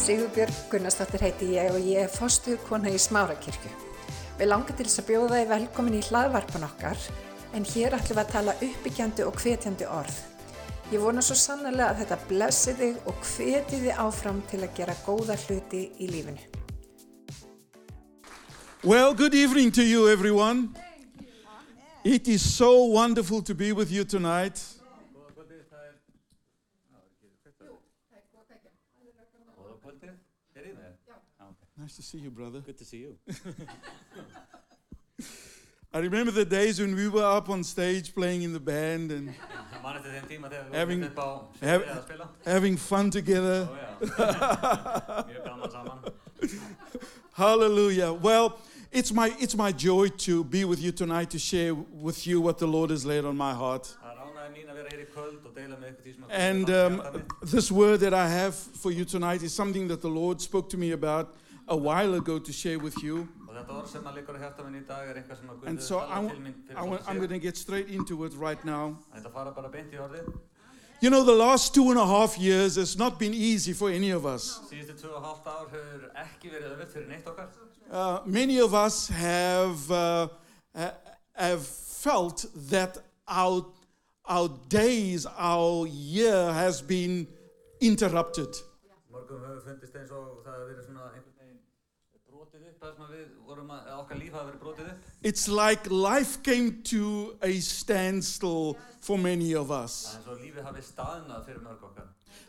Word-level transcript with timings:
Sigurbjörg 0.00 0.54
Gunnarsdóttir 0.72 1.20
heiti 1.20 1.46
ég 1.52 1.74
og 1.74 1.82
ég 1.84 2.06
er 2.06 2.08
fostuð 2.08 2.56
kona 2.64 2.88
í 2.88 2.96
Smárakirkju. 2.96 3.68
Við 4.38 4.48
langar 4.48 4.72
til 4.78 4.86
þess 4.86 5.02
að 5.02 5.10
bjóða 5.10 5.40
þið 5.42 5.50
velkomin 5.50 5.98
í 5.98 6.00
hlaðvarpan 6.06 6.64
okkar 6.64 7.02
en 7.52 7.66
hér 7.68 7.96
ætlum 7.98 8.16
við 8.16 8.22
að 8.22 8.32
tala 8.32 8.54
uppbyggjandi 8.64 9.26
og 9.28 9.36
hvetjandi 9.42 9.90
orð. 9.92 10.16
Ég 10.94 11.04
vona 11.04 11.20
svo 11.20 11.36
sannlega 11.36 11.90
að 11.90 12.00
þetta 12.00 12.18
blessi 12.30 12.74
þig 12.80 13.12
og 13.12 13.20
hveti 13.34 13.82
þig 13.84 14.00
áfram 14.06 14.40
til 14.48 14.62
að 14.64 14.74
gera 14.80 14.96
góða 15.04 15.36
hluti 15.44 15.84
í 16.00 16.08
lífinu. 16.14 16.48
Well, 18.82 19.12
good 19.12 19.34
evening 19.34 19.70
to 19.72 19.84
you, 19.84 20.08
everyone. 20.08 20.70
It 22.04 22.26
is 22.26 22.40
so 22.40 22.86
wonderful 22.86 23.42
to 23.42 23.54
be 23.54 23.72
with 23.72 23.92
you 23.92 24.04
tonight. 24.04 24.79
Nice 31.90 31.96
to 31.96 32.02
see 32.04 32.18
you, 32.18 32.30
brother. 32.30 32.60
Good 32.60 32.78
to 32.78 32.84
see 32.84 32.98
you. 32.98 33.16
I 35.92 35.98
remember 35.98 36.30
the 36.30 36.44
days 36.44 36.78
when 36.80 36.94
we 36.94 37.08
were 37.08 37.24
up 37.24 37.50
on 37.50 37.64
stage 37.64 38.14
playing 38.14 38.42
in 38.42 38.52
the 38.52 38.60
band 38.60 39.10
and 39.10 39.26
Man 39.82 39.96
eftir 39.96 40.10
þeim 40.12 40.26
tíma 40.30 40.48
þegar 40.52 40.68
við 40.70 40.74
Having- 40.78 41.00
vorum 41.00 41.10
upp 41.10 41.18
á 41.18 41.42
have- 41.66 41.82
sviði 41.82 41.96
að 41.96 42.02
spila. 42.04 42.28
having 42.44 42.76
fun 42.76 43.10
together. 43.10 43.66
Ó 43.66 43.74
já, 43.74 43.98
mjög 45.26 45.44
gaman 45.48 45.70
saman. 45.72 45.98
Hallelujah. 47.32 48.12
Well, 48.12 48.60
it's 48.92 49.12
my, 49.12 49.34
it's 49.40 49.56
my 49.56 49.72
joy 49.72 50.10
to 50.28 50.44
be 50.44 50.64
with 50.64 50.78
you 50.80 50.92
tonight 50.92 51.30
to 51.30 51.40
share 51.40 51.74
with 51.74 52.24
you 52.24 52.40
what 52.40 52.58
the 52.58 52.68
Lord 52.68 52.90
has 52.90 53.04
laid 53.04 53.24
on 53.24 53.36
my 53.36 53.52
heart. 53.52 53.96
Það 53.98 54.16
ánægði 54.28 54.50
mín 54.54 54.68
að 54.70 54.74
vera 54.78 54.88
hér 54.94 55.00
í 55.02 55.06
kvöld 55.12 55.44
og 55.44 55.54
deila 55.58 55.76
með 55.82 55.88
ykkur 55.90 56.04
því 56.06 56.12
sem 56.14 56.22
að 56.22 56.30
And 56.30 56.70
um, 56.70 57.02
this 57.42 57.72
word 57.72 57.98
that 58.06 58.14
I 58.14 58.28
have 58.28 58.54
for 58.54 58.92
you 58.92 59.04
tonight 59.04 59.42
is 59.42 59.52
something 59.52 59.88
that 59.88 60.00
the 60.02 60.08
Lord 60.22 60.40
spoke 60.40 60.68
to 60.70 60.76
me 60.78 60.92
about 60.92 61.34
a 61.70 61.76
while 61.76 62.14
ago 62.14 62.38
to 62.38 62.52
share 62.52 62.78
with 62.78 63.02
you. 63.02 63.28
Og 63.48 63.54
þetta 63.56 63.74
orð 63.80 63.88
sem 63.88 64.02
að 64.06 64.14
liggur 64.18 64.36
á 64.36 64.40
hjarta 64.42 64.64
minn 64.66 64.80
í 64.82 64.86
dag 64.86 65.08
er 65.08 65.14
eitthvað 65.20 65.38
sem 65.40 65.48
að 65.50 65.66
And 65.70 65.78
Guður 65.78 65.82
so 65.86 65.98
I, 65.98 66.06
tala 66.06 66.20
wa- 66.22 66.30
til 66.34 66.40
mín 66.42 66.54
I 66.54 66.72
fyrir 66.72 66.76
wa- 66.90 66.98
svona 66.98 67.08
I'm 67.08 67.16
sér. 67.16 67.18
going 67.18 67.30
to 67.30 67.38
get 67.38 67.56
straight 67.56 67.88
into 67.88 68.24
it 68.24 68.34
right 68.34 68.64
now. 68.64 68.98
Þetta 69.14 69.32
fara 69.32 69.52
bara 69.52 69.68
beint 69.70 69.92
í 69.92 69.98
orðið. 69.98 70.32
You 71.00 71.08
know, 71.10 71.24
the 71.24 71.34
last 71.34 71.72
two 71.74 71.88
and 71.90 71.98
a 71.98 72.04
half 72.06 72.36
years 72.38 72.76
has 72.76 72.98
not 72.98 73.18
been 73.18 73.32
easy 73.32 73.72
for 73.72 73.88
any 73.90 74.10
of 74.10 74.26
us. 74.26 74.60
Síðustu 74.70 75.00
2,5 75.00 75.46
ár 75.46 75.68
hefur 75.70 76.10
ekki 76.14 76.50
verið 76.50 76.74
öðvöld 76.74 76.92
fyrir 76.92 77.08
neitt 77.08 77.24
okkar. 77.26 77.48
Uh, 77.90 78.20
many 78.26 78.58
of 78.60 78.74
us 78.74 79.08
have, 79.08 79.90
uh, 79.90 80.28
ha- 80.76 80.94
have 81.34 81.64
felt 81.66 82.44
that 82.54 82.98
our, 83.26 83.64
our 84.26 84.48
days, 84.68 85.24
our 85.38 85.86
year 85.86 86.52
has 86.52 86.82
been 86.82 87.26
interrupted. 87.80 88.54
It's 95.22 95.48
like 95.48 95.90
life 95.90 96.42
came 96.42 96.82
to 96.84 97.36
a 97.42 97.60
standstill 97.60 98.76
for 99.00 99.18
many 99.18 99.54
of 99.54 99.70
us. 99.70 100.14
Er 100.14 100.18
eins 100.18 100.28
og 100.28 100.38
lífið 100.40 100.64
hafi 100.64 100.84
staðnað 100.86 101.44
fyrir 101.44 101.60
mörg 101.60 101.84
okkar. 101.84 102.08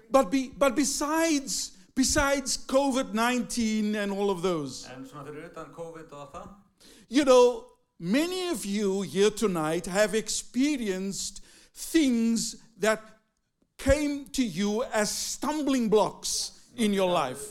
But, 0.10 0.32
be, 0.32 0.52
but 0.58 0.76
besides, 0.76 1.72
besides 1.96 2.58
COVID 2.58 3.14
19 3.14 3.96
and 3.96 4.12
all 4.12 4.30
of 4.30 4.42
those, 4.42 4.88
En 4.96 5.06
svona 5.06 5.28
fyrir 5.28 5.52
utan 5.52 5.74
COVID 5.76 6.12
og 6.12 6.22
allt 6.22 6.34
það, 6.34 6.48
you 7.10 7.26
know, 7.26 7.66
many 8.00 8.48
of 8.50 8.66
you 8.66 9.02
here 9.02 9.30
tonight 9.32 9.86
have 9.86 10.16
experienced 10.16 11.44
things 11.76 12.56
that 12.80 13.00
came 13.78 14.26
to 14.32 14.44
you 14.44 14.84
as 14.94 15.10
stumbling 15.10 15.90
blocks 15.90 16.52
in 16.78 16.94
your 16.94 17.10
life. 17.10 17.42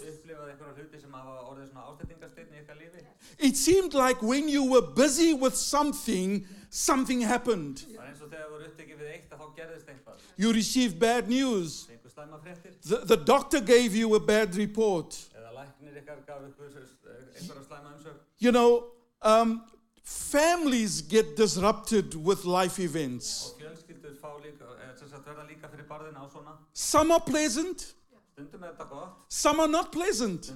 It 3.43 3.56
seemed 3.56 3.95
like 3.95 4.23
when 4.23 4.49
you 4.49 4.65
were 4.65 4.83
busy 4.83 5.33
with 5.33 5.56
something, 5.56 6.45
something 6.69 7.23
happened. 7.23 7.84
You 10.37 10.53
received 10.53 10.99
bad 10.99 11.28
news. 11.28 11.89
The, 12.83 12.99
the 12.99 13.17
doctor 13.17 13.61
gave 13.61 13.95
you 13.95 14.15
a 14.15 14.21
bad 14.21 14.55
report. 14.56 15.19
You 18.39 18.53
know, 18.53 18.87
um, 19.23 19.65
families 20.03 21.03
get 21.03 21.37
disrupted 21.37 22.15
with 22.15 22.45
life 22.45 22.79
events. 22.79 23.55
Some 26.73 27.11
are 27.11 27.21
pleasant. 27.21 27.95
Some 29.29 29.61
are 29.61 29.69
not 29.69 29.93
pleasant. 29.93 30.53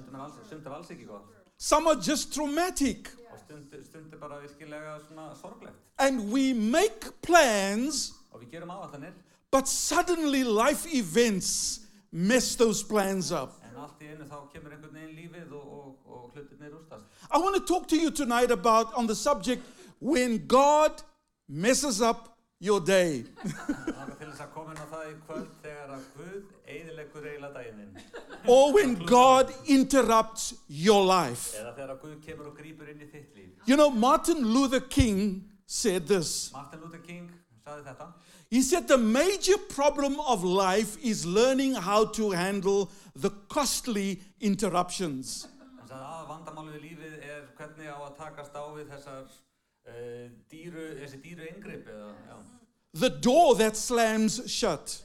Stundum 1.57 1.87
er 1.87 1.91
alls, 1.91 2.01
stundum 2.01 2.01
er 2.01 2.01
alls 2.01 2.01
ekki 2.01 2.01
gott. 2.01 2.01
some 2.01 2.01
are 2.01 2.01
just 2.01 2.33
traumatic. 2.33 3.07
Og 3.31 3.39
stundum, 3.39 3.83
stundum 3.83 4.19
bara 4.19 4.39
virkilega 4.41 4.99
svona 5.07 5.35
sorglegt. 5.35 5.75
And 5.97 6.31
we 6.33 6.53
make 6.53 7.11
plans, 7.21 8.13
Og 8.33 8.41
við 8.41 8.51
gerum 8.51 8.69
áallanir, 8.69 9.13
but 9.51 9.67
suddenly 9.67 10.43
life 10.43 10.85
events 10.93 11.79
mess 12.11 12.55
those 12.55 12.83
plans 12.83 13.31
up. 13.31 13.53
en 13.63 13.77
allt 13.81 14.01
í 14.01 14.07
einu 14.11 14.25
þá 14.27 14.51
kemur 14.53 14.71
einhvern 14.71 14.93
veginn 14.93 15.15
lífið 15.15 15.51
og, 15.53 15.67
og, 15.77 15.97
og 16.07 16.31
hlutirnir 16.35 16.71
rústast. 16.73 17.03
I 17.31 17.37
want 17.37 17.55
to 17.55 17.61
talk 17.73 17.87
to 17.87 17.95
you 17.95 18.11
tonight 18.11 18.51
about 18.51 18.93
on 18.95 19.07
the 19.07 19.15
subject 19.15 19.61
when 20.01 20.45
God 20.47 20.91
messes 21.47 22.01
up 22.01 22.35
your 22.59 22.79
day. 22.81 23.23
Það 23.23 24.09
er 24.09 24.15
til 24.19 24.27
þess 24.31 24.41
að 24.41 24.51
koma 24.53 24.71
inn 24.75 24.79
á 24.83 24.87
það 24.91 25.09
í 25.09 25.15
kvöld 25.27 25.49
þegar 25.63 25.89
að 25.95 26.03
Guð 26.17 26.43
or 28.47 28.73
when 28.73 28.95
God 28.95 29.53
interrupts 29.67 30.53
your 30.67 31.05
life. 31.05 31.55
You 33.65 33.75
know, 33.75 33.89
Martin 33.89 34.45
Luther 34.45 34.79
King 34.79 35.45
said 35.65 36.07
this. 36.07 36.53
He 38.49 38.61
said 38.61 38.87
the 38.87 38.97
major 38.97 39.57
problem 39.57 40.19
of 40.19 40.43
life 40.43 40.97
is 41.03 41.25
learning 41.25 41.75
how 41.75 42.05
to 42.05 42.31
handle 42.31 42.91
the 43.15 43.31
costly 43.49 44.21
interruptions. 44.39 45.47
The 52.93 53.09
door 53.09 53.55
that 53.55 53.75
slams 53.75 54.51
shut. 54.51 55.04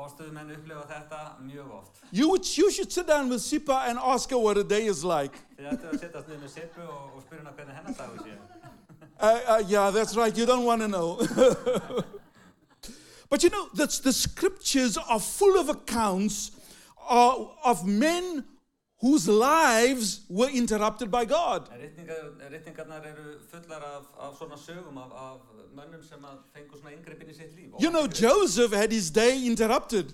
Fórstuðumenn 0.00 0.54
upplifa 0.54 0.86
þetta 0.88 1.18
mjög 1.44 1.72
oft. 1.76 1.98
You, 2.10 2.28
would, 2.30 2.46
you 2.56 2.70
should 2.70 2.90
sit 2.90 3.06
down 3.06 3.28
with 3.28 3.42
Sipa 3.42 3.84
and 3.86 3.98
ask 3.98 4.30
her 4.30 4.38
what 4.38 4.56
a 4.56 4.64
day 4.64 4.86
is 4.86 5.04
like. 5.04 5.36
Þið 5.58 5.66
ættu 5.74 5.90
að 5.90 5.98
sittast 6.00 6.30
niður 6.30 6.40
með 6.40 6.52
Sippu 6.54 6.86
og, 6.86 7.10
og 7.18 7.24
spyrja 7.26 7.42
hana 7.42 7.52
hvernig 7.58 7.76
hennar 7.76 7.94
dagur 7.98 8.22
sé. 8.24 8.38
Uh, 9.20 9.40
uh, 9.46 9.62
yeah, 9.68 9.90
that's 9.90 10.16
right. 10.16 10.34
You 10.34 10.46
don't 10.46 10.64
want 10.64 10.80
to 10.80 10.88
know. 10.88 11.20
but 13.28 13.42
you 13.42 13.50
know, 13.50 13.68
the, 13.74 13.86
the 14.02 14.12
scriptures 14.14 14.96
are 14.96 15.20
full 15.20 15.60
of 15.60 15.68
accounts 15.68 16.52
of, 17.06 17.50
of 17.62 17.86
men 17.86 18.44
whose 19.02 19.26
lives 19.28 20.20
were 20.28 20.50
interrupted 20.50 21.10
by 21.10 21.24
God. 21.24 21.68
En 21.72 21.80
ritningar, 21.80 22.16
ritningarnar 22.50 23.02
eru 23.06 23.38
fullar 23.50 23.80
af, 23.80 24.04
af 24.20 24.36
svona 24.38 24.56
sögum 24.56 24.98
af, 24.98 25.10
af 25.16 25.36
mönnum 25.74 26.02
sem 26.02 26.24
að 26.24 26.36
fengu 26.54 26.76
svona 26.78 26.92
yngrippin 26.96 27.28
í 27.30 27.34
sitt 27.34 27.54
líf. 27.56 27.72
You 27.82 27.90
know, 27.90 28.06
Joseph 28.06 28.72
had 28.74 28.92
his 28.92 29.10
day 29.10 29.46
interrupted. 29.46 30.12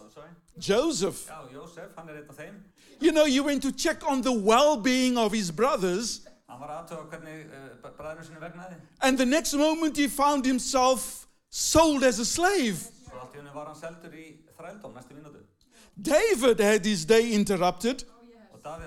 Oh, 0.00 0.10
sorry. 0.14 0.28
Joseph. 0.58 1.26
Já, 1.28 1.40
Jósef, 1.54 1.96
hann 1.96 2.08
er 2.08 2.14
einn 2.20 2.28
af 2.28 2.36
þeim. 2.36 2.54
You 3.02 3.12
know, 3.12 3.24
you 3.26 3.42
went 3.44 3.62
to 3.62 3.72
check 3.72 4.02
on 4.10 4.22
the 4.22 4.32
well 4.32 4.76
being 4.76 5.16
of 5.18 5.32
his 5.32 5.50
brothers, 5.52 6.20
Hann 6.48 6.60
var 6.60 6.68
aðtöga 6.68 7.02
hvernig 7.08 7.46
uh, 7.84 7.90
bræðinu 7.98 8.24
sinni 8.24 8.40
vegnaði. 8.40 8.74
and 9.00 9.16
the 9.18 9.24
next 9.26 9.54
moment 9.54 9.96
he 9.96 10.08
found 10.08 10.44
himself 10.46 11.26
sold 11.50 12.04
as 12.04 12.18
a 12.18 12.24
slave. 12.24 12.76
David 16.00 16.58
had 16.58 16.84
his 16.84 17.04
day 17.04 17.32
interrupted. 17.32 18.04
Oh, 18.64 18.78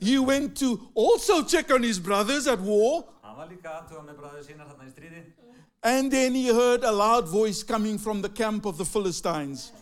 he 0.00 0.18
went 0.18 0.56
to 0.58 0.88
also 0.94 1.44
check 1.44 1.70
on 1.70 1.82
his 1.82 1.98
brothers 1.98 2.46
at 2.46 2.60
war. 2.60 3.04
And 5.84 6.12
then 6.12 6.34
he 6.34 6.48
heard 6.48 6.84
a 6.84 6.92
loud 6.92 7.28
voice 7.28 7.62
coming 7.62 7.98
from 7.98 8.22
the 8.22 8.28
camp 8.28 8.66
of 8.66 8.78
the 8.78 8.84
Philistines. 8.84 9.72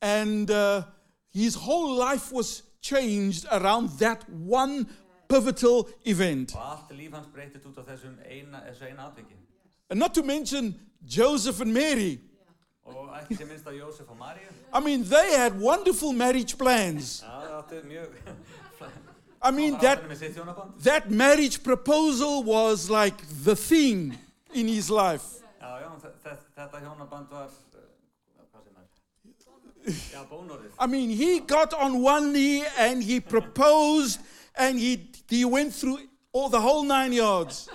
And 0.00 0.50
uh, 0.50 0.82
his 1.32 1.54
whole 1.54 1.94
life 1.94 2.32
was 2.32 2.62
changed 2.80 3.46
around 3.50 3.90
that 3.98 4.28
one 4.28 4.86
pivotal 5.28 5.88
event. 6.04 6.54
And 9.90 9.98
not 10.00 10.14
to 10.14 10.22
mention 10.22 10.80
Joseph 11.06 11.60
and 11.60 11.72
Mary. 11.72 12.20
Og 12.86 13.08
ekki 13.20 13.36
sem 13.38 13.48
minnst 13.48 13.66
á 13.66 13.72
Jósef 13.72 14.08
og 14.10 14.16
Maríu. 14.18 14.48
I 14.74 14.80
mean, 14.80 15.04
they 15.04 15.36
had 15.36 15.60
wonderful 15.60 16.12
marriage 16.12 16.56
plans. 16.58 17.22
Já, 17.22 17.28
það 17.28 17.58
áttu 17.58 17.82
mjög... 17.88 18.08
I 19.44 19.50
mean, 19.50 19.74
Það 19.74 19.80
that, 19.82 19.98
var 20.02 20.08
með 20.12 20.18
sitt 20.18 20.36
hjónaband. 20.36 20.82
that 20.84 21.10
marriage 21.10 21.62
proposal 21.64 22.44
was 22.44 22.88
like 22.90 23.16
the 23.44 23.56
thing 23.56 24.16
in 24.54 24.68
his 24.68 24.88
life. 24.90 25.24
Já, 25.60 25.80
já, 25.82 25.88
þe- 26.02 26.12
þe- 26.24 26.38
þetta 26.56 26.80
hjónaband 26.84 27.26
var... 27.30 27.48
uh, 27.74 27.80
Hvað 28.52 28.62
sem 28.62 28.76
er? 28.78 29.98
Já, 30.12 30.22
bónorðið. 30.30 30.70
I 30.78 30.86
mean, 30.86 31.10
he 31.10 31.40
got 31.40 31.74
on 31.74 32.02
one 32.02 32.32
knee 32.32 32.62
and 32.78 33.02
he 33.02 33.18
proposed 33.20 34.20
and 34.56 34.78
he, 34.78 35.10
he 35.28 35.44
went 35.44 35.74
through 35.74 35.98
all 36.32 36.48
the 36.48 36.60
whole 36.60 36.82
nine 36.84 37.12
yards. 37.12 37.68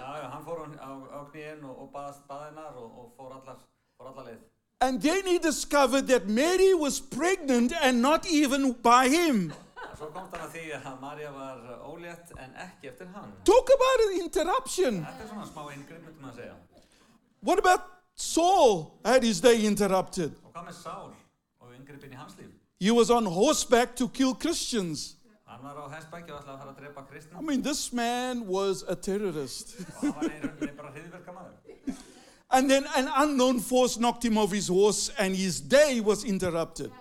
And 4.80 5.02
then 5.02 5.26
he 5.26 5.40
discovered 5.40 6.08
that 6.08 6.28
Mary 6.28 6.74
was 6.74 7.00
pregnant 7.00 7.74
and 7.82 8.02
not 8.02 8.28
even 8.30 8.74
by 8.74 9.08
him. 9.10 9.54
Svo 9.98 10.12
komst 10.14 10.30
hann 10.36 10.44
að 10.46 10.52
því 10.54 10.64
að 10.78 10.98
Marja 11.02 11.30
var 11.34 11.62
ólétt 11.90 12.34
en 12.38 12.52
ekki 12.62 12.92
eftir 12.92 13.08
hann. 13.16 13.32
Talk 13.50 13.72
about 13.74 14.04
an 14.06 14.20
interruption. 14.22 15.00
Þetta 15.02 15.24
er 15.24 15.30
svona 15.32 15.48
smá 15.50 15.64
inngrip, 15.74 16.04
myndum 16.06 16.28
maður 16.28 16.36
að 16.36 16.42
segja. 16.44 16.84
What 17.42 17.60
about 17.64 17.88
Saul 18.14 18.94
had 19.06 19.26
his 19.26 19.42
day 19.42 19.66
interrupted? 19.66 20.36
Og 20.46 20.54
hvað 20.54 20.70
með 20.70 20.78
Sál 20.84 21.10
og 21.62 21.74
í 21.74 22.14
hans 22.14 22.38
líf? 22.38 22.54
He 22.80 22.92
was 22.92 23.10
on 23.10 23.26
horseback 23.26 23.96
to 23.96 24.08
kill 24.08 24.36
Christians. 24.36 25.17
Hann 25.68 25.76
var 25.76 25.90
á 25.90 25.96
hestbæki 25.96 26.32
og 26.32 26.40
ætlaði 26.40 26.54
að 26.54 26.60
fara 26.62 26.72
að 26.72 26.78
drepa 26.82 27.02
kristna 27.10 27.40
I 27.40 27.44
mean, 27.44 27.64
this 27.64 27.94
man 27.94 28.48
was 28.48 28.84
a 28.88 28.96
terrorist. 28.96 29.76
og 30.00 30.04
hann 30.04 30.14
var 30.16 30.24
í 30.24 30.38
rauninni 30.44 30.76
bara 30.78 30.92
hriðverka. 30.92 31.34
And 32.50 32.70
then 32.70 32.86
an 32.96 33.10
unknown 33.24 33.60
force 33.60 33.98
knocked 34.00 34.24
him 34.24 34.38
off 34.38 34.54
his 34.54 34.70
horse 34.70 35.12
and 35.18 35.36
his 35.36 35.60
day 35.60 36.00
was 36.00 36.24
interrupted. 36.24 36.92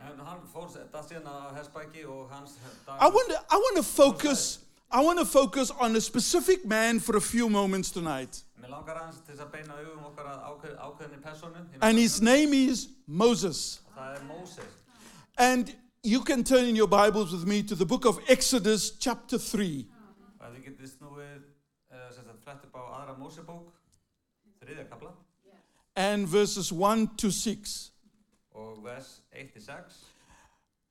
En 0.00 0.18
hann 0.24 0.40
fór 0.52 0.70
þetta 0.72 1.02
síðan 1.10 1.28
á 1.28 1.52
hestbæki 1.58 2.06
og 2.06 2.30
hans 2.32 2.56
dag... 2.86 2.96
I 2.96 3.08
want 3.12 3.28
to, 3.28 3.36
I 3.50 3.56
want 3.56 3.76
to 3.76 3.82
focus 3.82 4.60
I 4.90 5.04
want 5.04 5.18
to 5.18 5.26
focus 5.26 5.70
on 5.70 5.94
a 5.94 6.00
specific 6.00 6.64
man 6.64 7.00
for 7.00 7.16
a 7.16 7.20
few 7.20 7.48
moments 7.50 7.90
tonight. 7.90 8.42
Mér 8.62 8.72
langar 8.72 8.96
aðeins 8.96 9.20
til 9.26 9.34
þess 9.34 9.44
að 9.44 9.52
beina 9.52 9.76
augum 9.76 10.08
okkar 10.08 10.32
að 10.32 10.40
ákveð, 10.48 10.72
ákveðinni 10.86 11.22
personu. 11.22 11.60
í 11.68 11.78
And 11.82 11.98
his 11.98 12.20
name 12.22 12.54
is 12.54 12.88
Moses. 13.06 13.80
Er. 13.96 14.18
And 15.36 15.76
you 16.02 16.22
can 16.22 16.42
turn 16.42 16.64
in 16.64 16.76
your 16.76 16.88
Bibles 16.88 17.32
with 17.32 17.46
me 17.46 17.62
to 17.62 17.74
the 17.74 17.84
book 17.84 18.06
of 18.06 18.18
Exodus 18.26 18.92
chapter 18.92 19.36
3. 19.36 19.86
Og 20.40 20.54
þið 20.54 20.62
getið 20.64 20.92
snúið, 20.94 21.42
uh, 21.92 22.06
sem 22.14 22.24
sagt, 22.24 22.38
flett 22.44 22.62
upp 22.64 22.78
á 22.80 22.82
aðra 23.02 23.16
Mósebók, 23.18 23.66
þriðja 24.62 24.86
kapla, 24.88 25.12
and 25.96 26.26
verses 26.26 26.72
1 26.72 27.16
to 27.18 27.30
6. 27.30 27.90
og 28.54 28.82
vers 28.82 29.20
1-6. 29.36 30.00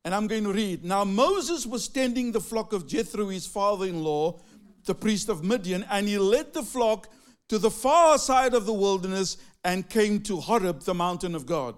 And 0.05 0.13
I'm 0.13 0.27
going 0.27 0.43
to 0.43 0.53
read. 0.53 0.85
Now 0.85 1.03
Moses 1.03 1.65
was 1.65 1.87
tending 1.87 2.31
the 2.31 2.39
flock 2.39 2.71
of 2.71 2.87
Jethro, 2.87 3.29
his 3.29 3.47
father 3.47 3.87
in 3.87 4.03
law, 4.03 4.39
the 4.85 4.95
priest 4.95 5.27
of 5.29 5.43
Midian, 5.43 5.85
and 5.89 6.07
he 6.07 6.19
led 6.19 6.53
the 6.53 6.63
flock 6.63 7.09
to 7.47 7.57
the 7.57 7.71
far 7.71 8.19
side 8.19 8.53
of 8.53 8.65
the 8.65 8.73
wilderness 8.73 9.37
and 9.63 9.89
came 9.89 10.21
to 10.21 10.39
Horeb, 10.39 10.81
the 10.83 10.93
mountain 10.93 11.33
of 11.33 11.47
God. 11.47 11.75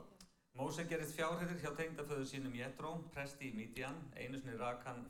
Gerist 0.89 1.17
hjá 1.17 1.71
tengdaföðu 1.73 2.25
sínum 2.29 2.53
presti 3.13 3.47
í 3.49 3.53
Midian, 3.55 3.95
einu 4.13 4.37
sinni 4.37 4.57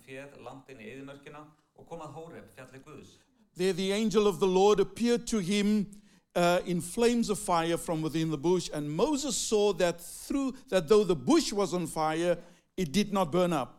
fjöð 0.06 0.38
langt 0.46 0.70
inn 0.72 0.80
í 0.80 0.88
eðimörkina 0.94 1.42
og 1.76 1.88
kom 1.90 2.00
að 2.00 2.14
Hóreb, 2.16 2.46
fjalli 2.56 2.80
Guðs. 2.86 3.18
There 3.58 3.74
the 3.74 3.92
angel 3.92 4.28
of 4.28 4.40
the 4.40 4.48
Lord 4.48 4.80
appeared 4.80 5.28
to 5.28 5.40
him 5.40 5.88
uh, 6.36 6.60
in 6.66 6.80
flames 6.80 7.30
of 7.30 7.38
fire 7.38 7.78
from 7.78 8.02
within 8.02 8.32
the 8.32 8.38
bush, 8.38 8.70
and 8.74 8.90
Moses 8.90 9.36
saw 9.36 9.74
that 9.74 10.00
through 10.00 10.54
that 10.70 10.88
though 10.88 11.04
the 11.04 11.16
bush 11.16 11.52
was 11.52 11.74
on 11.74 11.86
fire, 11.86 12.38
it 12.78 12.94
did 12.94 13.12
not 13.12 13.32
burn 13.32 13.52
up. 13.52 13.76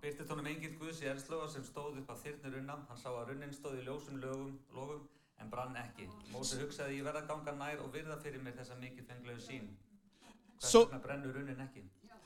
Byrtist 0.00 0.30
honum 0.32 0.46
enginn 0.48 0.78
Guðs 0.80 1.02
í 1.04 1.08
sem 1.52 1.62
stóð 1.68 2.00
upp 2.00 2.10
þyrnir 2.24 2.54
runna, 2.56 2.78
hann 2.88 2.98
sá 2.98 3.10
að 3.12 3.30
runnin 3.30 3.52
stóð 3.52 3.78
í 3.78 3.84
ljósum 3.84 4.18
lögum, 4.18 4.54
lofum, 4.74 5.02
en 5.38 5.50
brann 5.52 5.76
ekki. 5.76 6.08
Hugsaði, 6.32 6.96
ég 6.98 7.04
verð 7.04 7.20
að 7.20 7.28
ganga 7.28 7.54
nær 7.58 7.82
og 7.84 7.92
virða 7.92 8.16
fyrir 8.24 8.40
mér 8.42 8.56
þessa 8.58 8.80
mikið 8.80 9.06
sín. 9.44 9.68
Hvers 10.60 10.70
So- 10.72 10.84
vegna 10.84 11.00
brennur 11.02 11.34
runnin 11.34 11.60
ekki? 11.60 11.82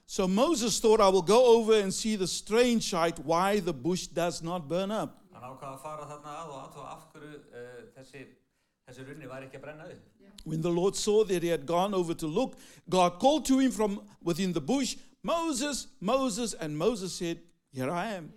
So 0.06 0.28
Moses 0.28 0.80
thought, 0.80 1.00
I 1.00 1.08
will 1.08 1.22
go 1.22 1.56
over 1.56 1.74
and 1.80 1.92
see 1.92 2.16
the 2.16 2.26
strange 2.26 2.90
sight, 2.90 3.18
why 3.20 3.60
the 3.60 3.72
bush 3.72 4.06
does 4.06 4.42
not 4.42 4.68
burn 4.68 4.90
up. 4.90 5.20
Hann 5.32 5.42
ákvaða 5.42 5.78
að 5.78 5.80
fara 5.82 6.04
þarna 6.04 6.34
að 6.40 6.50
og 6.50 6.58
aðtóa 6.64 6.88
af 6.92 7.12
hverju 7.12 7.40
þessi, 7.96 8.26
þessi 8.88 9.06
runni 9.08 9.26
væri 9.30 9.48
ekki 9.48 9.56
að 9.58 9.62
brenna 9.62 9.84
upp. 9.84 10.10
When 10.44 10.60
the 10.60 10.70
Lord 10.70 10.94
saw 10.94 11.24
that 11.24 11.42
he 11.42 11.48
had 11.48 11.64
gone 11.64 11.94
over 11.94 12.12
to 12.14 12.26
look, 12.26 12.56
God 12.90 13.18
called 13.18 13.46
to 13.46 13.58
him 13.58 13.70
from 13.70 14.02
within 14.22 14.52
the 14.52 14.60
bush, 14.60 14.96
Moses, 15.22 15.86
Moses, 16.00 16.52
and 16.54 16.76
Moses 16.76 17.14
said, 17.14 17.40
Here 17.72 17.90
I 17.90 18.14
am. 18.14 18.32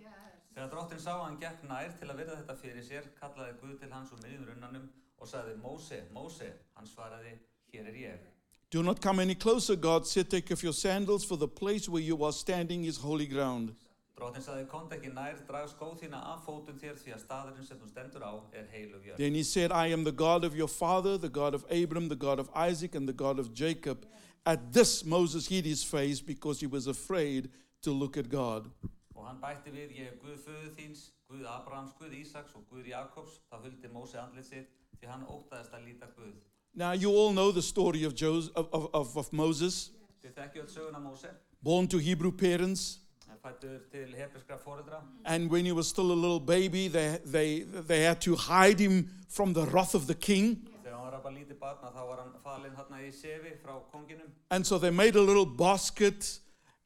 Þegar 0.56 0.70
drottin 0.70 0.98
sá 0.98 1.12
að 1.12 1.24
hann 1.26 1.36
gekk 1.38 1.68
nær 1.68 1.92
til 2.00 2.08
að 2.08 2.16
virða 2.16 2.38
þetta 2.40 2.56
fyrir 2.56 2.82
sér, 2.82 3.04
kallaði 3.20 3.60
Guð 3.60 3.76
til 3.78 3.92
hans 3.92 4.10
úr 4.10 4.22
miðjum 4.24 4.46
runnanum 4.48 4.88
og 5.20 5.28
sagði, 5.28 5.54
Móse, 5.62 6.00
Móse, 6.14 6.48
hann 6.74 6.86
svaraði, 6.86 7.36
hér 7.74 7.86
er 7.92 8.00
ég. 8.00 8.24
Do 8.70 8.82
not 8.82 9.00
come 9.00 9.18
any 9.18 9.34
closer, 9.34 9.76
God 9.76 10.06
said, 10.06 10.28
Take 10.28 10.52
off 10.52 10.62
your 10.62 10.74
sandals, 10.74 11.24
for 11.24 11.36
the 11.36 11.48
place 11.48 11.88
where 11.88 12.02
you 12.02 12.22
are 12.22 12.32
standing 12.32 12.84
is 12.84 12.98
holy 12.98 13.26
ground. 13.26 13.74
Drottin 14.18 14.42
sagði, 14.42 14.64
kont 14.68 14.92
ekki 14.92 15.12
nær, 15.14 15.38
drag 15.46 15.68
skóð 15.70 16.00
þína 16.02 16.18
af 16.34 16.42
fótum 16.44 16.76
þér 16.76 16.96
því 16.98 17.12
að 17.14 17.20
staðurinn 17.22 17.66
sem 17.68 17.78
þú 17.78 17.88
stendur 17.88 18.24
á 18.26 18.32
er 18.52 18.66
heilug 18.72 19.06
jörg. 19.06 19.16
Then 19.16 19.36
he 19.38 19.44
said, 19.44 19.72
I 19.72 19.94
am 19.94 20.02
the 20.04 20.12
God 20.12 20.44
of 20.44 20.56
your 20.58 20.68
father, 20.68 21.16
the 21.16 21.30
God 21.30 21.54
of 21.54 21.64
Abram, 21.70 22.08
the 22.10 22.18
God 22.18 22.40
of 22.42 22.50
Isaac, 22.52 22.96
and 22.98 23.08
the 23.08 23.14
God 23.14 23.38
of 23.38 23.54
Jacob. 23.54 24.04
At 24.44 24.72
this, 24.72 25.04
Moses 25.04 25.46
hid 25.46 25.64
his 25.64 25.84
face 25.84 26.20
because 26.20 26.60
he 26.60 26.66
was 26.66 26.88
afraid 26.88 27.48
to 27.82 27.92
look 27.92 28.18
at 28.18 28.28
God. 28.28 28.68
Og 29.14 29.24
hann 29.26 29.40
bætti 29.40 29.72
við, 29.72 29.96
ég 29.96 30.12
er 30.12 30.20
Guð 30.20 30.36
föðu 30.44 30.74
þíns, 30.76 31.08
Guð 31.30 31.46
Abrahams, 31.54 31.94
Guð 31.98 32.18
Ísaks 32.20 32.58
og 32.58 32.66
Guð 32.68 32.90
Jakobs, 32.90 33.40
þá 33.48 33.62
huldi 33.64 33.88
andlit 34.18 34.46
sitt 34.50 34.68
því 34.98 35.08
hann 35.14 35.24
óttaðist 35.24 35.72
að 35.72 35.88
líta 35.88 36.10
Guð. 36.18 36.36
Now, 36.78 36.92
you 36.92 37.10
all 37.10 37.32
know 37.32 37.50
the 37.50 37.60
story 37.60 38.04
of, 38.04 38.14
Jos- 38.14 38.50
of, 38.54 38.68
of, 38.72 39.16
of, 39.16 39.32
Moses, 39.32 39.90
Þið 40.22 40.34
þekki 40.36 40.60
öll 40.62 40.68
söguna 40.70 41.00
Móse, 41.02 41.30
born 41.60 41.88
to 41.88 41.98
Hebrew 41.98 42.30
parents. 42.30 43.00
hann 43.26 43.34
er 43.34 43.40
fættur 43.42 43.72
eh, 43.72 43.80
til 43.90 44.14
hebreska 44.14 44.58
foreldra 44.62 45.00
And 45.24 45.50
when 45.50 45.64
he 45.64 45.72
was 45.72 45.88
still 45.88 46.12
a 46.12 46.14
little 46.14 46.38
baby, 46.38 46.86
they, 46.86 47.18
they, 47.24 47.64
they 47.88 48.02
had 48.04 48.20
to 48.20 48.36
hide 48.36 48.78
him 48.78 49.08
from 49.28 49.54
the 49.54 49.64
wrath 49.64 49.96
of 49.96 50.06
the 50.06 50.14
king. 50.14 50.68
Þegar 50.84 50.94
hann 50.94 51.12
var 51.12 51.20
bara 51.22 51.34
lítið 51.34 51.58
barna 51.58 51.90
þá 51.90 52.06
var 52.12 52.22
hann 52.22 52.32
falinn 52.44 52.76
hérna 52.78 53.02
í 53.02 53.10
sefi 53.10 53.56
frá 53.64 53.74
konginum 53.90 54.30
And 54.50 54.64
so 54.64 54.78
they 54.78 54.90
made 54.90 55.16
a 55.16 55.22
little 55.22 55.46
basket 55.46 56.38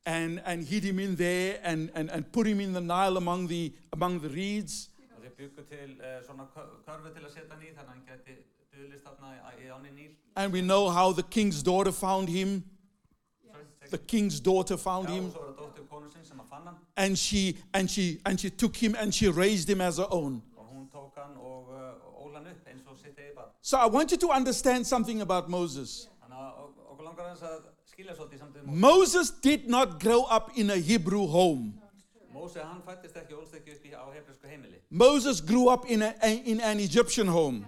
and, 0.07 0.41
and 0.47 0.65
hid 0.65 0.85
him 0.85 1.01
in 1.01 1.17
there 1.17 1.61
and, 1.63 1.91
and, 1.95 2.09
and 2.09 2.33
put 2.33 2.47
him 2.47 2.61
in 2.61 2.73
the 2.73 2.81
Nile 2.81 3.19
among 3.19 3.47
the, 3.49 3.75
among 3.93 4.21
the 4.21 4.31
reeds. 4.31 4.89
And 10.37 10.53
we 10.53 10.63
know 10.63 10.89
how 10.89 11.13
the 11.13 11.23
king's 11.23 11.63
daughter 11.63 11.93
found 11.93 12.29
him. 12.29 12.65
The 13.91 13.99
king's 13.99 14.41
daughter 14.41 14.77
found 14.77 15.09
him. 15.09 15.33
And 16.97 17.19
she 17.19 17.59
and 17.75 17.91
she 17.91 18.21
and 18.25 18.41
she 18.41 18.51
took 18.51 18.77
him 18.77 18.97
and 18.99 19.15
she 19.15 19.29
raised 19.29 19.69
him 19.69 19.81
as 19.81 19.99
her 19.99 20.07
own. 20.11 20.43
So 23.61 23.79
I 23.79 23.87
want 23.87 24.11
you 24.11 24.17
to 24.19 24.31
understand 24.31 24.87
something 24.87 25.21
about 25.21 25.49
Moses. 25.49 26.09
Moses 28.65 29.31
did 29.31 29.69
not 29.69 30.01
grow 30.01 30.23
up 30.25 30.51
in 30.57 30.71
a 30.71 30.77
Hebrew 30.77 31.27
home. 31.27 31.79
Moses 34.91 35.41
grew 35.41 35.69
up 35.69 35.89
in, 35.89 36.03
a, 36.03 36.15
in 36.45 36.61
an 36.61 36.81
Egyptian 36.81 37.27
home. 37.27 37.67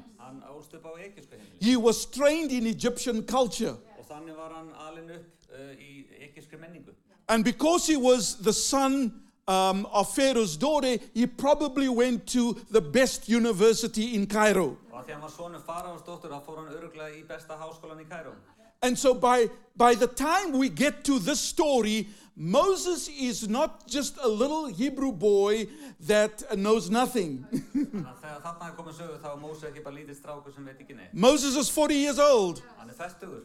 He 1.60 1.76
was 1.76 2.06
trained 2.06 2.52
in 2.52 2.66
Egyptian 2.66 3.22
culture. 3.22 3.76
Og 3.98 4.06
þannig 4.08 4.36
var 4.36 4.52
hann 4.54 4.70
alinn 4.88 5.10
upp 5.10 5.50
uh, 5.52 5.72
í 5.78 6.04
ekiskri 6.28 6.58
menningu. 6.58 6.92
And 7.28 7.44
because 7.44 7.86
he 7.86 7.96
was 7.96 8.36
the 8.36 8.52
son 8.52 9.12
um, 9.48 9.86
of 9.92 10.14
Pharaoh's 10.14 10.56
daughter, 10.56 10.98
he 11.14 11.26
probably 11.26 11.88
went 11.88 12.26
to 12.28 12.54
the 12.70 12.80
best 12.80 13.28
university 13.28 14.14
in 14.14 14.26
Cairo. 14.26 14.76
Og 14.92 15.00
að 15.00 15.06
því 15.06 15.12
hann 15.12 15.22
var 15.22 15.32
sonur 15.32 15.62
faraðarsdóttur, 15.64 16.32
þá 16.32 16.44
fór 16.44 16.60
hann 16.62 16.74
öruglega 16.76 17.14
í 17.16 17.22
besta 17.28 17.56
háskólan 17.56 18.02
í 18.04 18.08
Kæró. 18.08 18.34
And 18.82 18.98
so 18.98 19.14
by, 19.14 19.48
by 19.76 19.94
the 19.94 20.06
time 20.06 20.52
we 20.52 20.68
get 20.68 21.04
to 21.04 21.18
this 21.18 21.40
story, 21.40 22.06
Moses 22.36 23.08
is 23.08 23.48
not 23.48 23.86
just 23.86 24.16
a 24.20 24.26
little 24.28 24.66
Hebrew 24.66 25.12
boy 25.12 25.68
that 26.08 26.42
knows 26.58 26.90
nothing. 26.90 27.44
Þannig 27.52 28.06
að 28.10 28.20
þegar 28.22 28.40
þarna 28.46 28.68
er 28.70 28.74
komið 28.78 28.96
sögu 28.98 29.18
þá 29.22 29.28
er 29.32 29.38
Móse 29.42 29.68
ekki 29.68 29.82
bara 29.84 29.94
lítið 30.00 30.16
strákur 30.18 30.54
sem 30.56 30.64
veit 30.66 30.80
ekki 30.82 30.96
neitt. 30.98 31.12
Moses 31.14 31.54
is 31.56 31.70
40 31.70 31.94
years 31.94 32.18
old 32.18 32.62
Hann 32.78 32.90
er 32.90 32.94
festugur. 32.98 33.44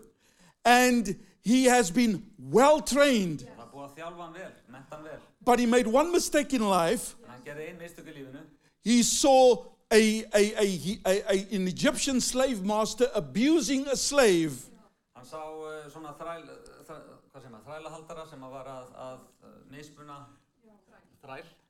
and 0.66 1.16
he 1.42 1.66
has 1.66 1.92
been 1.92 2.24
well 2.40 2.82
trained. 2.82 3.46
Það 3.46 3.62
er 3.62 3.70
búið 3.74 3.84
að 3.86 3.92
þá 3.94 4.00
þjálfa 4.02 4.24
hann 4.26 4.34
vel, 4.40 4.52
menta 4.74 4.96
hann 4.98 5.04
vel. 5.06 5.20
But 5.46 5.60
he 5.60 5.66
made 5.68 5.88
one 5.88 6.12
mistake 6.12 6.54
in 6.54 6.66
life. 6.68 7.14
En 7.24 7.30
hann 7.36 7.46
gerði 7.46 7.70
einn 7.70 7.78
mistök 7.80 8.10
í 8.10 8.16
lífinu. 8.18 8.42
He 8.84 9.04
saw 9.04 9.66
a, 9.92 10.02
a, 10.34 10.44
a, 10.58 10.66
he- 10.66 11.00
a, 11.06 11.14
a, 11.30 11.38
an 11.56 11.68
Egyptian 11.68 12.20
slave 12.22 12.66
master 12.66 13.08
abusing 13.14 13.86
a 13.88 13.96
slave. 13.96 14.66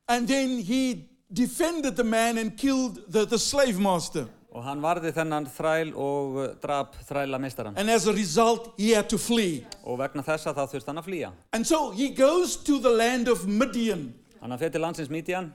And 0.07 0.27
then 0.27 0.59
he 0.59 1.09
defended 1.31 1.95
the 1.95 2.03
man 2.03 2.37
and 2.37 2.57
killed 2.57 3.03
the, 3.07 3.25
the 3.25 3.39
slave 3.39 3.79
master. 3.79 4.27
Og 4.49 4.63
hann 4.65 4.79
varði 4.81 5.11
þennan 5.13 5.45
þræl 5.53 5.91
og 5.93 6.37
uh, 6.41 6.45
drap 6.57 6.95
þræla 7.05 7.37
meistaran. 7.37 7.75
And 7.77 7.91
as 7.93 8.07
a 8.09 8.13
result, 8.13 8.71
he 8.79 8.95
had 8.95 9.05
to 9.11 9.19
flee. 9.21 9.61
Og 9.85 9.99
vegna 10.01 10.23
þessa 10.25 10.55
þá 10.57 10.63
þurfti 10.71 10.89
hann 10.89 11.01
að 11.03 11.05
flýja. 11.05 11.29
And 11.53 11.67
so 11.67 11.91
he 11.93 12.09
goes 12.09 12.55
to 12.65 12.79
the 12.81 12.89
land 12.89 13.29
of 13.29 13.45
Midian. 13.45 14.07
Hann 14.41 14.55
að 14.55 14.65
fyrir 14.65 14.81
landsins 14.81 15.11
Midian, 15.13 15.51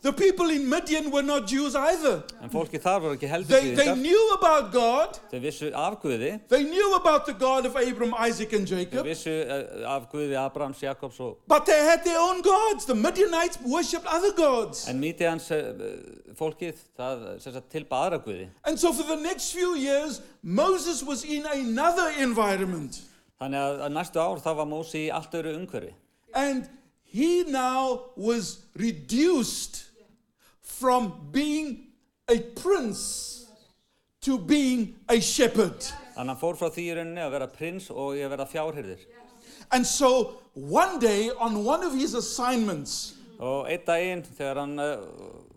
The 0.00 0.12
people 0.12 0.48
in 0.50 0.68
Midian 0.70 1.10
were 1.10 1.24
not 1.24 1.48
Jews 1.48 1.74
either. 1.74 2.22
en 2.40 2.50
fólki 2.52 2.78
þar 2.78 3.00
voru 3.02 3.16
ekki 3.16 3.26
heldur 3.28 3.48
They, 3.50 3.74
they 3.74 3.86
gyðingar. 3.88 3.96
knew 3.98 4.34
about 4.36 4.68
God. 4.72 5.16
Þau 5.32 5.40
vissu 5.42 5.70
af 5.74 5.96
Guði, 6.02 6.28
They 6.48 6.62
knew 6.62 6.94
about 6.94 7.26
the 7.26 7.32
God 7.34 7.66
of 7.66 7.74
Abram, 7.74 8.14
Isaac, 8.14 8.52
and 8.52 8.68
þau 8.68 8.76
Jacob. 8.78 9.04
vissu 9.08 9.32
uh, 9.42 9.90
af 9.96 10.06
Guði 10.12 10.36
Abrahams, 10.38 10.78
Jakobs 10.82 11.18
og... 11.18 11.38
But 11.48 11.66
they 11.66 11.80
had 11.82 12.04
their 12.04 12.20
own 12.20 12.42
gods. 12.46 12.86
The 12.86 12.94
Midianites 12.94 13.58
worshipped 13.66 14.06
other 14.06 14.30
gods. 14.36 14.86
En 14.88 15.00
Midians 15.02 15.50
uh, 15.50 15.74
fólkið, 16.38 16.78
það 16.96 17.26
sem 17.42 17.56
sagt 17.58 17.68
tilba 17.74 18.04
aðra 18.06 18.22
Guði. 18.22 18.46
And 18.64 18.78
so 18.78 18.92
for 18.92 19.02
the 19.02 19.18
next 19.20 19.50
few 19.52 19.74
years, 19.74 20.20
Moses 20.44 21.02
was 21.02 21.24
in 21.24 21.42
another 21.44 22.12
environment. 22.22 23.00
Þannig 23.42 23.58
að, 23.66 23.82
að 23.88 23.92
næstu 23.98 24.22
ár 24.22 24.38
þá 24.46 24.48
var 24.62 24.70
Mósi 24.76 25.08
í 25.08 25.10
allt 25.10 25.34
öru 25.34 25.56
umhverfi. 25.58 25.90
And 26.34 26.70
he 27.02 27.42
now 27.50 28.12
was 28.16 28.60
reduced 28.78 29.87
from 30.68 31.30
being 31.32 31.88
a 32.28 32.38
prince 32.60 33.46
to 34.20 34.38
being 34.38 34.94
a 35.08 35.20
shepherd. 35.20 35.80
Þannig 36.14 36.18
að 36.18 36.32
hann 36.32 36.40
fór 36.40 36.58
frá 36.58 36.68
því 36.74 36.84
í 36.84 36.96
rauninni 36.98 37.22
að 37.24 37.34
vera 37.36 37.48
prins 37.50 37.88
og 37.90 38.18
í 38.18 38.24
að 38.26 38.34
vera 38.34 38.48
fjárhyrðir. 38.50 39.06
And 39.70 39.86
so 39.86 40.40
one 40.54 40.98
day, 40.98 41.30
on 41.30 41.64
one 41.64 41.84
of 41.86 41.94
his 41.94 42.14
assignments, 42.14 43.14
Og 43.38 43.68
einn 43.70 43.84
daginn 43.86 44.22
þegar 44.34 44.58
hann 44.58 44.80
uh, 44.82 44.96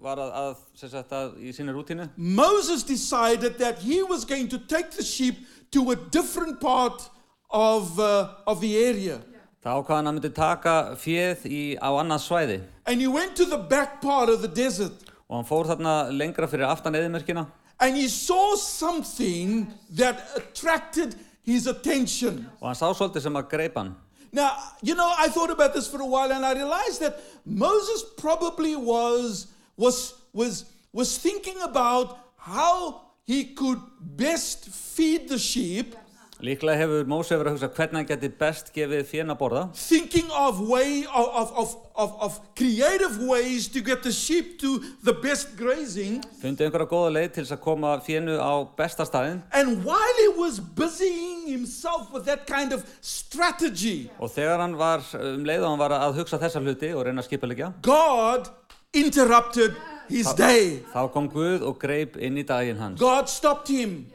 var 0.05 0.19
að, 0.21 0.33
að, 0.37 0.59
sem 0.77 0.89
sagt, 0.91 1.13
að 1.17 1.39
í 1.41 1.53
sinni 1.55 1.73
rútínu, 1.73 2.05
Moses 2.13 2.83
decided 2.85 3.57
that 3.57 3.81
he 3.81 4.03
was 4.05 4.21
going 4.23 4.45
to 4.53 4.59
take 4.69 4.91
the 4.93 5.01
sheep 5.01 5.39
to 5.73 5.89
a 5.89 5.95
different 6.13 6.61
part 6.61 7.01
of, 7.49 7.97
uh, 7.97 8.29
of 8.45 8.61
the 8.61 8.75
area. 8.77 9.17
þá 9.65 9.79
ákvað 9.79 9.97
hann 9.97 10.11
að 10.11 10.15
myndi 10.19 10.31
taka 10.37 10.75
fjöð 11.01 11.47
í, 11.49 11.63
á 11.81 11.89
annað 11.89 12.21
svæði. 12.27 12.59
And 12.85 13.00
he 13.00 13.07
went 13.07 13.35
to 13.35 13.45
the 13.45 13.57
back 13.57 14.01
part 14.01 14.29
of 14.29 14.41
the 14.41 14.47
desert. 14.47 14.93
Og 15.29 15.38
hann 15.39 15.47
fór 15.47 15.69
þarna 15.69 15.95
lengra 16.11 16.47
fyrir 16.50 16.67
aftan 16.67 16.97
eðimörkina 16.97 17.47
And 17.79 17.97
he 17.97 18.07
saw 18.07 18.55
something 18.55 19.73
that 19.95 20.21
attracted 20.35 21.15
his 21.43 21.67
attention. 21.67 22.47
og 22.61 22.67
hann 22.67 22.75
sá 22.77 22.91
svolítið 22.93 23.23
sem 23.25 23.38
að 23.39 23.50
greip 23.50 23.77
hann. 23.77 23.95
Now, 24.31 24.51
you 24.81 24.95
know, 24.95 25.11
I 25.17 25.27
thought 25.27 25.51
about 25.51 25.73
this 25.73 25.88
for 25.88 26.01
a 26.01 26.05
while 26.05 26.31
and 26.31 26.45
I 26.45 26.53
realized 26.53 27.01
that 27.01 27.19
Moses 27.45 28.03
probably 28.17 28.75
was, 28.75 29.47
was, 29.75 30.13
was, 30.31 30.65
was 30.93 31.17
thinking 31.17 31.59
about 31.61 32.17
how 32.38 33.01
he 33.25 33.43
could 33.43 33.79
best 34.00 34.69
feed 34.69 35.27
the 35.27 35.38
sheep, 35.38 35.95
Líklega 36.41 36.73
hefur 36.79 37.05
Mósi 37.05 37.35
verið 37.38 37.51
að 37.51 37.53
hugsa 37.53 37.67
hvernig 37.75 38.00
hann 38.00 38.07
geti 38.09 38.29
best 38.33 38.71
gefið 38.73 39.03
fjön 39.05 39.29
að 39.29 39.38
borða 39.43 39.59
thinking 39.77 40.31
of 40.33 40.57
way 40.65 41.03
of, 41.05 41.27
of, 41.38 41.51
of, 41.61 41.75
of, 42.01 42.13
of 42.25 42.39
creative 42.58 43.17
ways 43.31 43.67
to 43.75 43.81
get 43.81 44.01
the 44.03 44.12
sheep 44.12 44.58
to 44.63 44.79
the 45.03 45.13
best 45.24 45.53
grazing. 45.60 46.20
fundið 46.41 46.67
einhverja 46.67 46.89
góða 46.93 47.12
leið 47.17 47.29
til 47.36 47.43
þess 47.46 47.55
að 47.58 47.62
koma 47.65 47.91
fjönu 48.05 48.38
á 48.41 48.53
besta 48.77 49.05
staðinn 49.08 49.41
And 49.53 49.84
while 49.86 50.17
he 50.24 50.29
was 50.41 50.60
busying 50.60 51.48
himself 51.51 52.12
with 52.13 52.25
that 52.25 52.48
kind 52.50 52.74
of 52.74 52.86
strategy, 53.01 54.10
og 54.20 54.34
þegar 54.34 54.63
hann 54.65 54.77
var 54.79 55.05
um 55.20 55.46
leið 55.46 55.65
og 55.65 55.70
hann 55.74 55.84
var 55.84 55.98
að 56.00 56.17
hugsa 56.22 56.41
þessa 56.41 56.63
hluti 56.63 56.93
og 56.96 57.05
reyna 57.05 57.22
að 57.22 57.29
skipa 57.29 57.72
God 57.81 58.50
interrupted 58.93 59.75
his 60.10 60.34
day. 60.34 60.81
þá 60.93 61.12
kom 61.13 61.29
Guð 61.31 61.63
og 61.63 61.77
greip 61.79 62.17
inn 62.17 62.38
í 62.38 62.43
daginn 62.43 62.79
hans. 62.81 63.00
God 63.00 63.29
stopped 63.29 63.70
him 63.70 64.08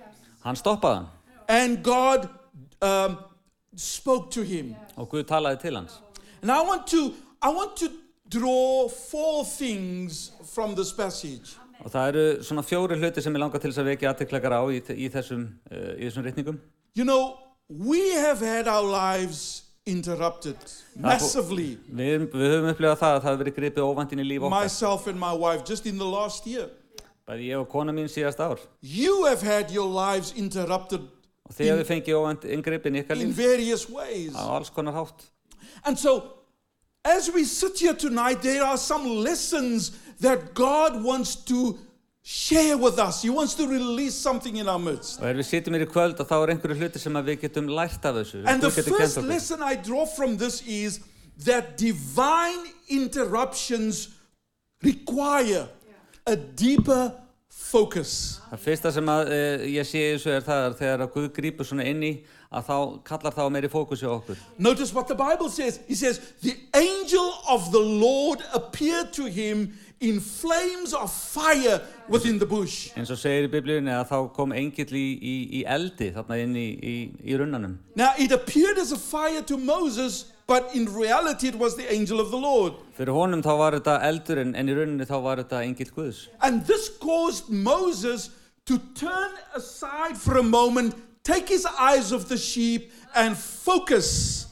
Hann 0.45 0.57
stoppaði 0.59 1.03
hann 1.03 1.13
and 1.49 1.83
God 1.83 2.29
um, 2.83 3.17
spoke 3.77 4.31
to 4.31 4.43
him. 4.43 4.75
og 4.97 5.09
Guð 5.11 5.25
talaði 5.29 5.61
til 5.61 5.77
hans. 5.77 6.01
And 6.43 6.51
I 6.51 6.61
want 6.63 6.87
to 6.89 7.13
I 7.47 7.49
want 7.55 7.77
to 7.77 7.89
draw 8.29 8.89
four 8.89 9.45
things 9.45 10.33
from 10.55 10.75
this 10.75 10.93
passage. 10.93 11.55
Og 11.85 11.93
það 11.93 12.09
eru 12.11 12.23
svona 12.43 12.63
fjóri 12.67 12.97
hluti 12.99 13.23
sem 13.23 13.35
ég 13.37 13.39
langar 13.43 13.61
til 13.63 13.71
þess 13.71 13.83
að 13.83 13.91
vekja 13.93 14.11
aðteklekar 14.11 14.55
á 14.59 14.63
í, 14.73 14.81
í 14.97 15.11
þessum, 15.13 15.43
uh, 15.71 15.93
í 15.95 16.09
þessum 16.09 16.25
ritningum. 16.27 16.57
You 16.99 17.05
know, 17.05 17.37
we 17.69 18.01
have 18.17 18.41
had 18.41 18.67
our 18.67 18.83
lives 18.83 19.63
interrupted 19.87 20.57
massively. 20.99 21.77
Við, 21.87 22.25
við 22.33 22.55
höfum 22.57 22.73
upplifað 22.73 22.99
það 23.05 23.13
að 23.13 23.21
það 23.21 23.29
hefur 23.31 23.43
verið 23.45 23.57
gripið 23.61 23.87
óvænt 23.93 24.15
inn 24.17 24.23
í 24.25 24.27
líf 24.33 24.47
okkar. 24.49 24.57
Myself 24.65 25.07
and 25.13 25.21
my 25.23 25.35
wife 25.45 25.63
just 25.69 25.87
in 25.87 26.01
the 26.03 26.09
last 26.17 26.49
year. 26.51 26.67
Bæði 27.29 27.53
ég 27.53 27.61
og 27.63 27.69
kona 27.71 27.95
mín 27.95 28.11
síðast 28.11 28.43
ár. 28.43 28.59
You 28.83 29.21
have 29.29 29.45
had 29.47 29.71
your 29.75 29.87
lives 29.87 30.33
interrupted 30.35 31.07
Og 31.47 31.55
þið 31.55 31.71
hefur 31.77 31.89
fengið 31.93 32.19
óvænt 32.19 32.49
inngripin 32.57 32.99
í 32.99 33.05
ykkar 33.05 33.21
in 33.23 33.31
líf 33.31 33.39
various 33.39 33.87
ways. 33.93 34.35
á 34.35 34.43
alls 34.57 34.73
konar 34.75 34.97
hátt. 34.99 35.29
And 35.85 35.99
so, 35.99 36.17
as 37.07 37.31
we 37.31 37.45
sit 37.45 37.79
here 37.79 37.95
tonight, 37.95 38.43
there 38.43 38.65
are 38.65 38.77
some 38.77 39.05
lessons 39.23 39.93
that 40.21 40.55
God 40.55 41.03
wants 41.03 41.37
to 41.51 41.79
share 42.23 42.77
with 42.77 42.99
us. 42.99 43.23
He 43.23 43.31
wants 43.31 43.55
to 43.55 43.67
release 43.69 44.15
something 44.15 44.57
in 44.57 44.69
our 44.69 44.79
midst. 44.79 45.21
Og 45.21 45.29
ef 45.31 45.37
við 45.39 45.47
sitjum 45.47 45.77
hér 45.77 45.85
í 45.87 45.91
kvöld 45.91 46.19
þá 46.19 46.35
er 46.41 46.53
einhverju 46.57 46.79
hluti 46.81 47.03
sem 47.03 47.19
við 47.29 47.45
getum 47.45 47.69
lært 47.71 48.09
af 48.09 48.17
þessu. 48.19 48.41
And 48.43 48.65
the 48.65 48.73
Guð 48.73 48.81
getur 48.81 48.97
kennt 48.97 49.15
first 49.15 49.29
lesson 49.29 49.63
I 49.63 49.77
draw 49.77 50.07
from 50.07 50.35
this 50.41 50.59
is 50.67 50.99
that 51.47 51.77
divine 51.79 52.67
interruptions 52.89 54.09
require 54.83 55.69
a 56.27 56.35
deeper 56.35 57.13
focus. 57.47 58.41
Það 58.51 58.65
fyrsta 58.65 58.93
sem 58.99 59.15
að 59.15 59.31
uh, 59.37 59.69
ég 59.77 59.87
sé 59.87 60.03
í 60.03 60.11
þessu 60.17 60.35
er 60.35 60.49
það 60.49 60.65
að 60.65 60.77
þegar 60.83 61.07
að 61.07 61.15
Guð 61.15 61.31
grípur 61.39 61.71
svona 61.71 61.87
inn 61.87 62.03
í 62.03 62.13
að 62.53 62.69
þá 62.69 62.77
kallar 63.05 63.33
það 63.35 63.49
á 63.49 63.51
meiri 63.57 63.69
fókusi 63.73 64.07
á 64.07 64.13
okkur. 64.17 64.37
Notice 64.59 64.95
what 64.95 65.09
the 65.09 65.15
Bible 65.15 65.49
says. 65.51 65.81
He 65.89 65.95
says, 65.95 66.21
The 66.43 66.55
angel 66.75 67.33
of 67.49 67.71
the 67.73 67.81
Lord 67.81 68.41
appeared 68.55 69.13
to 69.15 69.27
him 69.27 69.73
in 70.01 70.21
flames 70.21 70.93
of 70.93 71.11
fire 71.11 71.81
within 72.09 72.39
the 72.39 72.47
bush. 72.47 72.91
eins 72.97 73.11
og 73.11 73.17
segir 73.17 73.47
í 73.49 73.51
biblíunni 73.51 73.91
að 73.97 74.11
þá 74.11 74.19
kom 74.37 74.53
engill 74.53 74.93
í, 74.93 75.07
í, 75.17 75.35
í 75.57 75.65
eldi 75.65 76.11
þarna 76.13 76.37
inn 76.43 76.53
í, 76.57 76.67
í, 76.77 76.97
í 77.25 77.37
runnanum 77.41 77.79
Now, 77.97 78.13
it 78.19 78.31
appeared 78.31 78.77
as 78.79 78.93
a 78.93 78.99
fire 78.99 79.41
to 79.49 79.57
Moses, 79.57 80.33
but 80.47 80.69
in 80.75 80.85
reality, 80.93 81.49
it 81.49 81.57
was 81.57 81.77
the 81.77 81.89
angel 81.91 82.21
of 82.21 82.31
the 82.31 82.37
Lord. 82.37 82.75
fyrir 82.99 83.17
honum 83.17 83.41
þá 83.43 83.55
var 83.57 83.79
þetta 83.81 83.97
eldur 84.11 84.43
en, 84.45 84.53
en 84.55 84.69
í 84.69 84.77
runninni 84.77 85.09
þá 85.09 85.17
var 85.25 85.41
þetta 85.41 85.65
engill 85.65 85.89
Guðs 85.97 86.27
And 86.43 86.67
this 86.67 86.91
caused 87.01 87.49
Moses 87.49 88.29
to 88.67 88.77
turn 89.01 89.33
aside 89.55 90.19
for 90.19 90.37
a 90.37 90.43
moment, 90.43 90.93
take 91.27 91.49
his 91.51 91.67
eyes 91.67 92.13
off 92.15 92.29
the 92.31 92.39
sheep, 92.39 92.93
and 93.15 93.37
focus 93.37 94.47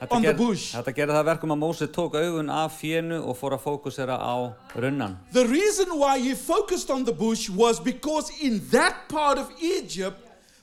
þetta, 0.00 0.14
on 0.16 0.22
the 0.22 0.34
bush. 0.38 0.70
þetta 0.76 0.92
gerði 0.96 1.14
það 1.16 1.20
að 1.24 1.28
verkum 1.32 1.54
að 1.56 1.60
Mósi 1.64 1.88
tók 1.92 2.14
augun 2.20 2.50
af 2.54 2.76
fjönu 2.80 3.18
og 3.26 3.36
fór 3.40 3.56
að 3.58 3.64
fókusera 3.66 4.16
á 4.20 4.34
runnan 4.78 5.16
The 5.32 5.44
reason 5.50 5.96
why 5.98 6.18
he 6.22 6.34
focused 6.34 6.90
on 6.90 7.04
the 7.04 7.12
bush 7.12 7.48
was 7.50 7.80
because 7.80 8.30
in 8.40 8.60
that 8.70 9.08
part 9.08 9.38
of 9.38 9.50
Egypt, 9.60 10.20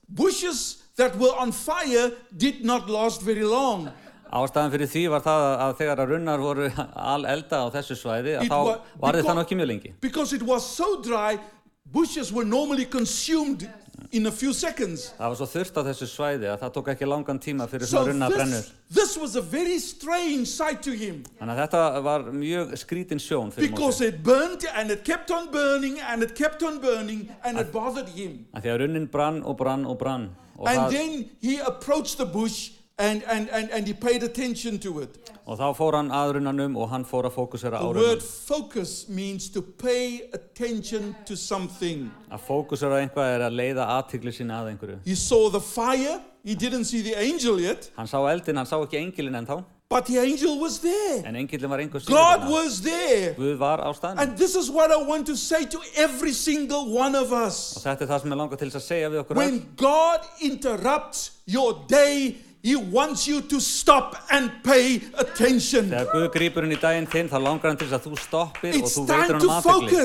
bushes 0.10 0.84
that 0.96 1.16
were 1.20 1.36
on 1.38 1.52
fire 1.52 2.12
did 2.36 2.64
not 2.66 2.90
last 2.90 3.22
very 3.22 3.44
long. 3.44 3.90
ástæðan 4.28 4.72
fyrir 4.74 4.90
því 4.92 5.02
var 5.12 5.22
það 5.24 5.44
að, 5.64 5.74
þegar 5.80 6.00
að 6.04 6.10
runnar 6.12 6.42
voru 6.44 6.66
al 7.16 7.24
elda 7.32 7.62
á 7.64 7.68
þessu 7.72 7.96
svæði 7.96 8.34
að 8.40 8.44
It 8.44 8.52
þá 8.52 8.58
because- 8.60 9.28
það 9.30 9.38
nú 9.38 9.44
mjög 9.62 9.70
lengi 9.72 9.92
Because 10.04 10.34
it 10.36 10.44
was 10.44 10.66
so 10.68 11.02
dry, 11.02 11.38
bushes 11.86 12.32
were 12.34 12.44
normally 12.46 12.86
consumed 12.86 13.64
in 14.12 14.26
a 14.28 14.32
few 14.32 14.54
seconds. 14.54 15.14
það 15.18 15.30
var 15.30 15.36
svo 15.40 15.48
þurft 15.52 15.78
á 15.78 15.82
þessu 15.88 16.08
svæði 16.12 16.48
að 16.52 16.60
það 16.64 16.74
tók 16.78 16.88
ekki 16.94 17.08
langan 17.10 17.40
tíma 17.40 17.68
fyrir 17.68 17.88
So 17.88 17.98
svona 17.98 18.12
runna 18.12 18.30
að 18.30 18.36
brenna 18.36 18.60
this, 18.62 18.68
upp. 18.70 18.94
this 18.96 19.18
was 19.18 19.36
a 19.36 19.42
very 19.42 19.80
strange 19.80 20.48
sight 20.48 20.82
to 20.84 20.92
him 20.92 21.24
þannig 21.40 21.54
að 21.58 21.62
þetta 21.66 22.02
var 22.08 22.26
mjög 22.32 22.74
skrítin 22.80 23.20
sjón 23.20 23.52
fyrir 23.52 23.70
because 23.70 24.00
Mósi 24.02 24.08
it 24.14 24.24
burnt 24.24 24.66
and 24.76 24.92
it 24.92 25.04
kept 25.04 25.32
on 25.32 25.52
burning 25.52 26.00
and 26.00 26.24
it 26.24 26.36
kept 26.36 26.64
on 26.64 26.80
burning 26.80 27.28
and 27.44 27.60
it 27.60 27.72
bothered 27.72 28.10
him. 28.10 28.46
að 28.56 28.62
því 28.68 28.74
að 28.76 28.80
runnin 28.86 29.08
brann 29.12 29.44
og 29.44 29.58
brann 29.58 29.86
og 29.86 29.98
brann 30.00 30.30
og, 30.58 30.68
And 30.68 30.80
það, 30.80 30.92
then 30.92 31.30
he 31.42 31.60
approached 31.60 32.18
the 32.18 32.26
bush 32.26 32.72
and, 33.00 33.24
and, 33.28 33.50
and, 33.50 33.70
and 33.72 33.88
he 33.88 33.94
paid 33.94 34.24
attention 34.24 34.80
to 34.80 35.00
it. 35.02 35.18
og 35.48 35.58
þá 35.60 35.68
fór 35.78 35.96
hann 35.96 36.10
að 36.12 36.32
runnanum 36.38 36.76
og 36.82 36.90
hann 36.92 37.06
fór 37.08 37.28
að 37.30 37.36
fókusera 37.38 37.78
á 37.80 37.86
The 37.86 37.94
runnan 37.94 38.10
word 38.10 38.24
focus 38.24 39.08
means 39.08 39.50
to 39.50 39.62
pay 39.62 40.30
attention 40.34 41.16
to 41.26 41.36
something. 41.36 42.10
að 42.32 42.42
fókusera 42.48 42.98
á 42.98 43.06
eitthvað 43.06 43.34
er 43.38 43.46
að 43.48 43.56
leiða 43.62 43.86
aðtigli 44.00 44.34
sína 44.36 44.62
að 44.64 44.74
einhverju 44.74 45.00
He 45.06 45.16
saw 45.16 45.50
the 45.50 45.62
fire, 45.62 46.20
he 46.44 46.56
didn't 46.56 46.86
see 46.86 47.02
the 47.02 47.16
angel 47.16 47.60
yet, 47.62 47.92
hann 47.96 48.08
sá 48.08 48.18
eldin, 48.32 48.58
hann 48.58 48.66
sá 48.68 48.76
ekki 48.82 49.00
engilin 49.00 49.40
ennþá 49.44 49.64
But 49.90 50.06
the 50.08 50.18
angel 50.20 50.60
was 50.60 50.82
there. 50.84 51.24
En 51.24 51.38
engillin 51.40 51.70
var 51.72 51.80
einhver 51.80 52.02
God 52.12 52.42
síður 52.42 52.50
was 52.52 52.82
there. 52.84 53.30
Guð 53.38 53.54
var 53.58 53.80
á 53.80 53.88
staðnum. 53.96 54.20
And 54.20 54.36
this 54.38 54.54
is 54.60 54.68
what 54.70 54.92
I 54.92 54.98
want 54.98 55.26
to 55.28 55.36
say 55.38 55.64
to 55.64 55.80
every 55.96 56.34
single 56.34 56.92
one 56.92 57.16
of 57.16 57.32
Og 57.32 57.46
us. 57.48 57.78
þetta 57.86 58.04
er 58.04 58.10
það 58.10 58.20
sem 58.26 58.34
ég 58.36 58.38
langar 58.42 58.60
til 58.60 58.68
þess 58.68 58.82
að 58.82 58.84
segja 58.84 59.10
við 59.14 59.22
okkur 59.22 59.38
öll. 59.38 59.46
When 59.46 59.62
God 59.80 60.28
interrupts 60.44 61.22
your 61.48 61.86
day, 61.88 62.36
He 62.68 62.76
wants 62.76 63.26
you 63.30 63.40
to 63.48 63.62
stop 63.62 64.18
and 64.30 64.52
pay 64.62 65.00
attention. 65.24 65.88
Þegar 65.88 66.08
Guð 66.12 66.26
grýpur 66.34 66.66
inn 66.68 66.74
í 66.76 66.80
daginn 66.82 67.06
þinn, 67.08 67.30
þá 67.32 67.38
langar 67.40 67.72
hann 67.72 67.78
til 67.80 67.88
þess 67.88 67.96
að 68.02 68.08
þú 68.10 68.18
stoppir 68.20 68.74
og 68.76 68.82
It's 68.82 68.98
þú 68.98 69.04
time 69.08 69.22
veitur 69.22 69.40
to 69.40 69.52
hann 69.54 69.70
aðtegli. 69.72 70.02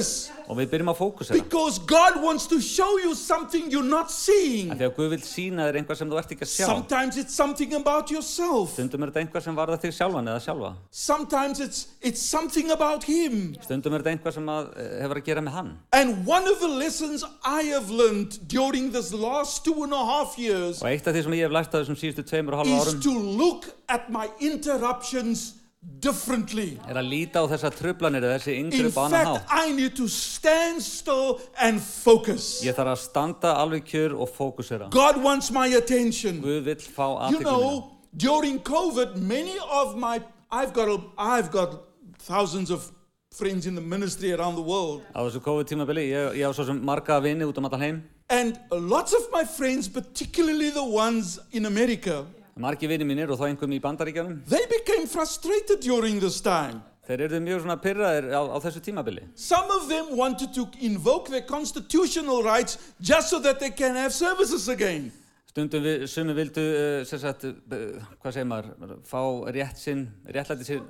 Og 0.48 0.56
við 0.58 0.70
byrjum 0.72 0.90
að 0.92 0.96
fókusera. 0.98 1.38
Because 1.42 1.78
God 1.78 2.22
wants 2.22 2.46
to 2.48 2.60
show 2.60 2.98
you 2.98 3.14
something 3.14 3.70
you're 3.70 3.82
not 3.84 4.10
seeing. 4.10 4.70
En 4.70 4.78
þegar 4.78 4.94
Guð 4.96 5.10
vil 5.10 5.20
sína 5.20 5.68
þér 5.70 5.78
einhvað 5.82 5.96
sem 5.96 6.10
þú 6.10 6.18
ert 6.18 6.32
ekki 6.34 6.46
að 6.46 6.52
sjá, 6.52 6.66
Sometimes 6.66 7.16
it's 7.16 7.34
something 7.34 7.74
about 7.74 8.10
yourself. 8.10 8.72
stundum 8.74 9.02
er 9.02 9.10
þetta 9.12 9.22
einhvað 9.26 9.42
sem 9.42 9.56
varða 9.56 9.78
þig 9.80 9.92
sjálfan 9.98 10.28
eða 10.32 10.40
sjálfa. 10.46 10.74
Sometimes 10.90 11.60
it's 11.60 11.86
it's 12.00 12.20
something 12.22 12.70
about 12.70 13.04
him. 13.04 13.54
Stundum 13.62 13.94
er 13.94 14.02
þetta 14.02 14.16
einhvað 14.16 14.34
sem 14.34 14.46
að, 14.46 14.68
eh, 14.76 15.02
hefur 15.02 15.16
að 15.20 15.24
gera 15.24 15.40
með 15.40 15.52
hann. 15.52 15.78
And 15.92 16.26
one 16.26 16.46
of 16.48 16.60
the 16.60 16.68
lessons 16.68 17.24
I 17.44 17.62
have 17.74 17.90
learned 17.90 18.48
during 18.48 18.90
this 18.92 19.12
last 19.12 19.64
two 19.64 19.82
and 19.84 19.92
a 19.92 20.04
half 20.04 20.38
years 20.38 20.82
Og 20.82 20.88
eitt 20.88 21.06
af 21.06 21.14
því 21.14 21.22
sem 21.22 21.32
ég 21.32 21.42
hef 21.48 21.50
lært 21.52 21.72
á 21.72 21.78
þessum 21.82 21.96
síðustu 21.98 22.22
tveimur 22.24 22.52
og 22.54 22.64
halva 22.66 22.76
is 22.86 22.94
árum 22.94 23.02
to 23.02 23.12
look 23.18 23.66
at 23.88 24.10
my 24.10 24.28
interruptions 24.40 25.54
differently. 26.00 26.78
er 26.88 26.96
að 27.00 27.08
líta 27.10 27.42
á 27.42 27.46
þessar 27.50 27.74
trublanir 27.76 28.22
eða 28.22 28.38
þessi 28.38 28.54
In 28.58 28.70
yngri 28.70 28.90
á 28.92 28.98
annan 29.04 29.10
fact, 29.10 29.50
hátt. 29.50 29.68
I 29.68 29.72
need 29.72 29.96
to 29.96 30.06
stand 30.08 30.82
still 30.82 31.40
and 31.58 31.80
focus. 31.80 32.62
Ég 32.64 32.74
þarf 32.76 32.92
að 32.94 33.02
standa 33.02 33.54
alveg 33.58 33.84
kjör 33.90 34.14
og 34.20 34.30
fókusera. 34.36 34.90
God 34.90 35.22
wants 35.22 35.50
my 35.50 35.66
attention. 35.76 36.40
Guð 36.42 36.64
vill 36.64 36.76
fá 36.76 37.06
You 37.30 37.38
aðteglina. 37.38 37.42
know, 37.44 37.90
during 38.16 38.58
COVID, 38.60 39.16
many 39.16 39.56
of 39.70 39.96
my 39.96 40.20
I've 40.50 40.72
got 40.74 40.88
a, 40.88 41.00
I've 41.16 41.50
got 41.50 41.80
thousands 42.18 42.70
of 42.70 42.90
friends 43.32 43.66
in 43.66 43.74
the 43.74 43.80
ministry 43.80 44.32
around 44.34 44.56
the 44.56 44.62
world, 44.62 45.00
Á 45.16 45.24
þessu 45.24 45.40
COVID 45.40 45.64
tímabili, 45.66 46.10
ég, 46.12 46.34
ég 46.36 46.44
á 46.44 46.52
svo 46.52 46.66
sem 46.66 46.78
marga 46.84 47.16
vini 47.24 47.44
út 47.48 47.56
um 47.58 47.64
allan 47.64 47.80
heim. 47.80 48.02
and 48.28 48.58
lots 48.70 49.14
of 49.14 49.22
my 49.32 49.42
friends, 49.44 49.88
particularly 49.88 50.68
the 50.70 50.84
ones 50.84 51.38
in 51.52 51.64
America, 51.66 52.26
Margi 52.60 52.88
vini 52.88 53.04
mínir 53.08 53.30
og 53.32 53.38
þá 53.40 53.46
einhverjum 53.48 53.76
í 53.78 53.80
bandaríkjanum. 53.80 54.40
they 54.48 54.64
became 54.68 55.06
frustrated 55.06 55.80
during 55.80 56.20
this 56.20 56.40
time. 56.40 56.82
Þeir 57.08 57.24
eru 57.26 57.40
mjög 57.42 57.64
svona 57.64 57.78
pyrraðir 57.82 58.28
á, 58.30 58.40
á 58.46 58.56
þessu 58.62 58.80
tímabili. 58.84 59.24
Some 59.34 59.72
of 59.74 59.88
them 59.88 60.12
wanted 60.16 60.52
to 60.54 60.68
invoke 60.80 61.30
their 61.32 61.42
constitutional 61.42 62.44
rights 62.44 62.78
just 63.00 63.30
so 63.30 63.40
that 63.40 63.58
they 63.58 63.70
can 63.70 63.96
have 63.96 64.12
services 64.12 64.68
again. 64.68 65.10
Stundum 65.50 65.82
við, 65.84 66.04
sumi 66.08 66.36
vildu, 66.36 66.62
uh, 66.62 67.00
sem 67.08 67.20
sagt, 67.20 67.44
uh, 67.44 68.04
hvað 68.22 68.36
segir 68.36 68.46
maður, 68.48 68.94
fá 69.04 69.18
rétt 69.52 69.80
sinn, 69.82 70.06
réttlæti 70.24 70.68
sinn, 70.68 70.86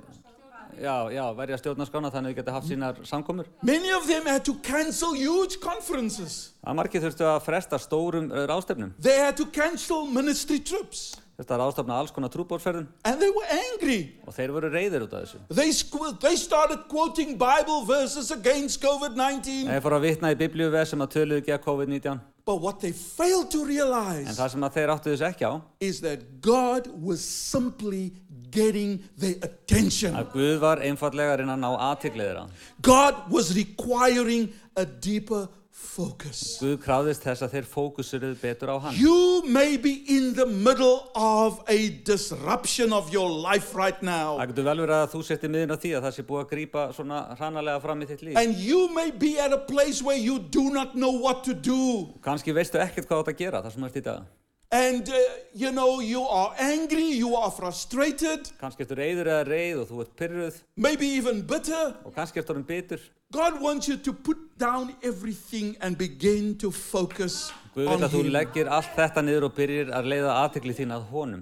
já, 0.77 0.93
já, 1.11 1.23
verja 1.35 1.57
stjórnarskrána 1.59 2.13
þannig 2.13 2.29
að 2.29 2.31
við 2.31 2.39
getum 2.39 2.57
haft 2.59 2.69
sínar 2.69 3.01
samkomur. 3.09 3.49
Many 3.65 3.91
of 3.97 4.07
them 4.07 4.29
had 4.29 4.45
to 4.45 4.55
cancel 4.63 5.17
huge 5.17 5.59
conferences. 5.63 6.53
Að 6.63 6.79
margir 6.79 7.03
þurftu 7.03 7.27
að 7.27 7.41
fresta 7.47 7.81
stórum 7.81 8.29
uh, 8.31 8.45
rástefnum. 8.53 8.93
They 9.01 9.17
had 9.19 9.35
to 9.41 9.49
cancel 9.51 10.05
ministry 10.07 10.61
trips. 10.61 11.15
Þetta 11.33 11.57
rástefna 11.57 11.95
alls 11.97 12.11
konar 12.13 12.29
trúbórsferðum 12.29 12.85
And 13.09 13.19
they 13.19 13.31
were 13.33 13.47
angry. 13.49 14.19
og 14.27 14.35
þeir 14.35 14.51
voru 14.53 14.69
reyðir 14.69 15.05
út 15.07 15.15
af 15.17 15.23
þessu. 15.25 15.39
They, 15.49 15.71
they 16.21 16.35
started 16.37 16.83
quoting 16.91 17.37
Bible 17.41 17.81
verses 17.89 18.29
against 18.31 18.83
COVID 18.83 19.17
19. 19.17 19.65
Þeir 19.71 19.81
fóru 19.81 19.97
að 19.97 20.05
vitna 20.05 20.33
í 20.33 20.37
biblíuveð 20.37 20.85
sem 20.91 21.01
að 21.01 21.15
töluðu 21.15 21.55
að 21.55 21.63
COVID-19. 21.65 22.21
But 22.45 22.61
what 22.61 22.79
they 22.81 22.91
failed 22.91 23.49
to 23.51 23.63
En 23.63 23.69
realize 23.71 24.35
það 24.35 24.53
sem 24.53 24.67
að 24.67 24.77
þeir 24.77 24.93
áttu 24.93 25.11
þessu 25.13 25.27
ekki 25.29 25.47
á, 25.47 25.53
is 25.79 26.01
that 26.03 26.25
God 26.43 26.89
was 27.01 27.23
simply 27.23 28.11
getting 28.51 29.01
their 29.17 29.39
attention. 29.41 30.13
að 30.13 30.33
Guð 30.35 30.59
var 30.61 30.83
einfallega 30.85 31.33
að 31.33 31.41
reyna 31.41 31.55
að 31.57 31.63
ná 31.63 31.69
aðtiklið 31.89 32.29
þeirra. 32.29 32.45
God 32.81 33.15
was 33.31 33.53
requiring 33.57 34.51
a 34.75 34.85
deeper 34.85 35.47
focus. 35.83 36.41
Guð 36.61 36.77
kráðist 36.83 37.25
þess 37.27 37.43
að 37.45 37.53
þeir 37.57 37.67
fókusuruð 37.73 38.35
betur 38.41 38.71
á 38.73 38.77
hann. 38.85 38.97
You 38.97 39.43
may 39.45 39.77
be 39.77 39.93
in 40.15 40.31
the 40.37 40.45
middle 40.47 41.09
of 41.13 41.59
a 41.67 41.77
disruption 42.07 42.93
of 42.93 43.11
your 43.13 43.29
life 43.29 43.75
right 43.77 44.01
now. 44.01 44.37
Það 44.39 44.53
getur 44.53 44.67
vel 44.69 44.77
verið 44.85 44.97
að 45.01 45.09
þú 45.13 45.23
setti 45.29 45.51
miðin 45.53 45.75
á 45.75 45.77
því 45.83 45.93
að 45.99 46.05
það 46.07 46.15
sé 46.17 46.27
búið 46.29 46.43
að 46.45 46.51
grípa 46.53 46.85
svona 46.97 47.21
hranalega 47.37 47.81
fram 47.83 48.01
í 48.05 48.09
þitt 48.13 48.23
líf. 48.29 48.37
And 48.43 48.55
you 48.63 48.87
may 48.95 49.11
be 49.11 49.35
at 49.39 49.53
a 49.53 49.61
place 49.69 50.01
where 50.01 50.17
you 50.19 50.39
do 50.39 50.69
not 50.73 50.95
know 50.95 51.11
what 51.11 51.43
to 51.49 51.53
do. 51.53 51.81
Kanski 52.25 52.55
veistu 52.55 52.79
ekkert 52.81 53.09
hvað 53.11 53.33
að 53.33 53.43
gera 53.43 53.61
þar 53.67 53.75
sem 53.75 53.83
þú 53.85 53.91
ert 53.91 54.01
í 54.01 54.07
dag. 54.07 54.31
And 54.73 55.05
uh, 55.07 55.17
you 55.53 55.69
know, 55.69 55.99
you 56.01 56.23
are 56.25 56.55
angry, 56.57 57.03
you 57.13 57.35
are 57.37 57.51
frustrated, 57.53 58.47
Kanski 58.57 58.81
ertu 58.87 58.95
reyður 58.97 59.27
eða 59.29 59.43
reyð 59.45 59.81
og 59.83 59.91
þú 59.91 59.99
ert 60.01 60.13
pyrruð 60.17 60.55
maybe 60.81 61.11
even 61.19 61.43
bitter. 61.45 61.91
og 62.01 62.15
kannski 62.15 62.41
ertu 62.41 62.55
orðin 62.55 62.65
bitur. 62.65 63.03
God 63.33 63.59
wants 63.61 63.87
you 63.89 63.97
to 63.97 64.13
put 64.13 64.37
down 64.59 64.93
everything 65.01 65.75
and 65.81 65.97
begin 65.97 66.55
to 66.57 66.69
focus 66.69 67.51
Guð 67.73 67.87
on 67.89 67.97
veit 67.97 68.05
að 68.05 68.13
þú 68.13 68.19
Him. 68.21 68.31
leggir 68.35 68.67
allt 68.69 68.91
þetta 68.93 69.23
niður 69.25 69.47
og 69.47 69.55
byrjir 69.57 69.89
að 69.89 70.09
leiða 70.11 70.35
aðtikli 70.43 70.75
þín 70.77 70.93
að 70.93 71.07
honum. 71.09 71.41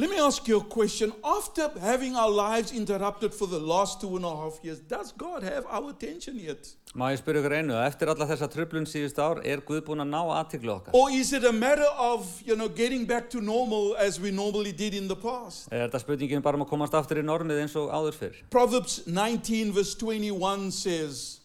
Let 0.00 0.10
me 0.10 0.18
ask 0.20 0.46
you 0.46 0.58
a 0.60 0.62
question. 0.62 1.12
After 1.24 1.72
having 1.80 2.14
our 2.14 2.30
lives 2.30 2.70
interrupted 2.70 3.34
for 3.34 3.48
the 3.48 3.58
last 3.58 4.00
two 4.00 4.14
and 4.14 4.24
a 4.24 4.30
half 4.30 4.60
years, 4.62 4.78
does 4.78 5.10
God 5.10 5.42
have 5.42 5.66
our 5.66 5.90
attention 5.90 6.38
yet? 6.38 6.68
Má 6.94 7.08
ég 7.10 7.18
spyrja 7.18 7.42
ykkur 7.42 7.56
einu, 7.56 7.74
eftir 7.82 8.12
alla 8.12 8.28
þessa 8.30 8.46
tröflun 8.52 8.86
síðust 8.86 9.18
ár, 9.18 9.40
er 9.42 9.58
Guð 9.66 9.82
búinn 9.88 10.04
að 10.04 10.12
ná 10.12 10.20
aðtikli 10.36 10.70
okkar? 10.70 10.94
Or 10.94 11.10
is 11.10 11.32
it 11.34 11.42
a 11.42 11.50
matter 11.50 11.90
of, 11.98 12.30
you 12.46 12.54
know, 12.54 12.70
getting 12.70 13.10
back 13.10 13.26
to 13.34 13.42
normal 13.42 13.96
as 13.98 14.20
we 14.22 14.30
normally 14.30 14.70
did 14.70 14.94
in 14.94 15.10
the 15.10 15.18
past? 15.18 15.66
Er 15.74 15.88
þetta 15.88 16.04
spurningin 16.04 16.46
bara 16.46 16.54
um 16.54 16.62
að 16.62 16.70
komast 16.76 16.94
aftur 16.94 17.18
í 17.18 17.26
normið 17.26 17.66
eins 17.66 17.74
og 17.74 17.90
áður 17.90 18.22
fyrr? 18.22 18.40
Proverbs 18.54 19.00
19 19.10 19.74
verse 19.74 19.98
21 19.98 20.70
says, 20.78 21.40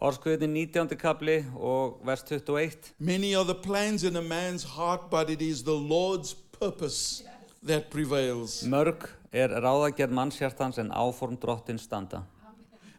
Orskvöðin 0.00 0.56
19. 0.56 0.96
kapli 0.96 1.42
og 1.52 2.00
vers 2.08 2.24
21. 2.24 2.94
Many 2.98 3.36
are 3.36 3.44
the 3.44 3.60
plans 3.68 4.00
in 4.00 4.16
a 4.16 4.24
man's 4.24 4.64
heart, 4.78 5.10
but 5.12 5.28
it 5.28 5.44
is 5.44 5.66
the 5.68 5.76
Lord's 5.76 6.32
purpose 6.32 7.27
that 7.66 7.90
prevails. 7.90 8.62
Mörg 8.62 9.08
er 9.32 9.52
ráðagerð 9.62 10.14
mannshjartans 10.16 10.78
en 10.78 10.90
áform 10.90 11.38
drottin 11.40 11.78
standa. 11.78 12.22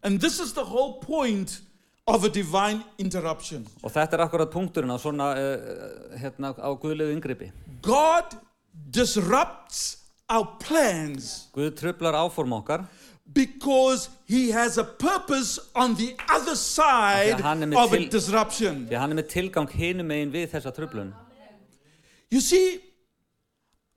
And 0.03 0.19
this 0.19 0.39
is 0.39 0.53
the 0.53 0.63
whole 0.63 0.99
point 1.01 1.61
of 2.07 2.23
a 2.23 2.29
divine 2.29 2.83
interruption. 2.97 3.65
Og 3.83 3.91
þetta 3.91 4.17
er 4.17 4.25
akkurat 4.25 4.51
punkturinn 4.51 4.91
á 4.91 4.97
svona, 4.97 5.33
uh, 5.35 6.17
hérna, 6.17 6.53
á 6.55 6.69
guðlegu 6.79 7.13
yngripi. 7.17 7.51
God 7.81 8.37
disrupts 8.89 9.97
our 10.29 10.45
plans 10.59 11.47
Guð 11.53 11.73
trublar 11.75 12.13
áform 12.13 12.53
okkar 12.61 12.85
because 13.33 14.09
he 14.25 14.49
has 14.51 14.77
a 14.77 14.83
purpose 14.83 15.59
on 15.75 15.95
the 15.95 16.15
other 16.29 16.55
side 16.55 17.41
of 17.41 17.93
a 17.93 18.05
disruption. 18.09 18.87
því 18.89 18.97
hann 18.97 19.11
er 19.11 19.21
með 19.21 19.27
tilgang 19.29 19.69
hinum 19.69 20.09
megin 20.09 20.31
við 20.33 20.49
þessa 20.55 20.73
trublun. 20.73 21.13
You 22.31 22.41
see, 22.41 22.79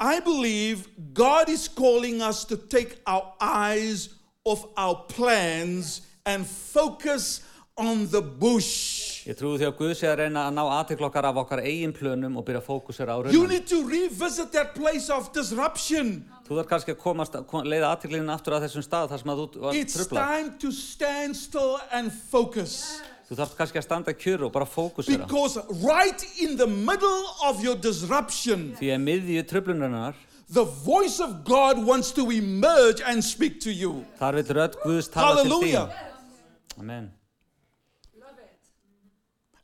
I 0.01 0.21
believe 0.21 0.89
God 1.15 1.49
is 1.49 1.69
calling 1.69 2.23
us 2.23 2.45
to 2.47 2.57
take 2.57 2.99
our 3.07 3.35
eyes 3.41 4.09
off 4.45 4.67
our 4.77 4.97
plans 5.09 6.03
and 6.27 6.47
focus 6.47 7.43
on 7.77 8.07
the 8.11 8.21
bush. 8.21 9.23
Ég 9.27 9.37
trúi 9.39 9.57
því 9.61 9.69
að 9.69 9.77
Guð 9.79 9.93
sé 9.97 10.09
að 10.11 10.19
reyna 10.25 10.49
að 10.49 10.57
ná 10.59 10.63
okkar 11.07 11.29
af 11.29 11.39
okkar 11.45 11.63
eigin 11.63 11.95
plönum 11.95 12.37
og 12.37 12.45
byrja 12.45 12.61
að 12.61 12.67
fókusera 12.67 13.15
á 13.17 13.19
You 13.33 13.47
need 13.47 13.67
to 13.71 13.81
revisit 13.87 14.53
that 14.53 14.75
place 14.75 15.09
of 15.09 15.33
disruption. 15.33 16.25
Þú 16.47 16.59
þarf 16.59 16.69
kannski 16.69 16.93
að 16.93 17.01
komast, 17.01 17.39
leiða 17.65 17.95
aftur 17.95 18.59
að 18.59 18.67
þessum 18.67 18.85
stað 18.85 19.13
þar 19.13 19.23
sem 19.23 19.33
að 19.33 19.43
þú 19.43 19.63
var 19.63 19.79
It's 19.79 20.07
time 20.11 20.53
to 20.59 20.73
stand 20.75 21.39
still 21.39 21.79
and 21.93 22.13
focus. 22.13 23.01
Þú 23.29 23.39
þarf 23.39 23.57
kannski 23.57 23.79
að 23.81 23.87
standa 23.87 24.13
kjur 24.13 24.45
og 24.49 24.53
bara 24.53 24.67
fókusera. 24.67 25.27
Because 25.27 25.59
right 25.85 26.25
in 26.41 26.57
the 26.57 26.67
middle 26.67 27.25
of 27.45 27.63
your 27.65 27.77
disruption, 27.77 28.77
Því 28.81 28.93
að 28.93 29.03
miðju 29.07 30.15
the 30.53 30.65
voice 30.65 31.19
of 31.21 31.45
God 31.45 31.85
wants 31.87 32.13
to 32.13 32.31
emerge 32.31 33.01
and 33.07 33.25
speak 33.25 33.61
to 33.61 33.71
you. 33.73 34.05
þar 34.21 34.35
vil 34.35 34.45
rödd 34.45 34.77
Guðs 34.85 35.09
tala 35.11 35.43
til 35.43 35.51
Hallelujah. 35.51 35.89
þín. 35.89 36.81
Amen. 36.81 37.13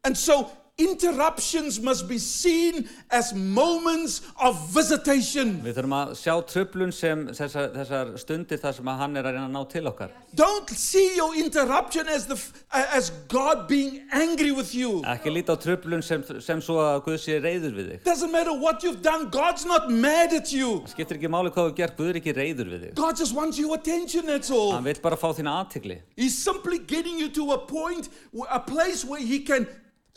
And 0.05 0.17
so 0.17 0.51
interruptions 0.79 1.81
must 1.81 2.09
be 2.09 2.19
seen 2.19 2.89
as 3.11 3.35
moments 3.35 4.23
of 4.41 4.55
visitation. 4.71 5.57
Við 5.65 5.81
þurfum 5.81 5.95
að 5.99 6.13
sjá 6.21 6.35
trublun 6.53 6.93
sem 6.95 7.25
þessar, 7.35 7.73
þessar 7.75 8.13
stundir 8.23 8.61
þar 8.63 8.77
sem 8.77 8.91
að 8.93 9.01
hann 9.03 9.19
er 9.19 9.27
að 9.27 9.35
reyna 9.35 9.49
að 9.49 9.57
ná 9.57 9.65
til 9.73 9.83
okkar. 9.91 10.13
Don't 10.39 10.71
see 10.71 11.17
your 11.17 11.35
interruption 11.35 12.09
as 12.09 12.29
the 12.31 12.39
as 12.71 13.11
God 13.33 13.67
being 13.67 14.05
angry 14.13 14.53
with 14.53 14.71
you. 14.75 15.03
Ekki 15.03 15.33
líta 15.35 15.57
á 15.57 15.59
trublun 15.59 16.05
sem, 16.05 16.23
sem 16.45 16.63
svo 16.63 16.79
að 16.85 17.01
Guð 17.09 17.19
sé 17.25 17.41
reyður 17.43 17.75
við 17.75 17.91
þig. 17.91 18.05
Doesn't 18.07 18.31
matter 18.31 18.55
what 18.55 18.87
you've 18.87 19.03
done, 19.03 19.29
God's 19.35 19.67
not 19.67 19.91
mad 19.91 20.33
at 20.37 20.53
you. 20.55 20.85
Skiptir 20.93 21.19
ekki 21.19 21.33
máli 21.33 21.51
hvað 21.51 21.73
þú 21.73 21.77
gert, 21.83 21.99
Guð 21.99 22.13
er 22.13 22.21
ekki 22.23 22.37
reyður 22.39 22.71
við 22.77 22.87
þig. 22.87 22.95
God 23.03 23.19
just 23.19 23.35
wants 23.35 23.59
your 23.59 23.75
attention, 23.75 24.31
that's 24.31 24.55
all. 24.55 24.71
Hann 24.77 24.87
vil 24.87 25.03
bara 25.03 25.19
fá 25.19 25.33
þína 25.35 25.59
aðtikli. 25.65 25.99
He's 26.15 26.39
simply 26.39 26.79
getting 26.79 27.19
you 27.19 27.29
to 27.35 27.51
a 27.57 27.59
point, 27.59 28.09
a 28.47 28.63
place 28.63 29.03
where 29.05 29.19
He 29.19 29.43
can 29.43 29.67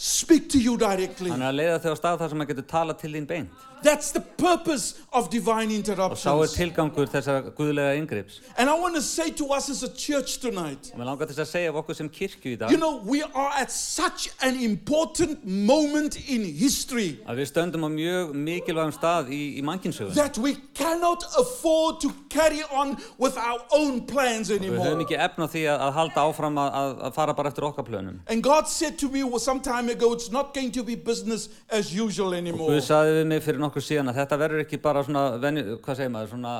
speak 0.01 0.49
to 0.49 0.57
you 0.57 0.77
directly. 0.77 1.29
Hann 1.29 1.43
er 1.45 1.51
að 1.51 1.59
leiða 1.59 1.81
þig 1.83 1.93
á 1.93 1.97
stað 1.99 2.23
þar 2.23 2.31
sem 2.31 2.41
hann 2.41 2.49
getur 2.49 2.65
talað 2.71 3.03
til 3.03 3.13
þín 3.13 3.27
beint. 3.29 3.67
That's 3.83 4.11
the 4.11 4.21
purpose 4.21 4.93
of 5.11 5.29
divine 5.31 5.71
Og 5.71 6.17
sá 6.17 6.29
er 6.29 6.43
interruptions. 6.45 6.53
tilgangur 6.53 7.07
þessar 7.09 7.47
guðlega 7.57 7.95
yngrips. 7.97 8.39
And 8.57 8.69
I 8.69 8.73
want 8.79 8.93
to 8.95 9.01
say 9.01 9.31
to 9.31 9.45
us 9.53 9.69
as 9.69 9.81
a 9.83 9.89
church 9.89 10.37
tonight, 10.39 10.91
Og 10.93 10.99
mér 10.99 11.05
langar 11.09 11.25
til 11.25 11.35
þess 11.35 11.47
að 11.47 11.51
segja 11.51 11.69
af 11.71 11.79
okkur 11.81 11.95
sem 11.97 12.09
kirkju 12.09 12.53
í 12.53 12.59
dag 12.59 12.71
you 12.71 12.77
know, 12.77 13.01
we 13.03 13.23
are 13.23 13.49
at 13.57 13.71
such 13.71 14.29
an 14.41 14.55
important 14.61 15.43
moment 15.45 16.15
in 16.29 16.45
history 16.45 17.17
að 17.25 17.41
við 17.41 17.49
stöndum 17.49 17.85
á 17.85 17.89
mjög 17.89 18.35
mikilvægum 18.37 18.93
stað 18.93 19.33
í, 19.33 19.41
í 19.57 19.65
mannkinsögun. 19.65 20.13
that 20.13 20.37
we 20.37 20.53
cannot 20.77 21.25
afford 21.37 21.99
to 22.01 22.13
carry 22.29 22.61
on 22.71 22.97
with 23.17 23.37
our 23.37 23.61
own 23.73 24.05
plans 24.05 24.49
Við 24.49 24.61
höfum 24.61 24.77
anymore. 24.77 25.05
ekki 25.07 25.17
efna 25.17 25.49
því 25.49 25.65
að, 25.73 25.81
að 25.87 25.93
halda 25.97 26.27
áfram 26.29 26.61
að, 26.61 26.71
að, 26.83 26.95
að 27.09 27.17
fara 27.17 27.33
bara 27.33 27.49
eftir 27.49 27.65
okkar 27.65 27.85
plönum. 27.89 28.21
And 28.29 28.43
God 28.43 28.67
said 28.69 28.97
to 28.99 29.09
me 29.09 29.25
some 29.39 29.59
time 29.59 29.89
ago, 29.91 30.11
it's 30.13 30.31
not 30.31 30.53
going 30.53 30.71
to 30.71 30.83
be 30.83 30.95
business 30.95 31.49
as 31.69 31.93
usual 31.93 32.33
anymore. 32.33 32.71
Guð 32.73 32.83
saði 32.87 33.15
við 33.19 33.25
mig 33.31 33.41
fyrir 33.45 33.61
nokkur 33.61 33.83
síðan 33.85 34.11
að 34.11 34.19
þetta 34.21 34.37
verður 34.41 34.63
ekki 34.65 34.79
bara 34.81 35.03
svona, 35.07 35.23
venju, 35.43 35.77
hvað 35.85 35.99
segir 36.01 36.13
maður, 36.13 36.29
svona, 36.35 36.53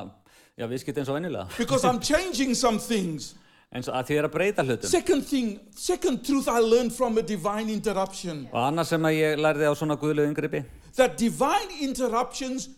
já, 0.58 0.66
viðskipt 0.70 0.98
eins 1.02 1.10
og 1.12 1.18
venjulega. 1.20 1.46
Because 1.58 1.84
I'm 1.88 2.00
changing 2.12 2.54
some 2.54 2.78
things. 2.78 3.32
Eins 3.72 3.88
og 3.88 3.94
að 3.96 4.10
því 4.10 4.16
er 4.20 4.26
að 4.28 4.32
breyta 4.34 4.62
hlutum. 4.68 4.90
Second 4.92 5.24
thing, 5.24 5.52
second 5.74 6.20
truth 6.26 6.48
I 6.52 6.60
learned 6.60 6.92
from 6.92 7.16
a 7.16 7.22
divine 7.24 7.72
interruption 7.72 8.42
Og 8.52 8.58
annars 8.66 8.90
sem 8.92 9.00
að 9.08 9.14
ég 9.16 9.38
lærði 9.40 9.64
á 9.64 9.72
svona 9.72 9.96
guðlegu 9.96 10.28
yngripi, 10.28 10.60
that 10.98 11.16
divine 11.16 11.72
interruptions 11.80 12.68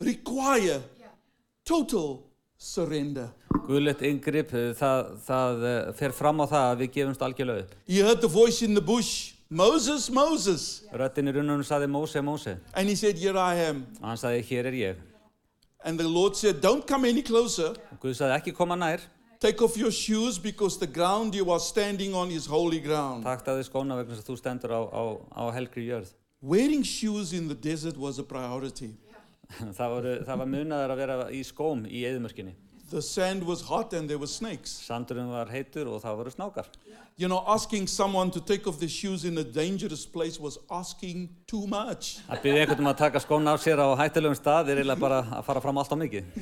require 0.00 0.80
total 1.68 2.22
surrender. 2.56 3.28
guðlegt 3.68 4.00
yngrip, 4.08 4.52
eh, 4.56 4.70
það, 4.78 5.10
það 5.26 5.64
eh, 5.68 5.92
fer 5.98 6.12
fram 6.16 6.40
á 6.40 6.46
það 6.48 6.64
að 6.70 6.78
við 6.80 6.90
gefumst 6.96 7.22
algjörlega 7.26 7.64
upp. 7.66 7.74
He 7.86 8.00
heard 8.00 8.20
the 8.24 8.28
voice 8.32 8.62
in 8.64 8.72
the 8.74 8.80
bush, 8.80 9.34
Moses, 9.50 10.10
Moses. 10.10 10.64
Röttin 10.92 11.30
í 11.30 11.32
runnunum 11.32 11.64
saði 11.64 11.86
Móse, 11.88 12.20
Móse. 12.20 12.58
And 12.74 12.88
he 12.88 12.94
said, 12.94 13.16
Here 13.16 13.38
I 13.38 13.54
am. 13.70 13.86
Og 14.02 14.10
hann 14.10 14.20
saði, 14.20 14.42
hér 14.44 14.68
er 14.68 14.76
ég. 14.76 14.98
And 15.84 15.98
the 15.98 16.08
Lord 16.08 16.36
said, 16.36 16.60
Don't 16.60 16.86
come 16.86 17.08
any 17.08 17.22
closer. 17.22 17.72
Og 17.92 18.02
Guð 18.02 18.18
saði, 18.18 18.36
ekki 18.36 18.52
koma 18.52 18.76
nær, 18.76 19.00
Take 19.40 19.62
off 19.62 19.76
your 19.78 19.92
shoes 19.92 20.36
because 20.36 20.78
the 20.78 20.86
ground 20.86 21.32
you 21.32 21.48
are 21.52 21.60
standing 21.60 22.12
on 22.12 22.30
is 22.30 22.44
holy 22.46 22.80
ground. 22.80 23.22
taktaði 23.24 23.62
skóna 23.68 23.94
vegna 23.94 24.16
þess 24.16 24.24
að 24.24 24.30
þú 24.32 24.36
stendur 24.40 24.72
á, 24.74 24.80
á, 24.90 25.02
á 25.30 25.42
helgri 25.54 25.84
jörð. 25.86 26.10
Wearing 26.42 26.82
shoes 26.82 27.32
in 27.32 27.46
the 27.46 27.54
desert 27.54 27.96
was 27.96 28.18
a 28.18 28.24
priority. 28.24 28.96
Það, 29.78 29.88
voru, 29.88 30.10
það 30.26 30.40
var 30.42 30.48
munaður 30.52 30.92
að 30.92 30.98
vera 31.00 31.14
í 31.32 31.38
skóm 31.46 31.86
í 31.88 32.02
eðumörkinni. 32.04 32.52
The 32.90 33.02
sand 33.02 33.44
was 33.44 33.60
hot 33.60 33.92
and 33.92 34.08
there 34.08 34.16
were 34.16 34.26
snakes. 34.26 34.70
Sandurinn 34.88 35.28
var 35.28 35.50
heitur 35.52 35.90
og 35.92 36.00
það 36.00 36.14
voru 36.22 36.30
snákar. 36.32 36.64
You 37.18 37.28
know, 37.28 37.42
asking 37.46 37.86
someone 37.86 38.30
to 38.30 38.40
take 38.40 38.66
off 38.66 38.78
their 38.78 38.88
shoes 38.88 39.24
in 39.24 39.36
a 39.36 39.44
dangerous 39.44 40.06
place 40.06 40.40
was 40.40 40.58
asking 40.70 41.28
too 41.46 41.66
much. 41.66 42.16
Að 42.30 42.40
byrja 42.46 42.64
einhvern 42.64 42.86
um 42.86 42.88
að 42.88 42.96
taka 43.02 43.20
skóna 43.20 43.52
af 43.52 43.60
sér 43.60 43.82
á 43.84 43.92
hættulegum 44.00 44.38
stað 44.40 44.72
er 44.72 44.80
eiginlega 44.80 45.04
bara 45.04 45.20
að 45.20 45.44
fara 45.50 45.60
fram 45.60 45.82
allt 45.82 45.92
á 45.92 45.96
mikið. 46.00 46.32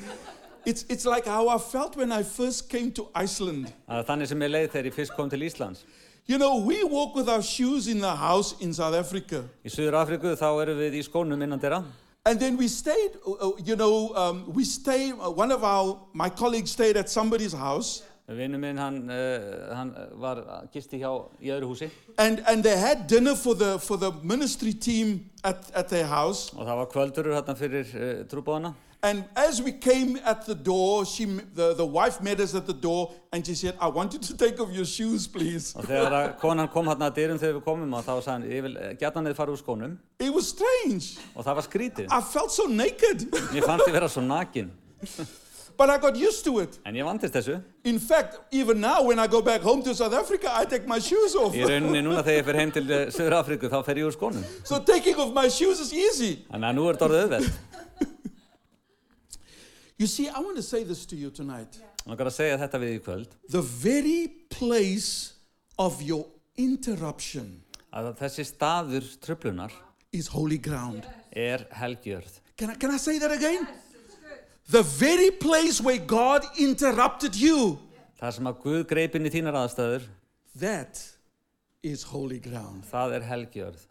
It's, 0.63 0.85
it's 0.87 1.05
like 1.05 1.27
how 1.27 1.49
I 1.49 1.57
felt 1.57 1.97
when 1.97 2.11
I 2.11 2.23
first 2.23 2.69
came 2.69 2.91
to 2.93 3.09
Iceland. 3.13 3.73
Það 3.87 3.99
er 3.99 4.07
þannig 4.13 4.31
sem 4.31 4.47
ég 4.47 4.55
leið 4.55 4.71
þegar 4.71 4.91
ég 4.91 4.99
fyrst 5.01 5.17
kom 5.19 5.29
til 5.29 5.43
Íslands. 5.43 5.83
You 6.27 6.37
know, 6.37 6.63
we 6.63 6.83
walk 6.83 7.15
with 7.15 7.27
our 7.27 7.41
shoes 7.41 7.87
in 7.87 7.99
the 7.99 8.15
house 8.15 8.55
in 8.61 8.73
South 8.73 8.95
Africa. 8.95 9.43
Í 9.67 9.71
Suður 9.71 9.99
Afriku 9.99 10.35
þá 10.39 10.49
erum 10.63 10.79
við 10.79 11.01
í 11.01 11.07
skónum 11.07 11.43
innan 11.43 11.59
þeirra 11.59 11.83
And 12.27 12.37
then 12.41 12.57
we 12.57 12.67
stayed, 12.67 13.11
uh, 13.25 13.31
uh, 13.31 13.51
you 13.63 13.77
know, 13.77 14.13
um, 14.13 14.51
we 14.51 14.65
stayed, 14.65 15.13
uh, 15.13 15.31
one 15.31 15.49
of 15.49 15.63
our, 15.63 15.97
my 16.11 16.29
colleagues 16.29 16.71
stayed 16.71 16.97
at 16.97 17.09
somebody's 17.09 17.53
house. 17.53 18.03
Vinnu 18.27 18.59
minn, 18.59 18.75
hann, 18.75 19.09
uh, 19.09 19.73
hann 19.73 19.93
var 20.19 20.41
gisti 20.73 20.99
hjá 20.99 21.11
í 21.39 21.47
öðru 21.55 21.69
húsi 21.71 21.87
And, 22.17 22.43
and 22.45 22.65
they 22.65 22.75
had 22.75 23.07
dinner 23.07 23.33
for 23.33 23.55
the, 23.55 23.79
for 23.79 23.95
the 23.95 24.11
ministry 24.23 24.73
team 24.73 25.29
at, 25.41 25.71
at 25.73 25.87
their 25.87 26.05
house. 26.05 26.51
og 26.51 26.67
það 26.67 26.81
var 26.81 26.91
kvöldurur 26.91 27.37
hérna 27.37 27.55
fyrir 27.55 27.95
uh, 27.95 28.11
trúbóðana 28.27 28.73
And 29.03 29.25
as 29.35 29.61
we 29.61 29.71
came 29.71 30.17
at 30.25 30.45
the 30.47 30.55
door, 30.55 31.05
she, 31.05 31.25
the, 31.53 31.75
the 31.75 31.85
wife 31.85 32.19
met 32.19 32.39
us 32.39 32.55
at 32.55 32.65
the 32.65 32.73
door 32.73 33.13
and 33.31 33.45
she 33.45 33.53
said, 33.53 33.75
I 33.79 33.87
want 33.87 34.13
you 34.13 34.19
to 34.19 34.35
take 34.35 34.59
off 34.59 34.71
your 34.71 34.85
shoes, 34.85 35.27
please. 35.27 35.73
og 35.77 35.85
þegar 35.85 36.15
að 36.17 36.29
konan 36.41 36.67
kom 36.73 36.89
hérna 36.89 37.11
að 37.11 37.19
dyrum 37.19 37.37
þegar 37.39 37.59
við 37.59 37.63
komum 37.67 37.93
og 37.93 38.03
þá 38.07 38.13
sagði 38.25 38.31
hann, 38.33 38.47
ég 38.57 38.65
vil 38.65 38.73
geta 38.97 39.13
hann 39.19 39.29
eða 39.29 39.37
fara 39.37 39.53
úr 39.53 39.61
skónum 39.61 39.93
It 40.19 40.33
was 40.33 40.49
strange. 40.49 41.19
og 41.35 41.45
það 41.45 41.59
var 41.61 41.67
skrítið. 41.69 42.07
I 42.09 42.21
felt 42.33 42.51
so 42.51 42.65
naked, 42.67 43.27
Mér 43.53 43.67
fannst 43.69 43.85
ég 43.87 43.93
vera 43.99 44.09
svo 44.09 44.25
nakin 44.25 44.71
but 45.77 45.91
I 45.91 45.99
got 45.99 46.17
used 46.17 46.43
to 46.45 46.57
it. 46.59 46.79
en 46.83 46.95
ég 46.97 47.05
vandist 47.05 47.35
þessu. 47.37 47.59
In 47.85 47.99
fact, 47.99 48.39
even 48.51 48.81
now, 48.81 49.03
when 49.05 49.19
I 49.19 49.27
go 49.27 49.43
back 49.43 49.61
home 49.61 49.83
to 49.83 49.93
South 49.93 50.13
Africa, 50.17 50.49
I 50.51 50.65
take 50.65 50.87
my 50.89 50.97
shoes 50.97 51.35
off. 51.37 51.53
Í 51.53 51.61
rauninni 51.69 52.01
núna 52.01 52.23
þegar 52.25 52.41
ég 52.41 52.47
fer 52.49 52.57
heim 52.63 52.71
til 52.73 52.89
uh, 52.89 53.03
Suður 53.13 53.37
Afriku 53.43 53.69
þá 53.69 53.77
fer 53.85 54.01
ég 54.01 54.09
úr 54.09 54.15
skónum. 54.17 54.41
So 54.65 54.79
taking 54.81 55.21
off 55.21 55.29
my 55.37 55.45
shoes 55.53 55.79
is 55.85 55.93
easy. 55.93 56.39
Þannig 56.49 56.71
að 56.73 56.79
nú 56.81 56.87
er 56.89 56.97
þetta 56.97 57.07
orðið 57.11 57.27
auðvelt. 57.27 57.76
You 59.97 60.05
see, 60.07 60.27
I 60.29 60.39
want 60.39 60.55
to 60.57 60.63
say 60.63 60.83
this 60.83 61.05
to 61.07 61.15
you 61.15 61.31
tonight. 61.31 61.79
Ég 62.05 62.11
langar 62.11 62.29
að 62.29 62.35
segja 62.37 62.57
þetta 62.61 62.79
við 62.79 62.91
í 62.95 62.99
kvöld 63.03 63.31
The 63.51 63.61
very 63.61 64.27
place 64.53 65.33
of 65.77 66.01
your 66.05 66.27
interruption 66.57 67.55
að 67.93 68.11
þessi 68.19 68.45
staður 68.45 69.07
tröflunar 69.25 69.73
is 70.13 70.27
holy 70.31 70.57
ground. 70.57 71.03
er 71.33 71.65
helgjörð. 71.71 72.39
Can 72.57 72.71
I, 72.71 72.75
can 72.75 72.91
I 72.91 72.97
say 72.97 73.17
that 73.19 73.31
again? 73.31 73.67
The 74.69 74.83
very 74.83 75.31
place 75.31 75.79
where 75.81 75.97
God 75.97 76.43
interrupted 76.57 77.35
you, 77.35 77.79
Það 78.19 78.33
sem 78.33 78.47
að 78.49 78.61
Guð 78.63 78.83
greip 78.89 79.15
inn 79.15 79.27
í 79.29 79.31
þínar 79.31 79.55
aðstæður, 79.59 80.07
that 80.59 81.01
is 81.85 82.03
holy 82.09 82.39
ground. 82.39 82.83
það 82.89 83.13
er 83.19 83.27
helgjörð. 83.29 83.83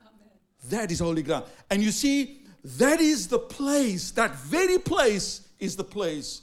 That 0.70 0.90
is 0.90 1.00
holy 1.00 1.22
ground. 1.22 1.46
And 1.70 1.82
you 1.82 1.92
see, 1.92 2.42
that 2.78 3.00
is 3.00 3.28
the 3.28 3.38
place, 3.38 4.10
that 4.18 4.34
very 4.34 4.78
place 4.78 5.45
is 5.58 5.76
the 5.76 5.84
place 5.84 6.42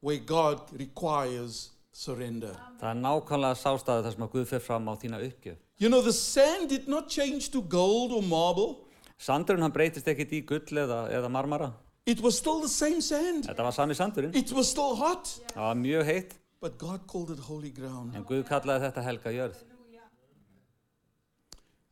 where 0.00 0.18
God 0.18 0.60
requires 0.78 1.70
surrender. 1.92 2.54
Það 2.80 2.90
er 2.90 3.00
nákvæmlega 3.02 3.56
sástaður 3.60 4.04
þar 4.06 4.12
sem 4.16 4.24
að 4.26 4.32
Guð 4.34 4.46
fer 4.50 4.60
fram 4.60 4.88
á 4.88 4.94
þína 5.00 5.20
uppgjöf. 5.26 5.56
You 5.78 5.88
know, 5.92 6.00
the 6.02 6.12
sand 6.12 6.68
did 6.70 6.88
not 6.88 7.08
change 7.08 7.50
to 7.52 7.60
gold 7.62 8.12
or 8.12 8.22
marble, 8.22 8.82
Sandurinn 9.18 9.62
hann 9.64 9.72
breytist 9.72 10.08
ekkit 10.12 10.32
í 10.36 10.42
gull 10.44 10.60
eða, 10.84 11.06
eða 11.12 11.28
marmara. 11.32 11.70
it 12.06 12.20
was 12.20 12.36
still 12.38 12.60
the 12.60 12.68
same 12.68 13.00
sand. 13.00 13.46
Þetta 13.48 13.64
var 13.64 13.72
sami 13.72 13.94
sandurinn. 13.94 14.34
It 14.36 14.52
was 14.52 14.68
still 14.70 14.94
hot, 14.94 15.40
Það 15.54 15.62
var 15.64 15.74
mjög 15.80 16.04
heitt, 16.04 16.34
but 16.60 16.76
God 16.78 17.06
called 17.06 17.30
it 17.30 17.38
holy 17.38 17.70
ground. 17.70 18.14
en 18.14 18.24
Guð 18.24 18.44
kallaði 18.48 18.84
þetta 18.90 19.02
helga 19.02 19.32
jörð. 19.32 19.56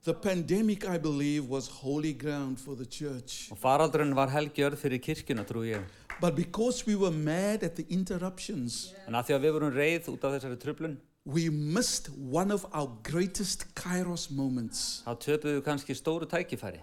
The 0.05 0.13
pandemic, 0.13 0.85
I 0.87 0.99
believe, 0.99 1.49
was 1.49 1.67
holy 1.67 2.13
ground 2.13 2.61
for 2.61 2.75
the 2.77 2.85
church. 2.85 3.49
Og 3.53 3.57
faraldurinn 3.59 4.13
var 4.15 4.29
helgjörð 4.29 4.77
fyrir 4.77 5.01
kirkjuna, 5.01 5.47
trú 5.49 5.63
ég. 5.65 5.81
But 6.21 6.37
because 6.37 6.87
we 6.87 6.95
were 6.95 7.11
mad 7.11 7.63
at 7.65 7.75
the 7.77 7.85
interruptions, 7.91 8.93
En 9.07 9.15
að 9.15 9.27
því 9.29 9.35
að 9.37 9.43
við 9.45 9.53
vorum 9.59 9.75
reið 9.75 10.09
út 10.15 10.25
af 10.25 10.37
þessari 10.39 10.57
tröflun, 10.63 10.97
we 11.27 11.49
missed 11.51 12.09
one 12.31 12.53
of 12.53 12.65
our 12.73 12.89
greatest 13.03 13.67
kairos 13.75 14.31
moments. 14.31 15.03
þá 15.07 15.17
töpuðu 15.19 15.59
við 15.59 15.65
kannski 15.67 15.97
stóru 15.99 16.27
tækifæri. 16.31 16.81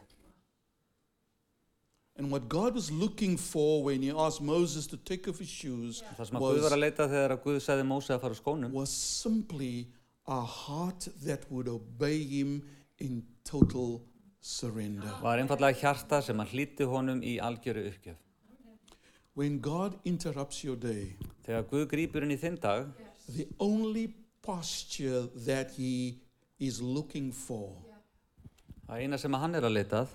And 2.18 2.30
what 2.30 2.50
God 2.50 2.76
was 2.76 2.92
looking 2.92 3.38
for 3.38 3.84
when 3.84 4.02
he 4.04 4.12
asked 4.12 4.42
Moses 4.42 4.86
to 4.88 4.98
take 4.98 5.28
off 5.30 5.40
his 5.40 5.48
shoes 5.50 6.04
Það 6.18 6.28
sem 6.28 6.38
að 6.38 6.42
Guð 6.44 6.58
var 6.58 6.64
was, 6.68 6.74
að 6.76 6.82
leita 6.84 7.08
þegar 7.08 7.34
að 7.38 7.44
Guð 7.46 7.60
sagði 7.66 7.86
Móse 7.88 8.14
að 8.14 8.22
fara 8.26 8.36
úr 8.36 8.42
skónum, 8.42 8.72
was 8.76 8.92
simply 8.92 9.88
a 10.28 10.42
heart 10.42 11.08
that 11.26 11.48
would 11.50 11.68
obey 11.72 12.20
him 12.24 12.62
in 13.00 13.24
total 13.44 14.02
surrender. 14.42 15.10
var 15.24 15.40
einfallega 15.42 15.80
hjarta 15.80 16.22
sem 16.22 16.38
að 16.44 16.52
hlýtti 16.54 16.86
honum 16.92 17.24
í 17.24 17.40
algjöru 17.42 17.88
uppgjöf. 17.90 18.20
When 19.34 19.60
God 19.60 19.96
interrupts 20.06 20.64
your 20.64 20.76
day, 20.76 21.16
Þegar 21.46 21.64
Guð 21.70 21.86
grýpur 21.94 22.26
inn 22.26 22.34
í 22.36 22.40
þinn 22.40 22.58
dag, 22.62 22.90
the 23.32 23.48
only 23.60 24.10
posture 24.44 25.28
that 25.46 25.72
he 25.78 26.20
is 26.60 26.82
looking 26.82 27.32
for 27.32 27.72
það 28.88 29.06
eina 29.06 29.18
sem 29.22 29.32
að 29.38 29.42
hann 29.46 29.56
er 29.56 29.66
að 29.70 29.76
leitað, 29.78 30.10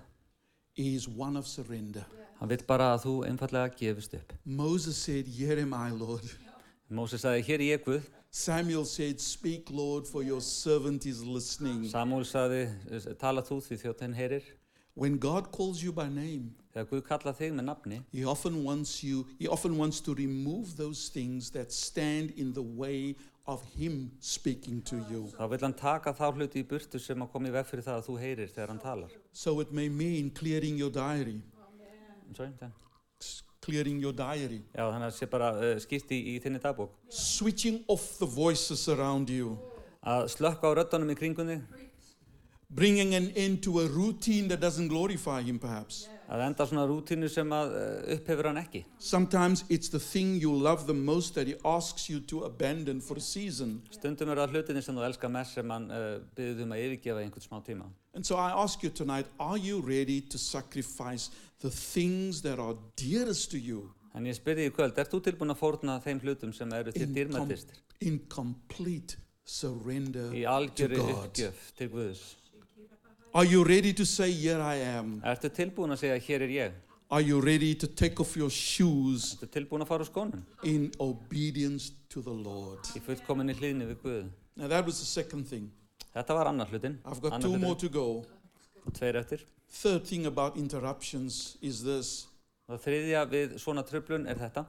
is 0.76 1.08
one 1.08 1.38
of 1.40 1.46
surrender. 1.48 2.04
hann 2.40 2.50
vill 2.50 2.64
bara 2.68 2.90
að 2.92 3.06
þú 3.06 3.14
einfallega 3.30 3.72
gefist 3.78 4.14
upp. 4.18 4.34
Moses 4.44 4.98
said, 5.00 5.26
Here 5.26 5.62
am 5.62 5.72
I, 5.72 5.88
Lord. 5.96 6.26
Móse 6.92 7.16
sagði, 7.18 7.42
hér 7.48 7.62
er 7.62 7.64
ég 7.70 7.84
Guð. 7.86 8.10
Samuel 8.30 8.84
said, 8.84 9.18
Speak, 9.20 9.70
Lord, 9.70 10.06
for 10.06 10.22
your 10.22 10.42
servant 10.44 11.06
is 11.06 11.22
listening. 11.24 11.86
Samúl 11.88 12.26
sagði, 12.28 12.66
tala 13.18 13.40
þú 13.42 13.62
því 13.64 13.78
þjóttinn 13.80 14.14
heyrir. 14.18 14.44
When 14.96 15.18
God 15.18 15.52
calls 15.52 15.82
you 15.82 15.92
by 15.92 16.08
name, 16.08 16.54
Þegar 16.74 16.86
Guð 16.90 17.02
kalla 17.08 17.32
þig 17.36 17.52
með 17.56 17.64
nafni, 17.68 17.98
He 18.12 18.24
often 18.24 18.62
wants 18.64 19.02
you, 19.04 19.26
He 19.38 19.46
often 19.46 19.76
wants 19.76 20.00
to 20.00 20.14
remove 20.14 20.76
those 20.76 21.08
things 21.12 21.50
that 21.50 21.70
stand 21.72 22.32
in 22.36 22.52
the 22.54 22.62
way 22.62 23.14
of 23.46 23.62
Him 23.76 24.10
speaking 24.20 24.80
to 24.88 24.96
you. 25.10 25.28
þá 25.38 25.48
vill 25.50 25.60
hann 25.66 25.74
taka 25.74 26.12
þá 26.14 26.32
hluti 26.34 26.62
í 26.64 26.66
burtu 26.66 26.98
sem 27.00 27.20
að 27.22 27.30
koma 27.32 27.48
í 27.48 27.52
veg 27.52 27.66
fyrir 27.68 27.84
það 27.86 28.00
að 28.00 28.06
þú 28.08 28.16
heyrir 28.22 28.48
þegar 28.54 28.68
hann 28.72 28.80
talar. 28.82 29.10
So 29.32 29.60
it 29.60 29.70
may 29.72 29.88
mean 29.88 30.30
clearing 30.30 30.76
your 30.80 30.90
diary, 30.90 31.40
Sorry, 32.36 32.50
það- 32.60 32.72
s- 33.20 33.42
clearing 33.62 34.00
your 34.00 34.12
diary, 34.12 34.62
Já, 34.74 34.80
þannig 34.90 35.06
að 35.06 35.12
það 35.12 35.18
sé 35.20 35.30
bara 35.30 35.50
uh, 35.54 35.76
skýrt 35.80 36.10
í, 36.12 36.18
í 36.36 36.40
þinni 36.42 36.60
dagbók. 36.60 36.90
switching 37.08 37.84
off 37.88 38.18
the 38.18 38.26
voices 38.26 38.88
around 38.88 39.28
you, 39.30 39.58
Að 40.06 40.28
slökka 40.30 40.68
á 40.70 40.74
röddunum 40.76 41.10
í 41.10 41.16
kringun 41.18 41.48
þig, 41.50 41.62
bringing 42.70 43.14
an 43.14 43.30
end 43.36 43.62
to 43.62 43.80
a 43.80 43.86
routine 43.86 44.48
that 44.48 44.60
doesn't 44.60 44.88
glorify 44.88 45.42
Him, 45.42 45.58
perhaps. 45.58 46.08
Að 46.26 46.40
enda 46.48 46.64
svona 46.66 46.82
rútínu 46.90 47.28
sem 47.30 47.52
að 47.54 47.74
eh, 47.78 48.14
upphefur 48.16 48.48
hann 48.50 48.58
ekki. 48.58 48.80
Sometimes 48.98 49.62
it's 49.68 49.88
the 49.88 50.00
thing 50.00 50.34
you 50.42 50.50
love 50.50 50.86
the 50.88 50.94
most 50.94 51.34
that 51.36 51.46
He 51.46 51.54
asks 51.64 52.08
you 52.10 52.18
to 52.26 52.40
abandon 52.44 53.00
for 53.00 53.16
a 53.16 53.20
season. 53.20 53.76
Stundum 53.94 54.32
eru 54.34 54.42
það 54.42 54.56
hlutinni 54.56 54.82
sem 54.82 54.96
þú 54.98 55.04
elskar 55.06 55.30
mest 55.30 55.54
sem 55.54 55.70
hann 55.70 55.86
uh, 55.94 56.16
byggði 56.34 56.66
um 56.66 56.74
að 56.74 56.82
yfirgefa 56.88 57.22
í 57.22 57.28
einhvern 57.28 57.46
smá 57.46 57.60
tíma. 57.68 57.86
And 58.14 58.26
so 58.26 58.34
I 58.36 58.50
ask 58.50 58.82
you 58.82 58.90
tonight 58.90 59.26
are 59.38 59.58
you 59.58 59.78
ready 59.80 60.20
to 60.20 60.38
sacrifice 60.38 61.30
the 61.62 61.70
things 61.70 62.42
that 62.42 62.58
are 62.58 62.74
dearest 62.96 63.50
to 63.52 63.58
you 63.58 63.92
En 64.16 64.24
ég 64.24 64.32
spyrði 64.38 64.70
í 64.70 64.72
kvöld, 64.72 64.96
ert 64.96 65.12
þú 65.12 65.18
tilbúin 65.26 65.52
að 65.52 65.58
fórna 65.60 65.98
þeim 66.00 66.22
hlutum 66.24 66.52
sem 66.56 66.70
eru 66.72 66.88
þér 66.94 67.02
in, 67.04 67.10
com- 67.12 67.16
dýrmættistir? 67.18 67.80
in 68.00 68.14
complete 68.32 69.18
surrender 69.44 70.32
Í 70.32 70.42
to 70.46 70.54
algjöri 70.54 70.96
God? 71.02 71.10
uppgjöf 71.26 71.66
til 71.76 71.90
Guðs. 71.92 72.22
Are 73.36 73.44
you 73.44 73.64
ready 73.64 73.92
to 73.92 74.06
say, 74.06 74.30
Here 74.32 74.62
I 74.62 74.76
am? 74.96 75.20
Ertu 75.20 75.50
tilbúin 75.52 75.92
að 75.92 75.98
segja, 76.06 76.14
hér 76.24 76.44
er 76.46 76.52
ég? 76.54 76.76
Are 77.10 77.20
you 77.20 77.38
ready 77.44 77.74
to 77.74 77.86
take 77.86 78.18
off 78.18 78.30
your 78.34 78.48
shoes 78.48 79.34
Ertu 79.34 79.50
tilbúin 79.52 79.84
að 79.84 79.90
fara 79.90 80.06
úr 80.06 80.08
skónum? 80.08 80.40
in 80.64 80.86
obedience 81.04 81.90
to 82.08 82.22
the 82.22 82.32
Lord? 82.32 82.80
Í 82.96 83.02
fullkominni 83.04 83.52
hlýðni 83.58 83.90
við 83.90 84.00
Guð. 84.06 84.30
Now, 84.56 84.68
that 84.72 84.86
was 84.86 85.00
the 85.00 85.04
second 85.04 85.44
thing. 85.50 85.68
Þetta 86.14 86.38
var 86.38 86.48
annar 86.48 86.72
hlutin. 86.72 86.96
I've 87.04 87.20
got 87.20 87.36
Annar 87.36 87.42
two 87.42 87.58
more 87.58 87.76
to 87.76 87.90
go. 87.90 88.24
Tveir 88.96 89.20
eftir. 89.20 89.44
Third 89.68 90.06
thing 90.06 90.24
about 90.24 90.56
interruptions 90.56 91.58
is 91.60 91.82
this 91.84 92.26
Og 92.72 92.80
þriðja 92.80 93.28
við 93.28 93.58
svona 93.60 93.84
tröflun 93.84 94.24
er 94.26 94.40
þetta. 94.40 94.64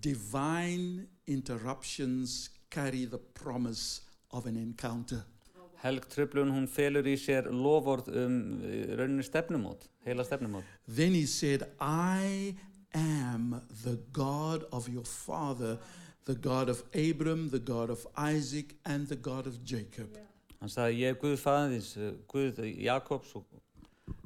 divine 0.00 1.08
interruptions 1.26 2.48
carry 2.70 3.06
the 3.06 3.18
promise 3.18 4.02
of 4.30 4.46
an 4.46 4.56
encounter. 4.56 5.24
Helg 5.84 6.06
tröflun, 6.08 6.48
hún 6.48 6.66
felur 6.70 7.04
í 7.04 7.16
sér 7.20 7.50
loford 7.52 8.08
um 8.08 8.36
eh, 8.64 8.94
rauninni 8.96 9.24
stefnumót, 9.26 9.84
heila 10.06 10.24
stefnumót. 10.24 10.64
Then 10.88 11.12
he 11.12 11.26
said, 11.26 11.66
I 11.78 12.54
am 12.94 13.60
the 13.82 13.98
God 14.12 14.64
of 14.72 14.88
your 14.88 15.04
father, 15.04 15.76
the 16.24 16.34
God 16.34 16.70
of 16.70 16.84
Abram, 16.94 17.50
the 17.50 17.58
God 17.58 17.90
of 17.90 18.06
Isaac, 18.16 18.76
and 18.86 19.08
the 19.08 19.16
God 19.16 19.46
of 19.46 19.60
Jacob. 19.62 20.16
Hann 20.60 20.72
sagði, 20.72 21.02
ég 21.04 21.12
er 21.12 21.20
Guð 21.20 21.36
fæðins, 21.42 21.92
Guð 22.32 22.64
Jakobs 22.64 23.36
og 23.36 23.44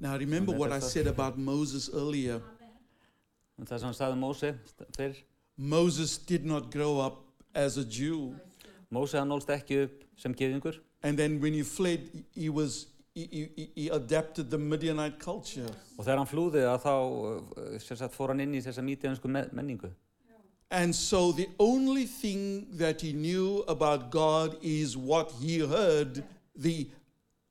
Now, 0.00 0.16
remember 0.16 0.52
what 0.52 0.72
I 0.72 0.78
said 0.80 1.06
about 1.06 1.38
Moses 1.38 1.88
earlier. 1.92 2.40
og 3.58 3.66
það 3.66 3.80
sem 3.80 3.88
hann 3.88 3.96
sagði 3.98 4.14
um 4.14 4.20
Móse 4.22 4.52
fyrr. 4.96 5.16
Moses 5.56 6.18
did 6.18 6.44
not 6.46 6.70
grow 6.70 7.00
up 7.02 7.24
as 7.54 7.78
a 7.78 7.82
Jew. 7.82 8.36
Móse 8.94 9.18
hann 9.18 9.28
nólst 9.28 9.50
ekki 9.50 9.82
upp 9.84 10.04
sem 10.16 10.34
gyðingur 10.34 10.78
And 11.02 11.18
then 11.18 11.40
when 11.40 11.52
he 11.52 11.62
fled, 11.62 12.08
he 12.34 12.48
was 12.48 12.86
he, 13.14 13.50
he, 13.56 13.70
he 13.74 13.88
adapted 13.88 14.50
the 14.50 14.58
Midianite 14.58 15.18
culture. 15.18 15.70
og 15.98 16.04
þegar 16.06 16.20
hann 16.20 16.28
flúði 16.30 16.62
að 16.62 16.84
þá 16.84 16.92
eh, 16.94 17.78
sem 17.82 17.98
sagt, 17.98 18.14
fór 18.14 18.30
hann 18.30 18.42
inn 18.44 18.54
í 18.54 18.62
þessa 18.62 18.84
mítiansku 18.86 19.30
menningu. 19.30 19.90
And 20.70 20.94
so 20.94 21.32
the 21.32 21.48
only 21.58 22.04
thing 22.04 22.66
that 22.76 23.00
he 23.00 23.12
knew 23.12 23.64
about 23.66 24.10
God 24.10 24.58
is 24.62 24.96
what 24.96 25.32
he 25.40 25.60
heard 25.60 26.22
the 26.54 26.86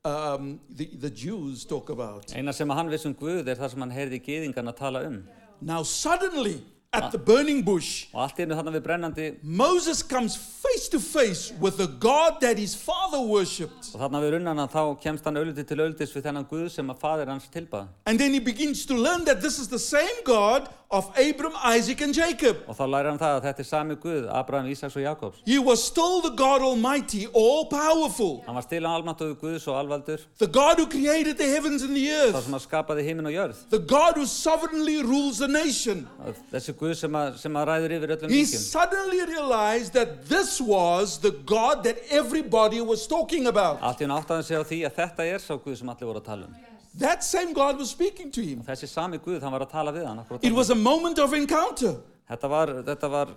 um, 0.05 0.59
the, 0.69 0.85
the 0.85 1.09
Jews 1.09 1.65
talk 1.65 1.89
about. 1.89 2.31
Eina 2.31 2.53
sem 2.53 2.69
að 2.69 2.79
hann 2.79 2.91
vissi 2.93 3.09
um 3.09 3.15
Guð 3.17 3.49
er 3.49 3.59
það 3.59 3.73
sem 3.73 3.83
hann 3.83 3.95
heyrði 3.95 4.21
gyðingarna 4.23 4.75
tala 4.77 5.03
um. 5.09 5.23
Now 5.59 5.83
suddenly 5.83 6.61
at 6.93 7.11
the 7.11 7.17
burning 7.17 7.61
bush, 7.63 8.05
Og 8.13 8.21
allt 8.23 8.37
í 8.39 8.45
þarna 8.47 8.71
við 8.73 8.81
brennandi 8.85 9.25
Moses 9.43 10.01
comes 10.01 10.35
face 10.37 10.87
to 10.89 10.99
face 10.99 11.51
with 11.59 11.77
the 11.77 11.87
God 11.87 12.39
that 12.41 12.57
his 12.57 12.73
father 12.75 13.19
worshipped. 13.19 13.91
og 13.93 14.01
þarna 14.01 14.21
við 14.23 14.31
runnana 14.37 14.67
þá 14.71 14.95
kemst 15.03 15.25
hann 15.27 15.35
auðviti 15.37 15.67
til 15.67 15.77
auðvits 15.83 16.15
við 16.15 16.23
þennan 16.29 16.47
Guð 16.49 16.69
sem 16.71 16.87
að 16.89 16.99
fadir 17.03 17.27
hans 17.27 17.47
tilbað. 17.53 17.87
And 18.05 18.17
then 18.19 18.33
he 18.33 18.39
begins 18.39 18.85
to 18.85 18.95
learn 18.95 19.25
that 19.25 19.41
this 19.41 19.59
is 19.59 19.67
the 19.67 19.79
same 19.79 20.23
God 20.25 20.69
of 20.89 21.09
Abram, 21.19 21.51
Isaac, 21.77 21.99
and 22.01 22.13
Jacob. 22.15 22.57
Og 22.67 22.75
þá 22.77 22.85
læri 22.87 23.09
hann 23.11 23.17
það 23.19 23.33
að 23.37 23.45
þetta 23.47 23.59
er 23.59 23.67
sami 23.67 23.95
Guð, 23.99 24.27
Abraham, 24.31 24.67
Ísaks 24.71 24.95
og 24.95 25.01
Jakobs. 25.03 25.41
He 25.45 25.57
was 25.59 25.83
still 25.83 26.21
the 26.21 26.31
God 26.31 26.61
Almighty, 26.61 27.25
all 27.33 27.65
powerful, 27.67 28.43
Hann 28.47 28.55
var 28.55 28.63
stila 28.63 28.93
almáttuðu 28.95 29.35
Guðs 29.41 29.67
og 29.67 29.75
alvaldur, 29.81 30.21
the 30.39 30.47
God 30.47 30.79
who 30.79 30.85
created 30.87 31.37
the 31.37 31.49
heavens 31.49 31.83
and 31.83 31.93
the 31.95 32.05
þá 32.07 32.23
earth, 32.29 32.43
sem 32.45 32.55
að 32.55 32.63
skapaði 32.67 33.03
himinn 33.09 33.27
og 33.27 33.35
jörð. 33.35 33.55
the 33.69 33.79
God 33.79 34.15
who 34.15 34.25
sovereignly 34.25 35.01
rules 35.03 35.39
the 35.39 35.47
nation. 35.49 36.07
Og 36.25 36.35
Þessi 36.53 36.73
Guð 36.79 36.95
sem 37.01 37.11
að, 37.19 37.35
sem 37.43 37.51
að 37.59 37.67
ræður 37.73 37.97
yfir 37.99 38.15
öllum 38.15 38.29
He 38.31 38.41
ríkjum. 38.43 38.63
suddenly 38.71 39.21
realized 39.25 39.91
that 39.93 40.29
this 40.29 40.61
was 40.61 41.17
the 41.19 41.31
God 41.31 41.83
that 41.83 41.97
everybody 42.09 42.79
was 42.79 43.05
talking 43.07 43.47
about. 43.47 43.79
Allt 43.81 43.99
í 43.99 44.07
hann 44.07 44.15
áttaði 44.23 44.43
sig 44.43 44.55
á 44.55 44.63
því 44.63 44.79
að 44.87 44.95
þetta 45.03 45.27
er 45.35 45.39
sá 45.43 45.53
Guð 45.59 45.77
sem 45.83 45.89
allir 45.91 46.07
voru 46.13 46.23
að 46.23 46.25
tala 46.31 46.47
um. 46.47 46.55
That 46.99 47.23
same 47.23 47.53
God 47.53 47.77
was 47.77 47.89
speaking 47.91 48.31
to 48.31 48.41
him. 48.41 48.63
Þessi 48.63 48.87
sami 48.89 49.17
Guð, 49.19 49.41
hann 49.41 49.51
var 49.53 49.65
að 49.67 49.71
tala 49.71 49.91
við 49.93 50.05
hann. 50.07 50.17
akkúrat 50.23 50.43
It 50.43 50.49
þarna. 50.51 50.55
was 50.55 50.69
a 50.69 50.75
moment 50.75 51.19
of 51.19 51.33
encounter. 51.33 51.95
Þetta 52.29 52.49
var, 52.49 52.67
þetta 52.83 53.09
var, 53.09 53.27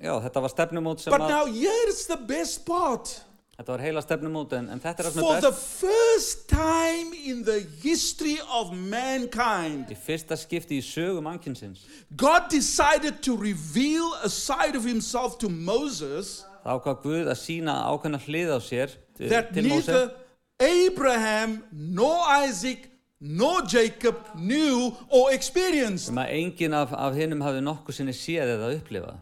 já, 0.00 0.12
þetta 0.26 0.40
var 0.44 0.48
stefnumót 0.52 1.00
sem 1.00 1.10
But 1.10 1.22
að, 1.22 1.28
now 1.30 1.46
here's 1.46 2.06
the 2.06 2.16
best 2.16 2.66
part. 2.66 3.22
þetta 3.58 3.72
var 3.74 3.80
heila 3.82 4.02
stefnumót 4.04 4.52
en, 4.54 4.68
en 4.70 4.78
þetta 4.78 5.02
er 5.02 5.06
það 5.08 5.14
sem 5.16 5.22
For 5.24 5.36
er 5.36 5.40
the 5.40 5.50
best. 5.50 5.80
first 5.80 6.44
time 6.48 7.16
in 7.24 7.40
the 7.42 7.56
history 7.82 8.36
of 8.54 8.70
mankind, 8.72 9.88
Í 9.90 9.96
fyrsta 9.98 10.36
skipti 10.38 10.78
í 10.78 10.84
sögu 10.86 11.18
mannkynsins, 11.26 11.82
God 12.16 12.46
decided 12.52 13.18
to 13.22 13.34
reveal 13.36 14.12
a 14.22 14.28
side 14.30 14.76
of 14.78 14.84
himself 14.84 15.38
to 15.42 15.48
Moses 15.48 16.44
þá 16.62 16.76
ákvað 16.78 17.02
Guð 17.02 17.32
að 17.34 17.40
sína 17.42 17.74
ákveðna 17.90 18.20
hlið 18.28 18.54
á 18.54 18.58
sér 18.62 18.94
til, 19.18 19.28
that 19.32 19.50
til 19.54 19.66
Móse. 19.66 19.90
neither 19.90 20.14
Abraham 20.60 21.62
nor 21.72 22.22
Isaac 22.46 22.86
nor 23.20 23.62
Jacob 23.66 24.16
knew 24.36 24.92
or 25.10 25.32
experienced. 25.32 26.06
sem 26.06 26.16
að 26.22 26.34
enginn 26.38 26.74
af, 26.74 26.92
af 26.92 27.14
hinnum 27.18 27.40
hafi 27.42 27.60
nokkuð 27.60 27.94
sinni 27.96 28.12
séð 28.14 28.54
eða 28.58 28.74
upplifað. 28.78 29.16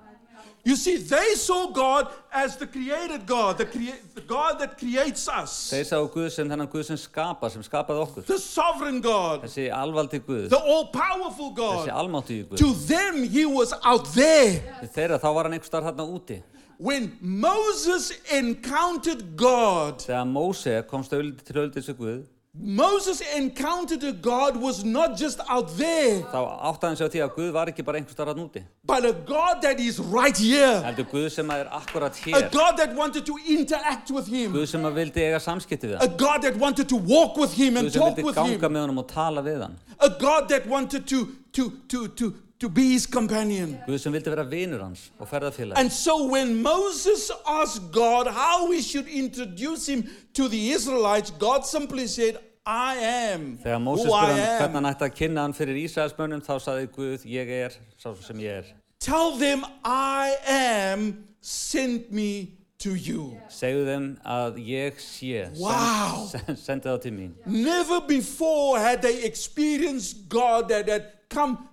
You 0.67 0.75
see, 0.75 0.97
they 0.99 1.37
saw 1.37 1.69
God 1.73 2.09
as 2.33 2.57
the 2.57 2.67
created 2.67 3.25
God, 3.25 3.57
the, 3.57 3.65
crea- 3.67 4.01
the 4.17 4.21
God 4.21 4.59
that 4.59 4.77
creates 4.77 5.29
us, 5.29 5.71
Þeir 5.71 5.85
sáu 5.87 6.09
Guð 6.11 6.27
sem 6.35 6.49
þennan 6.51 6.67
Guð 6.73 6.85
sem 6.89 6.97
skapa, 6.99 7.49
sem 7.55 7.63
skapaði 7.63 8.01
okkur. 8.03 8.25
the 8.27 8.37
sovereign 8.39 9.01
God, 9.01 9.45
Þessi 9.45 9.69
alvaldi 9.71 10.19
Guð, 10.27 10.49
the 10.51 10.59
all 10.59 10.89
powerful 10.91 11.53
þessi 11.53 11.87
God. 11.87 11.89
almáttíu 11.89 12.49
Guð. 12.49 12.59
To 12.59 12.73
them, 12.89 13.23
he 13.23 13.47
was 13.47 13.73
out 13.85 14.07
there. 14.17 14.59
Til 14.81 14.89
þeirra 14.97 15.21
þá 15.23 15.29
var 15.39 15.45
hann 15.47 15.53
einhver 15.55 15.71
starf 15.71 15.85
þarna 15.87 16.09
úti. 16.19 16.43
When 16.79 17.17
Moses 17.23 18.11
encountered 18.35 19.37
God, 19.37 20.03
Þegar 20.03 20.27
Móse 20.29 20.83
komst 20.91 21.11
til 21.15 21.23
auðvitað 21.63 21.87
við 21.93 21.97
Guð, 22.03 22.25
Moses 22.59 23.21
encountered 23.37 24.03
a 24.05 24.13
God 24.13 24.57
was 24.57 24.83
not 24.85 25.17
just 25.19 25.41
out 25.49 25.69
there, 25.77 26.23
þá 26.33 26.41
átti 26.71 26.87
hann 26.87 26.97
sig 26.97 27.07
á 27.07 27.11
því 27.13 27.21
að 27.27 27.35
Guð 27.37 27.51
var 27.53 27.67
ekki 27.73 27.85
bara 27.85 27.99
einhver 28.01 28.15
starf 28.17 28.31
þarna 28.33 28.47
úti. 28.49 28.63
but 28.85 29.05
a 29.05 29.13
God 29.13 29.61
that 29.63 29.79
is 29.79 29.99
right 30.01 30.37
here. 30.37 30.81
Heldur 30.87 31.05
Guð 31.11 31.29
sem 31.35 31.47
að 31.53 31.67
er 31.67 31.69
akkurat 31.81 32.17
A 32.17 32.25
hér. 32.31 32.51
God 32.53 32.79
that 32.79 32.95
wanted 32.97 33.27
to 33.27 33.37
interact 33.47 34.11
with 34.11 34.27
him. 34.27 34.53
Guð 34.55 34.69
sem 34.69 34.83
að 34.89 34.97
vildi 35.03 35.21
eiga 35.27 35.39
samskipti 35.43 35.91
við 35.93 35.97
A 36.01 36.07
hann. 36.07 36.17
God 36.17 36.43
that 36.43 36.57
wanted 36.57 36.89
to 36.89 36.97
walk 36.97 37.37
with 37.37 37.53
him 37.53 37.77
and 37.77 37.89
Guð 37.89 37.93
sem 37.93 38.01
talk 38.03 38.17
vildi 38.17 38.25
with 38.25 38.35
ganga 38.41 38.57
him. 38.67 38.73
með 38.73 38.87
honum 38.87 38.99
og 39.05 39.09
tala 39.13 39.43
við 39.43 39.61
hann. 39.67 39.77
A 40.01 40.09
God 40.09 40.49
that 40.49 40.67
wanted 40.67 41.07
to, 41.09 41.27
to, 41.53 41.71
to, 41.89 42.09
to, 42.09 42.35
to 42.59 42.69
be 42.71 42.93
his 42.95 43.05
companion. 43.07 43.77
Guð 43.87 44.01
sem 44.01 44.13
vildi 44.17 44.33
vera 44.33 44.45
vinur 44.49 44.81
hans 44.81 45.11
og 45.21 45.29
ferðarfélag. 45.29 45.77
And 45.77 45.93
so 45.93 46.25
when 46.27 46.63
Moses 46.63 47.31
asked 47.47 47.93
God 47.93 48.27
how 48.29 48.71
he 48.73 48.81
should 48.81 49.07
introduce 49.09 49.87
him 49.87 50.09
to 50.33 50.49
the 50.49 50.71
Israelites, 50.73 51.31
God 51.31 51.67
simply 51.67 52.07
said, 52.07 52.39
I 52.67 52.97
am 52.99 53.59
Þegar 53.63 53.79
Móse 53.85 54.03
who 54.07 54.11
I 54.13 54.25
spurði 54.25 54.41
hann 54.43 54.59
hvernig 54.59 54.67
am. 54.67 54.77
hann 54.81 54.91
ætti 54.91 55.07
að 55.07 55.15
kynna 55.21 55.43
hann 55.47 55.55
fyrir 55.55 55.77
Ísraelsmönnum, 55.85 56.41
þá 56.43 56.55
saði 56.65 56.89
Guð, 56.97 57.27
ég 57.31 57.53
er 57.63 57.77
sá 58.03 58.11
sem 58.27 58.41
ég 58.43 58.61
er. 58.65 58.73
Tell 58.99 59.37
them 59.39 59.63
I 59.85 60.35
am 60.51 61.05
sent 61.41 62.11
me 62.11 62.57
to 62.83 62.97
you. 62.97 63.37
Segðu 63.49 63.85
þeim 63.87 64.09
að 64.27 64.59
ég 64.67 64.99
sé. 65.01 65.47
Wow. 65.61 66.27
Send, 66.33 66.59
sendi 66.59 66.91
þá 66.91 66.99
til 67.07 67.15
mín. 67.15 67.33
Never 67.47 68.01
before 68.03 68.81
had 68.83 69.01
they 69.03 69.23
experienced 69.25 70.27
God 70.29 70.69
that 70.75 70.89
had 70.91 71.07
come 71.31 71.69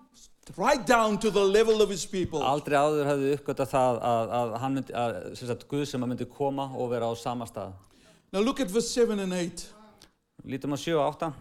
right 0.58 0.86
down 0.86 1.18
to 1.20 1.32
the 1.32 1.42
level 1.44 1.82
of 1.82 1.90
his 1.90 2.06
people. 2.06 2.44
Aldrei 2.46 2.78
áður 2.78 3.10
hafði 3.10 3.34
uppgötað 3.40 3.74
það 3.74 4.00
að, 4.14 4.34
að 4.40 4.58
hann 4.62 4.78
myndi, 4.78 4.94
að, 4.94 5.18
sem 5.40 5.50
sagt, 5.50 5.66
Guð 5.72 5.88
sem 5.90 6.04
að 6.06 6.14
myndi 6.14 6.30
koma 6.30 6.70
og 6.78 6.94
vera 6.94 7.10
á 7.10 7.14
sama 7.18 7.50
stað. 7.50 7.74
Now 8.32 8.42
look 8.46 8.60
at 8.62 8.70
verse 8.70 8.94
7 8.94 9.18
and 9.20 9.34
8. 9.34 9.72
Lítum 10.46 10.74
á 10.74 10.78
7 10.78 11.00
og 11.00 11.08
8. 11.08 11.34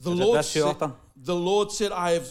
The 0.00 0.10
Lord, 0.10 0.44
said, 0.44 0.76
the 1.16 1.34
Lord 1.34 1.72
said, 1.72 1.90
I 1.90 2.12
have 2.12 2.28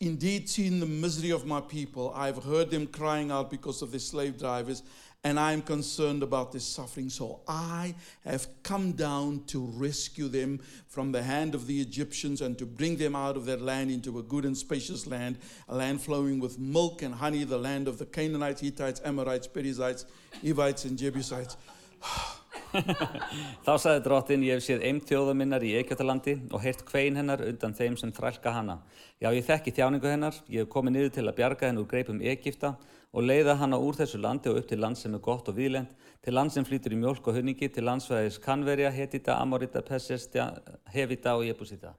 indeed 0.00 0.48
seen 0.48 0.80
the 0.80 0.86
misery 0.86 1.30
of 1.30 1.46
my 1.46 1.60
people. 1.60 2.12
I 2.14 2.26
have 2.26 2.42
heard 2.44 2.70
them 2.70 2.86
crying 2.86 3.30
out 3.30 3.50
because 3.50 3.82
of 3.82 3.90
their 3.92 4.00
slave 4.00 4.36
drivers, 4.36 4.82
and 5.24 5.38
I 5.38 5.52
am 5.52 5.62
concerned 5.62 6.22
about 6.22 6.52
their 6.52 6.60
suffering. 6.60 7.08
So 7.08 7.40
I 7.46 7.94
have 8.24 8.46
come 8.62 8.92
down 8.92 9.44
to 9.46 9.64
rescue 9.64 10.28
them 10.28 10.60
from 10.88 11.12
the 11.12 11.22
hand 11.22 11.54
of 11.54 11.66
the 11.66 11.80
Egyptians 11.80 12.40
and 12.42 12.58
to 12.58 12.66
bring 12.66 12.96
them 12.96 13.14
out 13.14 13.36
of 13.36 13.46
that 13.46 13.62
land 13.62 13.90
into 13.90 14.18
a 14.18 14.22
good 14.22 14.44
and 14.44 14.56
spacious 14.56 15.06
land, 15.06 15.38
a 15.68 15.76
land 15.76 16.02
flowing 16.02 16.40
with 16.40 16.58
milk 16.58 17.02
and 17.02 17.14
honey, 17.14 17.44
the 17.44 17.58
land 17.58 17.88
of 17.88 17.98
the 17.98 18.06
Canaanites, 18.06 18.60
Hittites, 18.60 19.00
Amorites, 19.04 19.46
Perizzites, 19.46 20.04
Evites, 20.44 20.84
and 20.84 20.98
Jebusites. 20.98 21.56
Þá 23.66 23.72
sagði 23.80 24.02
drottin, 24.04 24.44
ég 24.46 24.58
hef 24.58 24.64
séð 24.64 24.84
eim 24.88 25.00
þjóða 25.04 25.34
minnar 25.36 25.64
í 25.64 25.74
Egyptalandi 25.80 26.34
og 26.52 26.62
heyrt 26.62 26.84
kvein 26.88 27.16
hennar 27.18 27.42
undan 27.44 27.76
þeim 27.76 27.96
sem 28.00 28.12
þrælka 28.14 28.52
hana. 28.54 28.78
Já, 29.20 29.30
ég 29.34 29.46
þekki 29.46 29.74
þjáningu 29.76 30.08
hennar, 30.10 30.36
ég 30.48 30.64
hef 30.64 30.72
komið 30.72 30.96
niður 30.96 31.14
til 31.16 31.26
að 31.26 31.36
bjarga 31.40 31.68
henn 31.68 31.80
úr 31.80 31.88
greipum 31.90 32.22
Egypta 32.22 32.74
og 33.12 33.24
leiða 33.24 33.56
hana 33.60 33.78
úr 33.80 33.96
þessu 33.96 34.20
landi 34.20 34.50
og 34.52 34.60
upp 34.60 34.68
til 34.68 34.80
land 34.82 34.98
sem 35.00 35.14
er 35.16 35.22
gott 35.24 35.48
og 35.48 35.56
viðlend, 35.56 35.88
til 36.24 36.36
land 36.36 36.52
sem 36.52 36.66
flýtur 36.66 36.92
í 36.92 36.98
mjölk 37.00 37.30
og 37.30 37.38
hunningi, 37.38 37.70
til 37.72 37.86
landsvæðis 37.88 38.40
Kanverja, 38.44 38.90
Hetita, 38.92 39.38
Amorita, 39.40 39.82
Pesestja, 39.82 40.50
Hevita 40.92 41.36
og 41.38 41.46
Jebusita. 41.46 41.94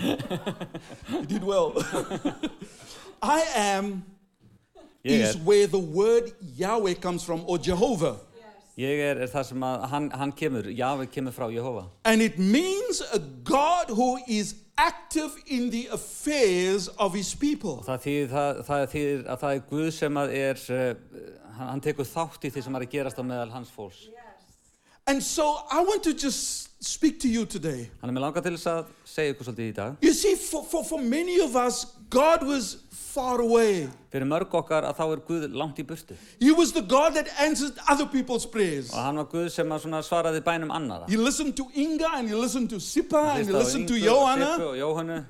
You 0.00 1.26
did 1.28 1.44
well. 1.44 1.74
I 3.22 3.42
am 3.54 4.02
Ég 5.02 5.20
is 5.20 5.34
er, 5.34 5.38
where 5.44 5.66
the 5.66 5.78
word 5.78 6.32
Yahweh 6.56 6.94
comes 6.94 7.24
from, 7.24 7.44
or 7.46 7.58
Jehovah. 7.58 8.16
Ég 8.80 9.02
er, 9.04 9.20
er 9.24 9.30
það 9.30 9.46
sem 9.50 9.64
að 9.66 9.84
hann, 9.92 10.08
hann 10.22 10.32
kemur, 10.36 10.70
Jafið 10.72 11.12
kemur 11.14 11.36
frá 11.36 11.46
Jehova. 11.52 11.84
And 12.04 12.24
it 12.24 12.38
means 12.38 13.02
a 13.12 13.20
God 13.44 13.92
who 13.92 14.18
is 14.26 14.54
active 14.80 15.36
in 15.46 15.68
the 15.70 15.86
affairs 15.92 16.88
of 16.98 17.14
his 17.14 17.34
people. 17.34 17.82
Það 17.86 18.06
þýðir, 18.06 18.32
það, 18.32 18.62
það 18.68 18.86
þýðir 18.94 19.22
að 19.26 19.44
það 19.44 19.54
er 19.58 19.62
Guð 19.70 19.90
sem 19.98 20.20
að 20.22 20.34
er, 20.40 20.64
uh, 20.72 21.20
hann, 21.58 21.70
hann 21.74 21.84
tekur 21.84 22.08
þátt 22.08 22.48
í 22.48 22.52
því 22.54 22.66
sem 22.66 22.78
er 22.78 22.86
að 22.86 22.92
gerast 22.96 23.20
á 23.20 23.24
meðal 23.26 23.52
hans 23.54 23.72
fólks. 23.74 24.08
And 25.10 25.22
so 25.22 25.44
I 25.70 25.82
want 25.82 26.04
to 26.04 26.12
just 26.14 26.70
speak 26.84 27.18
to 27.20 27.28
you 27.28 27.44
today. 27.44 27.90
Hann 28.00 28.12
er 28.12 28.14
með 28.14 28.24
langa 28.28 28.42
til 28.44 28.54
þess 28.54 28.68
að 28.70 28.92
segja 29.08 29.34
ykkur 29.34 29.48
svolítið 29.48 29.70
í 29.70 29.76
dag. 29.76 29.96
You 30.06 30.14
see, 30.14 30.36
for, 30.38 30.64
for, 30.64 30.84
for 30.86 31.02
many 31.02 31.40
of 31.42 31.56
us, 31.58 31.84
God 32.10 32.42
was 32.46 32.76
far 32.90 33.40
away. 33.40 33.88
Fyrir 34.12 34.26
mörg 34.26 34.54
okkar 34.54 34.84
að 34.88 34.96
þá 34.98 35.04
er 35.14 35.20
Guð 35.28 35.44
langt 35.54 35.78
í 35.78 35.84
burtu. 35.86 36.16
He 36.40 36.50
was 36.52 36.72
the 36.72 36.82
God 36.82 37.14
that 37.14 37.28
answered 37.38 37.78
other 37.88 38.06
people's 38.06 38.46
prayers. 38.46 38.90
Og 38.92 38.98
hann 39.02 39.16
var 39.16 39.28
Guð 39.30 39.48
sem 39.54 39.70
að 39.70 39.84
svona 39.84 40.02
svaraði 40.02 40.42
bænum 40.46 40.70
annara. 40.74 41.06
You 41.10 41.22
listened 41.22 41.56
to 41.56 41.68
Inga 41.74 42.10
and 42.18 42.28
you 42.28 42.38
listened 42.38 42.70
to 42.70 42.80
Sipa 42.80 43.18
and 43.36 43.46
you 43.46 43.54
Hlustaði 43.54 43.58
á 43.58 43.64
listened 43.64 43.88
to 43.88 43.94
Ingu, 43.94 44.04
Johanna, 44.06 44.50
Sibbu 44.56 44.68
og 44.68 44.76
Jóhannu. 44.82 45.24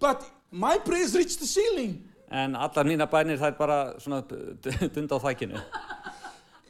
but 0.00 0.24
my 0.50 0.76
prayers 0.78 1.14
reached 1.16 1.40
the 1.40 1.46
ceiling. 1.46 2.02
En 2.30 2.54
allar 2.56 2.84
mína 2.84 3.06
bænir 3.10 3.38
þær 3.38 3.56
bara 3.58 3.78
svona 3.98 4.20
dund 4.94 5.08
á 5.12 5.18
þækinu. 5.24 5.60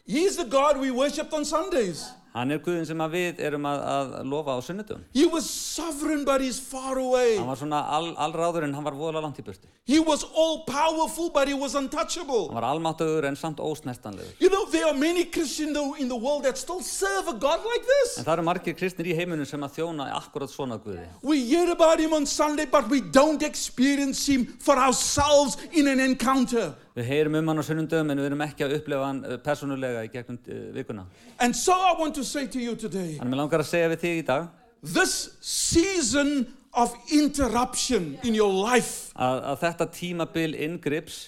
He's 0.06 0.36
the 0.36 0.44
God 0.44 0.78
we 0.78 0.90
worshipped 0.90 1.32
on 1.32 1.44
Sundays. 1.44 2.04
Hann 2.34 2.50
er 2.50 2.58
Guðin 2.58 2.82
sem 2.88 2.98
við 3.12 3.38
erum 3.46 3.62
að, 3.70 3.80
að 3.86 4.14
lofa 4.26 4.56
á 4.56 4.60
sunnudum. 4.66 5.04
He 5.14 5.22
was 5.30 5.46
sovereign, 5.48 6.24
but 6.26 6.40
he's 6.42 6.58
far 6.58 6.98
away. 6.98 7.36
Hann 7.38 7.46
var 7.46 7.60
svona 7.60 7.82
all, 7.94 8.08
allráður 8.18 8.64
en 8.66 8.74
hann 8.74 8.82
var 8.82 8.96
voðalega 8.98 9.22
langt 9.22 9.38
í 9.38 9.44
burtu. 9.46 9.68
He 9.86 10.00
was 10.00 10.24
all 10.34 10.64
powerful, 10.66 11.30
but 11.30 11.46
he 11.46 11.54
was 11.54 11.76
untouchable. 11.78 12.48
Hann 12.50 12.58
var 12.58 12.66
almáttugur 12.72 13.28
en 13.28 13.36
samt 13.38 13.62
ósnertanlegur. 13.62 14.34
You 14.42 14.50
know, 14.50 14.64
there 14.66 14.86
are 14.90 14.98
many 14.98 15.24
Christians 15.26 15.68
in 15.68 15.72
the- 15.74 16.02
in 16.02 16.08
the 16.08 16.16
world 16.16 16.42
that 16.42 16.58
still 16.58 16.80
serve 16.82 17.28
a 17.28 17.34
God 17.38 17.60
like 17.62 17.86
this. 17.86 18.18
En 18.18 18.24
það 18.24 18.32
eru 18.38 18.42
margir 18.50 18.74
kristnir 18.74 19.06
í 19.06 19.14
heiminum 19.14 19.46
sem 19.46 19.60
að 19.62 19.78
þjóna 19.78 20.10
akkurat 20.18 20.50
svona 20.50 20.80
Guði. 20.82 21.06
We 21.22 21.38
hear 21.46 21.70
about 21.70 22.00
him 22.00 22.12
on 22.14 22.26
Sunday, 22.26 22.66
but 22.66 22.88
we 22.90 23.00
don't 23.00 23.44
experience 23.44 24.26
him 24.26 24.46
for 24.58 24.74
ourselves 24.76 25.56
in 25.72 25.86
an 25.86 26.00
encounter. 26.00 26.74
Við 26.94 27.08
heyrum 27.10 27.34
um 27.40 27.48
hann 27.50 27.58
á 27.58 27.64
sunnundum 27.66 28.10
en 28.12 28.20
við 28.22 28.28
erum 28.28 28.42
ekki 28.44 28.64
að 28.66 28.76
upplifa 28.76 29.06
hann 29.08 29.24
eh, 29.26 29.38
persónulega 29.42 30.04
í 30.06 30.10
gegnum 30.12 30.36
uh, 30.38 30.58
vikuna. 30.76 31.06
And 31.42 31.56
so 31.58 31.74
I 31.74 31.94
want 31.98 32.14
to 32.14 32.22
say 32.22 32.46
to 32.46 32.60
you 32.62 32.76
today 32.78 33.16
Hann 33.18 33.34
er 33.34 33.40
langar 33.40 33.64
að 33.64 33.70
segja 33.72 33.88
við 33.90 34.04
þig 34.04 34.20
í 34.20 34.26
dag 34.28 34.46
this 34.84 35.14
season 35.40 36.46
of 36.72 36.94
interruption 37.10 38.18
in 38.22 38.34
your 38.34 38.52
life 38.52 39.10
að, 39.16 39.40
að 39.50 39.60
þetta 39.64 39.88
tímabil 39.98 40.54
inngrips 40.68 41.18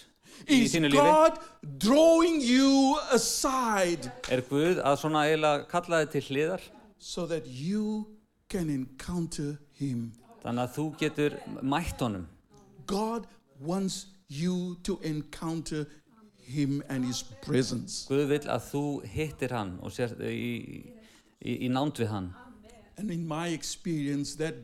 í 0.47 0.63
is 0.67 0.75
þínu 0.75 0.93
lífi 0.93 1.03
God 1.03 1.39
drawing 1.83 2.39
you 2.45 2.95
aside 3.17 4.13
er 4.31 4.45
Guð 4.47 4.83
að 4.85 4.99
svona 5.03 5.27
eiginlega 5.27 5.67
kalla 5.71 6.05
þig 6.05 6.13
til 6.15 6.25
hliðar 6.31 6.67
so 6.99 7.27
that 7.27 7.47
you 7.47 8.05
can 8.49 8.71
encounter 8.71 9.57
him. 9.75 10.13
þannig 10.45 10.63
að 10.69 10.77
þú 10.77 10.85
getur 11.01 11.41
mætt 11.63 12.03
honum. 12.05 12.29
God 12.87 13.27
wants 13.59 14.05
you 14.07 14.16
to 14.29 14.99
encounter 15.03 15.87
him 16.47 16.83
and 16.89 17.05
his 17.05 17.23
presence. 17.43 18.07
Guð 18.09 18.29
vil 18.31 18.49
að 18.49 18.71
þú 18.71 18.85
hittir 19.11 19.55
hann 19.55 19.77
og 19.83 19.93
sér 19.95 20.15
í, 20.31 20.93
í, 21.43 21.67
í 21.67 21.69
nánd 21.69 21.99
við 21.99 22.13
hann. 22.13 22.31
And 22.99 23.11
in 23.11 23.27
my 23.29 23.49
experience, 23.49 24.37
that 24.37 24.55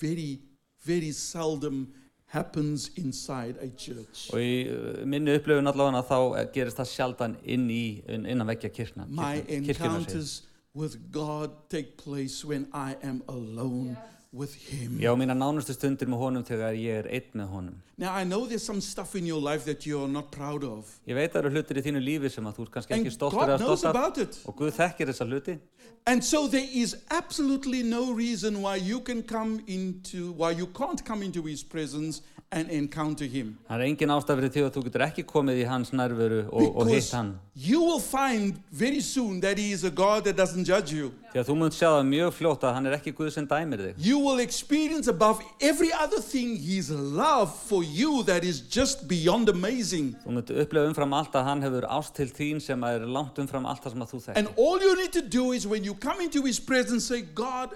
very, 0.00 0.40
very 0.84 1.12
seldom 1.12 1.86
happens 2.26 2.90
inside 2.96 3.56
a 3.62 3.68
church. 3.68 4.26
Og 4.34 4.40
í 4.42 4.66
uh, 4.66 5.04
minni 5.06 5.36
upplifun 5.38 5.70
allavega 5.70 6.02
þá 6.08 6.50
gerist 6.54 6.80
það 6.80 6.90
sjaldan 6.90 7.36
inn 7.44 7.68
í, 7.70 8.02
inn- 8.10 8.26
innan 8.26 8.48
vekkja 8.50 8.72
kirkna. 8.74 9.06
My 9.06 9.38
kirkjuna 9.40 9.62
sér. 9.62 9.70
encounters 9.70 10.34
with 10.74 10.98
God 11.12 11.54
take 11.70 11.96
place 11.96 12.44
when 12.44 12.66
I 12.74 12.96
am 13.02 13.22
alone 13.28 13.94
with 13.94 14.15
him. 14.44 14.98
Já, 15.00 15.12
mína 15.16 15.34
nánustu 15.34 15.72
stundir 15.72 16.08
með 16.08 16.20
honum 16.20 16.44
þegar 16.44 16.76
ég 16.76 17.00
er 17.04 17.08
einn 17.08 17.40
með 17.40 17.48
honum. 17.54 17.76
Now, 17.98 18.12
I 18.12 18.24
know 18.24 18.46
there's 18.46 18.64
some 18.64 18.80
stuff 18.80 19.14
in 19.16 19.24
your 19.26 19.40
life 19.40 19.64
that 19.64 19.86
you're 19.86 20.08
not 20.08 20.30
proud 20.30 20.64
of. 20.64 20.98
Ég 21.08 21.16
veit 21.16 21.30
að 21.30 21.38
það 21.38 21.44
eru 21.44 21.54
hlutir 21.56 21.80
í 21.80 21.84
þínu 21.86 22.02
lífi 22.04 22.30
sem 22.34 22.46
að 22.46 22.58
þú 22.58 22.66
ert 22.66 22.74
kannski 22.76 22.92
And 22.94 23.06
ekki 23.06 23.14
stoltur 23.14 23.38
God 23.40 23.48
eða 23.54 23.58
knows 23.64 23.80
stolt 23.80 23.96
af 23.96 24.02
about 24.02 24.18
it. 24.18 24.38
og 24.44 24.56
Guð 24.60 24.74
þekkir 24.76 25.12
þessa 25.12 25.26
hluti. 25.30 25.58
And 26.06 26.22
so 26.22 26.46
there 26.46 26.68
is 26.72 26.96
absolutely 27.10 27.82
no 27.82 28.12
reason 28.12 28.60
why 28.62 28.76
you 28.76 29.00
can 29.00 29.22
come 29.22 29.60
into, 29.66 30.32
why 30.32 30.50
you 30.52 30.66
can't 30.66 31.02
come 31.04 31.22
into 31.24 31.42
his 31.42 31.64
presence 31.64 32.20
and 32.52 32.70
encounter 32.70 33.26
him. 33.26 33.58
Það 33.68 33.80
er 33.80 33.84
engin 33.90 34.10
ástæð 34.14 34.36
fyrir 34.38 34.50
því 34.54 34.60
að 34.66 34.74
þú 34.76 34.82
getur 34.86 35.02
ekki 35.06 35.22
komið 35.26 35.56
í 35.60 35.64
hans 35.66 35.90
nærveru 35.92 36.44
og, 36.46 36.76
og 36.78 36.86
hitt 36.86 37.02
Because 37.02 37.16
hann. 37.16 37.32
you 37.56 37.80
will 37.82 37.98
find 38.00 38.60
very 38.70 39.00
soon 39.00 39.40
that 39.40 39.58
he 39.58 39.72
is 39.72 39.82
a 39.84 39.90
God 39.90 40.24
that 40.24 40.36
doesn't 40.38 40.64
judge 40.64 40.92
you. 40.94 41.10
Því 41.34 41.40
að 41.42 41.48
þú 41.50 41.56
munt 41.58 41.74
sjá 41.74 41.88
það 41.90 42.06
mjög 42.12 42.30
fljótt 42.38 42.62
að 42.68 42.74
hann 42.76 42.86
er 42.86 42.94
ekki 43.00 43.12
Guð 43.18 43.32
sem 43.34 43.48
dæmir 43.50 43.82
þig. 43.82 43.98
You 44.06 44.20
will 44.22 44.38
experience 44.44 45.10
above 45.10 45.42
every 45.60 45.90
other 45.92 46.22
thing 46.22 46.54
his 46.56 46.88
love 46.94 47.50
for 47.66 47.82
you 47.82 48.22
that 48.30 48.44
is 48.44 48.60
just 48.62 49.08
beyond 49.10 49.48
amazing. 49.50 50.14
Þú 50.24 50.38
munt 50.38 50.54
upplifa 50.54 50.86
umfram 50.92 51.12
allt 51.18 51.34
að 51.34 51.48
hann 51.50 51.66
hefur 51.66 51.88
ást 51.98 52.14
til 52.14 52.30
þín 52.30 52.62
sem 52.62 52.80
að 52.86 53.02
er 53.02 53.08
langt 53.18 53.36
umfram 53.42 53.66
allt 53.66 53.82
það 53.84 53.96
sem 53.98 54.06
að 54.06 54.14
þú 54.14 54.22
And 54.36 54.46
þekkir. 54.48 54.58
all 54.62 54.80
you 54.86 54.94
need 55.02 55.12
to 55.18 55.22
do 55.22 55.50
is 55.52 55.66
when 55.66 55.82
you 55.84 55.94
come 55.98 56.22
into 56.22 56.42
his 56.46 56.60
presence, 56.60 57.04
say, 57.10 57.22
God, 57.22 57.74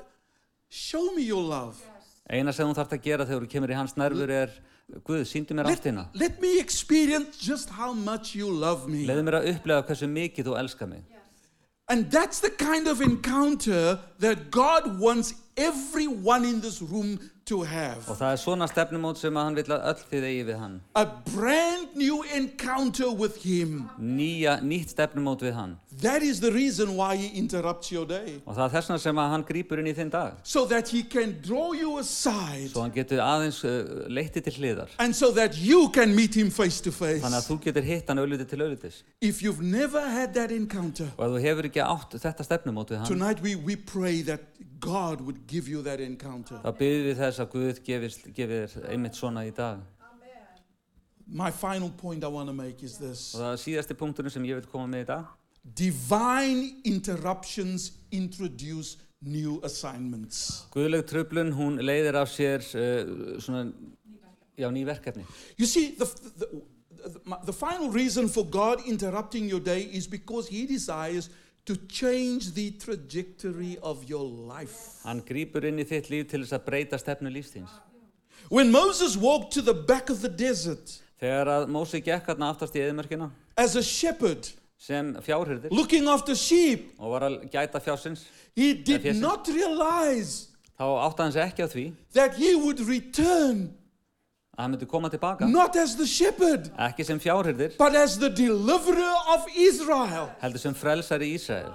show 0.71 1.11
me 1.17 1.23
your 1.27 1.43
love. 1.43 1.75
Eina 2.31 2.53
sem 2.55 2.69
þú 2.69 2.77
þarft 2.79 2.93
að 2.95 3.07
gera 3.09 3.27
þegar 3.27 3.45
þú 3.45 3.49
kemur 3.51 3.73
í 3.73 3.79
hans 3.79 3.97
nærveru 3.99 4.37
er 4.45 4.53
Guð, 5.07 5.23
síndu 5.31 5.55
mér 5.55 5.69
Let, 5.69 5.79
ástina. 5.79 6.09
let 6.15 6.41
me 6.43 6.59
experience 6.59 7.39
just 7.39 7.71
how 7.71 7.93
much 7.93 8.35
you 8.35 8.51
love 8.51 8.89
me. 8.91 9.05
Leðu 9.07 9.23
mér 9.27 9.37
að 9.39 9.49
upplega 9.55 9.85
hversu 9.87 10.09
mikið 10.11 10.49
þú 10.51 10.57
elskar 10.59 10.91
mig. 10.91 11.05
And 11.89 12.11
that's 12.11 12.39
the 12.41 12.51
kind 12.51 12.87
of 12.87 13.01
encounter 13.01 13.99
that 14.19 14.51
God 14.51 14.99
wants 15.01 15.35
everyone 15.57 16.45
in 16.45 16.61
this 16.61 16.81
room 16.83 17.19
to 17.51 17.61
have. 17.67 18.01
Og 18.07 18.17
það 18.21 18.33
er 18.37 18.41
svona 18.45 18.67
stefnumót 18.71 19.19
sem 19.21 19.37
að 19.37 19.47
hann 19.49 19.59
vil 19.59 19.67
að 19.75 19.87
öll 19.91 20.03
þið 20.13 20.27
eigi 20.31 20.43
við 20.51 20.59
hann. 20.63 20.77
A 20.95 21.05
brand 21.35 21.97
new 21.99 22.23
encounter 22.37 23.11
with 23.11 23.41
him. 23.45 23.89
Nýja, 23.99 24.59
nýtt 24.63 24.95
stefnumót 24.95 25.43
við 25.45 25.57
hann. 25.59 25.77
That 26.01 26.23
is 26.23 26.39
the 26.41 26.51
reason 26.55 26.95
why 26.97 27.17
he 27.17 27.27
interrupts 27.37 27.91
your 27.93 28.07
day. 28.09 28.39
Og 28.47 28.55
það 28.57 28.63
er 28.65 28.75
þess 28.77 28.89
vegna 28.93 29.03
sem 29.03 29.19
að 29.21 29.33
hann 29.35 29.45
grýpur 29.51 29.83
inn 29.83 29.91
í 29.91 29.95
þinn 29.99 30.13
dag. 30.15 30.39
So 30.47 30.63
that 30.71 30.89
he 30.89 31.03
can 31.03 31.35
draw 31.45 31.75
you 31.77 31.99
aside. 32.01 32.71
Svo 32.73 32.85
hann 32.87 32.95
getur 32.95 33.21
aðeins 33.25 33.59
uh, 33.69 34.07
leitti 34.09 34.41
til 34.47 34.55
hliðar. 34.61 34.95
And 35.03 35.17
so 35.17 35.33
that 35.37 35.59
you 35.59 35.91
can 35.93 36.15
meet 36.17 36.39
him 36.39 36.49
face 36.55 36.81
to 36.87 36.95
face. 36.95 37.21
Þannig 37.25 37.43
að 37.43 37.51
þú 37.51 37.59
getur 37.67 37.89
hitt 37.91 38.09
hann 38.09 38.23
auðvitað 38.23 38.53
til 38.55 38.63
auðvitis. 38.65 39.03
If 39.21 39.43
you've 39.45 39.61
never 39.67 40.01
had 40.09 40.33
that 40.39 40.55
encounter, 40.55 41.11
Og 41.19 41.27
ef 41.27 41.35
þú 41.37 41.45
hefur 41.49 41.69
ekki 41.73 41.85
átt 41.85 42.17
þetta 42.23 42.47
stefnumót 42.49 42.95
við 42.95 43.03
hann, 43.03 43.11
tonight 43.11 43.43
we, 43.45 43.57
we 43.59 43.77
pray 43.77 44.23
that 44.31 44.47
God 44.81 45.21
would 45.21 45.43
give 45.47 45.69
you 45.69 45.83
that 45.85 46.01
encounter. 46.01 46.57
þá 46.65 46.73
byrðum 46.79 47.11
við 47.11 47.19
þess 47.21 47.40
að 47.43 47.51
Guð 47.55 47.81
gefist, 47.87 48.29
gefið 48.37 48.65
þér 48.75 48.87
einmitt 48.95 49.19
svona 49.19 49.47
í 49.49 49.53
dag. 49.57 49.81
My 51.31 51.51
final 51.55 51.91
point 51.91 52.25
I 52.25 52.29
want 52.29 52.49
to 52.49 52.55
make 52.55 52.83
is 52.83 52.97
Og 52.99 53.05
this 53.07 53.21
það 53.37 53.53
er 53.53 53.61
síðasti 53.63 53.95
punkturinn 53.95 54.33
sem 54.35 54.45
ég 54.49 54.59
vil 54.59 54.67
koma 54.71 54.89
með 54.91 55.05
í 55.05 55.07
dag. 55.13 55.29
divine 55.77 56.81
interruptions 56.85 57.93
introduce 58.11 58.97
new 59.23 59.61
assignments. 59.63 60.65
Guðleg 60.73 61.05
tröflun, 61.07 61.53
hún 61.53 61.77
leiðir 61.85 62.17
af 62.17 62.31
sér 62.33 62.65
uh, 62.65 63.37
svona, 63.39 63.67
já, 64.57 64.71
ný 64.73 64.85
verkefni. 64.89 65.27
You 65.59 65.67
see, 65.67 65.91
the, 65.99 66.07
the, 66.39 66.47
the, 67.05 67.37
the 67.45 67.53
final 67.53 67.91
reason 67.91 68.29
for 68.29 68.45
God 68.45 68.81
interrupting 68.89 69.49
your 69.49 69.61
day 69.61 69.83
is 69.93 70.07
because 70.09 70.49
He 70.49 70.67
desires 70.67 71.29
to 71.29 71.35
change 71.89 72.55
the 72.55 72.71
trajectory 72.73 73.79
of 73.83 74.09
your 74.09 74.25
life. 74.25 75.01
Hann 75.05 75.23
grýpur 75.23 75.65
inn 75.69 75.79
í 75.79 75.85
þitt 75.85 76.09
líf 76.11 76.29
til 76.31 76.43
þess 76.45 76.57
að 76.57 76.65
breyta 76.67 76.99
stefnu 76.99 77.31
lífstíns. 77.31 77.71
When 78.51 78.71
Moses 78.73 79.17
walked 79.17 79.53
to 79.55 79.63
the 79.63 79.75
back 79.75 80.11
of 80.11 80.21
the 80.23 80.29
desert 80.29 81.01
Þegar 81.21 81.51
að 81.53 81.67
Mósi 81.69 82.01
gekk 82.01 82.31
hérna 82.31 82.49
aftast 82.51 82.77
í 82.77 82.81
eðimörkina 82.81 83.31
as 83.61 83.75
a 83.77 83.83
shepherd, 83.85 84.49
sem 84.81 85.13
fjárhyrðir 85.21 85.71
looking 85.71 86.09
after 86.09 86.35
sheep, 86.35 86.95
og 86.99 87.13
var 87.13 87.27
að 87.29 87.43
gæta 87.53 87.81
fjársins, 87.85 88.23
he 88.57 88.73
did 88.73 89.05
Yes, 89.05 89.17
yes. 89.17 89.21
not 89.21 89.49
realize 89.53 90.49
þá 90.81 90.87
átti 91.05 91.23
hann 91.27 91.35
sig 91.37 91.45
ekki 91.45 91.67
á 91.67 91.69
því 91.69 91.85
that 92.17 92.39
he 92.41 92.55
would 92.57 92.81
return 92.89 93.67
að 93.69 93.80
hann 94.61 94.73
myndi 94.75 94.89
koma 94.89 95.11
tilbaka 95.11 95.49
not 95.51 95.77
as 95.77 95.97
the 95.97 96.07
shepherd, 96.07 96.71
ekki 96.79 97.05
sem 97.05 97.21
fjárhyrðir 97.21 97.77
but 97.79 97.95
as 97.95 98.19
the 98.19 98.31
deliverer 98.31 99.15
of 99.35 99.47
Israel. 99.57 100.31
heldur 100.43 100.59
sem 100.67 100.75
frelsari 100.75 101.35
Ísrael 101.37 101.73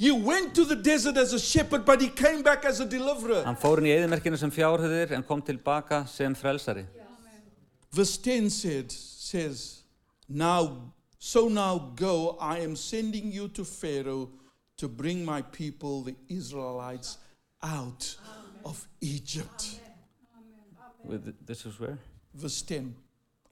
He 0.00 0.10
went 0.10 0.54
to 0.54 0.64
the 0.64 0.76
desert 0.76 1.18
as 1.18 1.34
a 1.34 1.38
shepherd, 1.38 1.84
but 1.84 2.00
he 2.00 2.08
came 2.08 2.42
back 2.42 2.64
as 2.64 2.80
a 2.80 2.86
deliverer. 2.86 3.42
hann 3.44 3.56
fór 3.56 3.82
inn 3.82 3.90
í 3.90 3.92
eðimerkinu 3.98 4.38
sem 4.40 4.50
fjárhyrðir 4.50 5.12
en 5.12 5.22
kom 5.22 5.42
tilbaka 5.42 6.06
sem 6.08 6.34
frelsari 6.34 6.86
Verse 7.92 8.16
10 8.18 8.50
said, 8.50 8.92
says, 8.92 9.82
Now, 10.28 10.92
so 11.18 11.48
now 11.48 11.90
go, 11.96 12.36
I 12.40 12.58
am 12.60 12.76
sending 12.76 13.32
you 13.32 13.48
to 13.48 13.64
Pharaoh 13.64 14.30
to 14.76 14.86
bring 14.86 15.24
my 15.24 15.42
people, 15.42 16.02
the 16.02 16.14
Israelites, 16.28 17.18
out 17.64 18.14
of 18.64 18.86
Egypt. 19.00 19.80
With, 21.04 21.34
this 21.46 21.64
is 21.66 21.78
where? 21.80 21.98
Verse 22.34 22.62
10. 22.62 22.94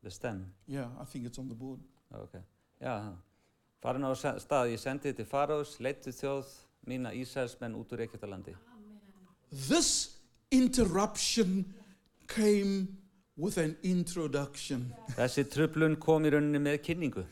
The 0.03 0.11
stem 0.11 0.53
Yeah, 0.67 0.87
I 1.01 1.05
think 1.05 1.27
it's 1.27 1.39
on 1.39 1.49
the 1.49 1.55
board. 1.55 1.81
ok 2.15 2.39
já, 2.81 3.13
farin 3.83 4.03
á 4.07 4.15
stað 4.15 4.71
ég 4.73 4.79
sendi 4.81 5.11
þið 5.11 5.17
til 5.19 5.27
Farós 5.27 5.73
leittu 5.83 6.13
þjóð 6.15 6.47
mína 6.87 7.11
Ísraelsmenn 7.13 7.75
út 7.77 7.91
úr 7.93 8.05
Egyptalandi 8.07 8.55
This 9.69 10.17
interruption 10.51 11.65
came 12.29 12.89
with 13.37 13.59
an 13.59 13.77
introduction. 13.83 14.95
þessi 15.17 15.45
trublun 15.51 15.97
kom 16.01 16.25
í 16.25 16.31
rauninni 16.33 16.63
með 16.63 16.79
kynningu 16.87 17.25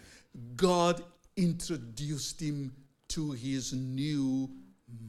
God 0.56 1.02
introduced 1.36 2.40
him 2.40 2.72
to 3.08 3.30
his 3.32 3.72
new 3.72 4.48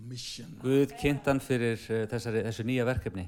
mission. 0.07 0.53
Guð 0.61 0.93
kynnt 1.01 1.25
hann 1.27 1.39
fyrir 1.43 1.75
uh, 1.89 2.05
þessari, 2.11 2.43
þessu 2.47 2.63
nýja 2.67 2.85
verkefni 2.87 3.27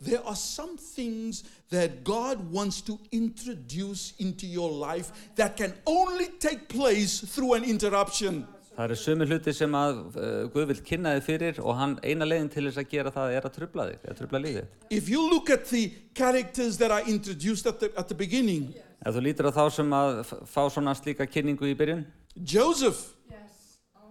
There 0.00 0.24
are 0.24 0.36
some 0.36 0.76
things 0.76 1.42
that 1.70 2.04
God 2.04 2.52
wants 2.52 2.80
to 2.82 3.00
introduce 3.10 4.14
into 4.20 4.46
your 4.46 4.70
life 4.70 5.10
that 5.34 5.56
can 5.56 5.74
only 5.86 6.28
take 6.38 6.68
place 6.68 7.18
through 7.18 7.54
an 7.54 7.64
interruption. 7.64 8.46
Það 8.76 8.84
eru 8.84 8.96
sömu 9.00 9.26
hluti 9.26 9.52
sem 9.58 9.72
að 9.74 9.96
uh, 10.14 10.26
Guð 10.54 10.68
vil 10.70 10.82
kynna 10.86 11.16
þig 11.16 11.24
fyrir 11.26 11.56
og 11.64 11.74
hann 11.80 11.96
eina 12.06 12.28
leiðin 12.28 12.50
til 12.52 12.68
þess 12.68 12.78
að 12.78 12.92
gera 12.92 13.10
það 13.10 13.32
er 13.34 13.48
að 13.48 13.56
trubla 13.56 13.86
þig, 13.88 14.04
að 14.12 14.20
trubla 14.20 14.40
lífið. 14.44 14.68
If 15.00 15.08
you 15.10 15.24
look 15.32 15.50
at 15.50 15.66
the 15.66 15.82
characters 16.14 16.78
that 16.78 16.94
are 16.94 17.02
introduced 17.02 17.66
at 17.66 17.80
the, 17.82 17.90
at 17.98 18.06
the 18.06 18.14
beginning, 18.14 18.70
Ef 19.02 19.18
þú 19.18 19.24
lítur 19.26 19.50
á 19.50 19.52
þá 19.54 19.64
sem 19.80 19.98
að 19.98 20.20
fá 20.46 20.60
svona 20.70 20.94
slíka 20.94 21.26
kynningu 21.26 21.66
í 21.66 21.74
byrjun, 21.78 22.06
Joseph, 22.38 23.02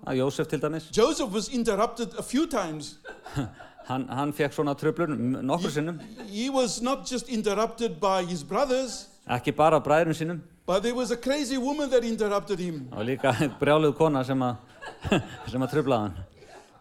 að 0.03 0.19
Jósef 0.19 0.51
til 0.51 0.59
dæmis, 0.59 0.91
Joseph 0.91 1.31
was 1.31 1.47
interrupted 1.47 2.19
a 2.19 2.23
few 2.23 2.43
times. 2.43 2.97
hann, 3.87 4.07
hann 4.07 4.31
fekk 4.33 4.53
svona 4.53 4.73
trublun 4.75 5.13
m- 5.17 5.41
nokkur 5.47 5.71
sinnum, 5.71 5.99
He 6.29 6.49
was 6.49 6.81
not 6.81 7.05
just 7.05 7.29
interrupted 7.29 7.99
by 7.99 8.23
his 8.25 8.43
brothers, 8.43 9.07
ekki 9.29 9.51
bara 9.55 9.79
bræðurum 9.81 10.15
sínum, 10.21 10.39
but 10.65 10.83
there 10.83 10.95
was 10.95 11.11
a 11.11 11.17
crazy 11.17 11.57
woman 11.57 11.89
that 11.89 12.03
interrupted 12.03 12.59
him. 12.59 12.87
og 12.91 13.05
líka 13.05 13.31
brjáluð 13.61 13.95
kona 13.97 14.23
sem 14.23 14.39
að, 14.39 14.55
sem 15.51 15.61
að 15.61 15.71
trublaði 15.75 16.01
hann. 16.09 16.17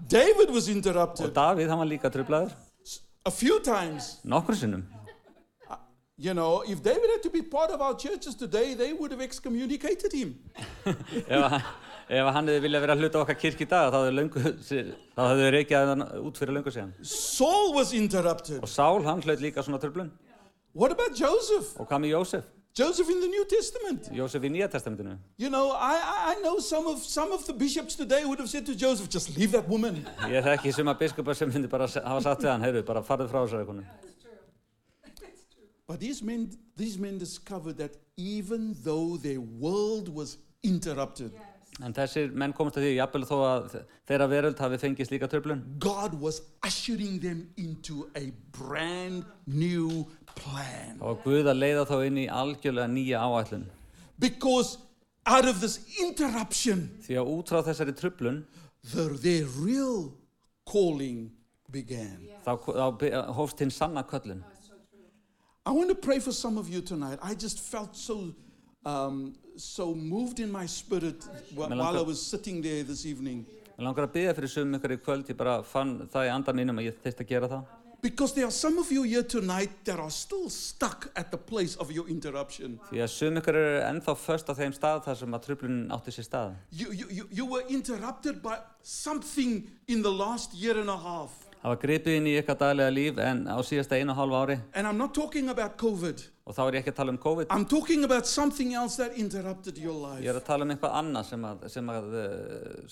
David 0.08 0.50
was 0.50 0.68
Og 0.68 0.74
interrupted 0.76 1.32
Davíð, 1.34 1.68
hann 1.70 1.78
var 1.78 1.86
líka 1.88 2.10
trublaður, 2.12 2.52
a 3.24 3.30
few 3.30 3.60
times. 3.60 4.18
nokkur 4.24 4.54
sinnum. 4.54 4.84
You 6.18 6.32
know, 6.32 6.62
if 6.66 6.82
David 6.82 7.10
had 7.12 7.22
to 7.24 7.30
be 7.30 7.42
part 7.42 7.70
of 7.70 7.82
our 7.82 7.94
churches 7.94 8.34
today, 8.34 8.72
they 8.72 8.94
would 8.94 9.10
have 9.12 9.20
excommunicated 9.20 10.12
him. 10.14 10.30
Ef, 12.06 12.28
hann 12.36 12.46
hefði 12.46 12.62
viljað 12.62 12.84
vera 12.84 12.94
hluta 13.00 13.18
okkar 13.24 13.34
kirk 13.40 13.62
í 13.64 13.66
dag, 13.66 13.88
þá 13.90 13.96
hefði 13.98 14.12
löngu, 14.14 14.42
þá 15.16 15.22
hefði 15.26 15.46
reykjað 15.56 15.88
hann 15.90 16.04
út 16.28 16.36
fyrir 16.38 16.54
löngu 16.54 16.70
síðan. 16.74 16.92
Saul 17.02 17.72
was 17.74 17.90
interrupted. 17.98 18.60
Og 18.62 18.70
Sál, 18.70 19.00
hann 19.08 19.24
hlaut 19.24 19.42
líka 19.42 19.64
svona 19.66 19.80
trublun. 19.82 20.12
What 20.76 20.92
about 20.94 21.18
Joseph? 21.18 21.72
Og 21.80 21.88
hvað 21.90 22.04
með 22.04 22.12
Jósef? 22.14 22.44
Joseph 22.76 23.08
in 23.10 23.22
the 23.24 23.28
New 23.32 23.44
Testament. 23.48 24.10
Jósef 24.12 24.44
í 24.44 24.50
Nýja 24.52 24.68
testamentinu. 24.68 25.16
You 25.40 25.48
know, 25.48 25.70
I, 25.72 25.96
I- 25.96 26.34
I 26.36 26.42
know 26.42 26.58
some 26.60 26.86
of, 26.86 26.98
some 27.02 27.32
of 27.32 27.46
the 27.46 27.54
bishops 27.54 27.96
today 27.96 28.22
would 28.26 28.38
have 28.38 28.50
said 28.50 28.66
to 28.66 28.74
Joseph, 28.76 29.08
just 29.08 29.32
leave 29.36 29.50
that 29.56 29.66
woman. 29.66 30.04
Ég 30.28 30.44
þekki 30.44 30.74
sem 30.76 30.86
að 30.92 30.98
biskupa 31.00 31.34
sem 31.34 31.50
myndi 31.50 31.70
bara 31.72 31.88
hafa 31.88 32.20
sagt 32.28 32.44
við 32.44 32.52
hann, 32.52 32.66
heyrðu, 32.68 32.84
bara 32.86 33.02
farðu 33.02 33.30
frá 33.32 33.40
þessari 33.46 33.66
konu. 33.66 33.82
But 35.88 36.00
these 36.00 36.20
men, 36.22 36.50
these 36.76 36.98
men 36.98 37.16
discovered 37.18 37.78
that 37.78 37.96
even 38.16 38.74
though 38.84 39.16
their 39.16 39.40
world 39.40 40.08
was 40.12 40.36
interrupted, 40.62 41.30
En 41.84 41.92
þessir 41.92 42.30
menn 42.32 42.54
komast 42.56 42.78
að 42.78 42.86
því, 42.86 42.92
jafnvel 42.96 43.26
þó 43.28 43.36
að 43.44 43.64
þe- 43.74 43.80
þeirra 44.08 44.26
veröld 44.32 44.58
hafi 44.58 44.78
fengið 44.80 45.08
slíka 45.10 45.28
tröflun, 45.28 45.60
God 45.78 46.14
was 46.20 46.40
ushering 46.64 47.18
them 47.20 47.50
into 47.58 48.08
a 48.16 48.32
brand 48.56 49.24
new 49.46 50.06
plan. 50.36 50.96
var 50.98 51.18
Guð 51.24 51.44
að 51.52 51.58
leiða 51.60 51.84
þá 51.86 52.06
inn 52.06 52.16
í 52.16 52.26
algjörlega 52.32 52.88
nýja 52.88 53.20
áætlun. 53.20 53.66
Because 54.18 54.78
out 55.26 55.44
of 55.44 55.60
this 55.60 55.78
interruption, 56.00 56.88
Því 57.02 57.18
að 57.20 57.26
út 57.36 57.48
frá 57.52 57.62
þessari 57.62 57.92
tröflun, 57.92 58.44
the, 58.94 59.08
their 59.20 59.44
real 59.60 60.14
calling 60.64 61.30
began. 61.70 62.26
þá, 62.46 62.56
þá 62.64 62.98
by- 62.98 63.10
hófst 63.36 63.58
hinn 63.60 63.70
sanna 63.70 64.02
köllun. 64.02 64.42
I 65.66 65.72
want 65.72 65.88
to 65.88 65.94
pray 65.96 66.20
for 66.20 66.32
some 66.32 66.56
of 66.58 66.70
you 66.70 66.80
tonight. 66.80 67.18
I 67.20 67.34
just 67.34 67.58
felt 67.60 67.94
so, 67.96 68.32
um, 68.86 69.34
so 69.56 69.94
moved 69.94 70.40
in 70.40 70.50
my 70.52 70.66
spirit 70.66 71.24
wh- 71.54 71.68
Melancho- 71.68 71.78
while 71.78 71.98
I 71.98 72.02
was 72.02 72.20
sitting 72.20 72.62
there 72.62 72.82
this 72.84 73.04
evening. 73.06 73.44
Mér 73.78 73.84
langar 73.90 74.06
að 74.08 74.12
byggja 74.12 74.34
fyrir 74.34 74.48
sum 74.48 74.72
ykkur 74.78 74.92
í 74.96 75.00
kvöld, 75.04 75.26
ég 75.28 75.36
bara 75.36 75.62
fann 75.62 76.08
það 76.12 76.28
í 76.28 76.30
anda 76.34 76.52
mínum 76.52 76.78
að 76.80 76.86
ég 76.90 76.94
þyrst 77.04 77.20
að 77.20 77.28
gera 77.28 77.48
það. 77.48 77.64
Because 78.02 78.34
there 78.34 78.44
are 78.46 78.52
some 78.52 78.78
of 78.78 78.90
you 78.92 79.02
here 79.02 79.22
tonight 79.22 79.70
that 79.84 79.98
are 79.98 80.10
still 80.10 80.48
stuck 80.50 81.10
at 81.16 81.30
the 81.30 81.38
place 81.38 81.74
of 81.76 81.90
your 81.90 82.06
interruption. 82.08 82.78
Því 82.90 83.00
að 83.02 83.08
sum 83.10 83.34
ykkur 83.40 83.56
eru 83.56 83.80
ennþá 83.88 84.14
först 84.16 84.46
á 84.48 84.54
þeim 84.54 84.72
stað 84.76 85.04
þar 85.06 85.16
sem 85.16 85.32
að 85.34 85.44
tröflunin 85.46 85.88
átti 85.90 86.12
sér 86.14 86.24
stað. 86.28 86.54
You, 86.70 86.92
you, 86.92 87.06
you, 87.10 87.28
you 87.32 87.46
were 87.46 87.64
interrupted 87.68 88.42
by 88.42 88.58
something 88.82 89.68
in 89.88 90.02
the 90.02 90.12
last 90.12 90.54
year 90.54 90.78
and 90.78 90.88
a 90.90 90.96
half. 90.96 91.45
Var 91.66 91.78
gripið 91.82 92.16
inn 92.20 92.26
í 92.30 92.32
ykkar 92.38 92.58
daglega 92.60 92.92
líf 92.94 93.16
en 93.18 93.40
á 93.50 93.58
síðasta 93.66 93.98
einu 93.98 94.12
og 94.14 94.18
hálfa 94.20 94.42
ári 94.44 94.56
og 96.46 96.54
þá 96.54 96.60
er 96.62 96.76
ég 96.76 96.84
ekki 96.84 96.92
að 96.92 96.98
tala 97.00 97.10
um 97.10 97.18
COVID. 97.18 97.48
Ég 100.22 100.30
er 100.30 100.38
að 100.38 100.46
tala 100.46 100.62
um 100.62 100.70
eitthvað 100.70 100.94
annað 101.00 101.26
sem 101.32 101.46
að, 101.48 101.64
sem 101.74 101.90
að 101.90 102.14
uh, 102.20 102.28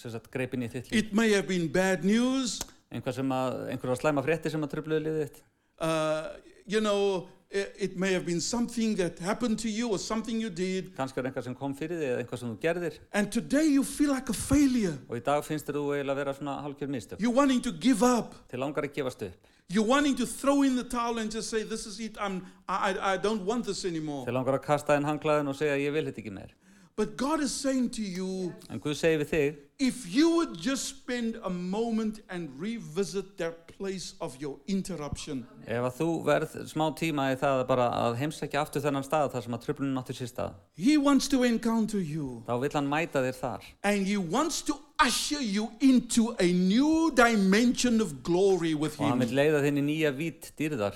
sem 0.00 0.14
sagt, 0.16 0.26
greip 0.34 0.56
inn 0.58 0.66
í 0.66 0.70
þitt 0.72 0.90
líf. 0.90 1.04
It 1.04 1.14
may 1.14 1.30
have 1.36 1.46
been 1.46 1.68
bad 1.70 2.02
news. 2.08 2.56
Einhver 2.90 3.14
sem 3.14 3.30
að, 3.36 3.60
einhverja 3.70 4.00
slæma 4.00 4.26
frétti 4.26 4.50
sem 4.50 4.66
að 4.66 4.74
tröfluði 4.74 5.04
lífið 5.06 5.22
þitt. 5.22 5.40
Uh, 5.78 6.34
you 6.66 6.82
know, 6.82 7.28
it, 7.54 7.74
it 7.78 7.96
may 7.96 8.12
have 8.12 8.26
been 8.26 8.40
something 8.40 8.96
that 8.96 9.18
happened 9.20 9.58
to 9.60 9.68
you 9.70 9.88
or 9.90 9.98
something 9.98 10.40
you 10.40 10.50
did. 10.50 10.90
Kannski 10.96 11.20
er 11.22 11.28
einhver 11.30 11.44
sem 11.46 11.54
kom 11.54 11.74
fyrir 11.78 12.00
þig 12.00 12.08
eða 12.10 12.22
einhver 12.24 12.40
sem 12.40 12.50
þú 12.50 12.58
gerðir 12.64 12.98
And 13.12 13.30
today 13.32 13.64
you 13.76 13.84
feel 13.84 14.10
like 14.10 14.28
a 14.28 14.34
failure. 14.34 14.98
og 15.08 15.16
í 15.20 15.22
dag 15.24 15.44
finnst 15.46 15.66
þér 15.70 15.78
þú 15.78 15.84
eiginlega 15.94 16.16
að 16.16 16.22
vera 16.24 16.34
svona 16.34 16.56
hálfgjör 16.64 16.90
mistök. 16.96 17.20
You're 17.22 17.36
wanting 17.40 17.62
to 17.62 17.72
give 17.72 18.02
up. 18.02 18.34
Til 18.50 18.58
langar 18.60 18.84
að 18.88 18.92
gefast 18.98 19.22
upp. 19.28 19.50
You're 19.72 19.86
wanting 19.88 20.16
to 20.16 20.26
throw 20.26 20.62
in 20.62 20.76
the 20.76 20.84
towel 20.84 21.18
and 21.18 21.30
just 21.32 21.48
say, 21.48 21.62
This 21.62 21.86
is 21.86 22.00
it. 22.00 22.18
I'm, 22.20 22.42
I, 22.68 22.90
I 22.92 23.14
I 23.14 23.16
don't 23.18 23.44
want 23.46 23.64
this 23.64 23.84
anymore. 23.84 24.26
Til 24.26 24.34
langar 24.34 24.58
að 24.58 24.66
kasta 24.66 24.98
inn 24.98 25.06
hanglaðin 25.08 25.48
og 25.48 25.56
segja 25.56 25.78
ég 25.80 25.94
vil 25.94 26.04
þetta 26.10 26.20
ekki 26.24 26.34
meir. 26.34 26.52
But 26.96 27.16
God 27.16 27.40
is 27.40 27.50
saying 27.52 27.90
to 27.98 28.02
you, 28.02 28.52
En 28.70 28.78
Guð 28.78 28.94
segir 28.94 29.18
við 29.24 29.30
þig, 29.32 29.56
if 29.82 30.04
you 30.14 30.28
would 30.36 30.52
just 30.62 30.84
spend 30.86 31.34
a 31.42 31.50
moment 31.50 32.20
and 32.30 32.48
revisit 32.56 33.36
that 33.38 33.66
place 33.66 34.14
of 34.20 34.36
your 34.40 34.60
interruption, 34.70 35.40
ef 35.66 35.82
að 35.88 35.96
þú 35.98 36.06
verð 36.28 36.54
smá 36.70 36.84
tíma 36.94 37.24
í 37.34 37.38
það 37.40 37.64
bara 37.66 37.88
að 38.04 38.14
heimsækja 38.20 38.62
aftur 38.62 38.84
þennan 38.84 39.02
stað 39.08 39.32
þar 39.34 39.42
sem 39.48 39.56
að 39.58 39.64
tröflunin 39.66 39.98
átti 39.98 40.14
sér 40.20 40.30
stað, 40.30 40.54
He 40.78 40.94
wants 40.96 41.26
to 41.34 41.42
encounter 41.42 41.98
you. 41.98 42.44
þá 42.46 42.60
vill 42.62 42.76
hann 42.78 42.86
mæta 42.94 43.24
þér 43.26 43.40
þar. 43.42 43.66
And 43.82 44.06
He 44.06 44.16
wants 44.16 44.62
to 44.70 44.78
usher 45.04 45.42
you 45.42 45.72
into 45.80 46.36
a 46.38 46.46
new 46.52 47.10
dimension 47.10 48.00
of 48.00 48.22
glory 48.22 48.74
with 48.78 49.00
Og 49.00 49.08
hann 49.08 49.18
Him. 49.18 49.26
vill 49.26 49.34
leiða 49.42 49.64
þinn 49.66 49.82
í 49.82 49.88
nýja 49.90 50.14
vít 50.14 50.52
dýrðar. 50.56 50.94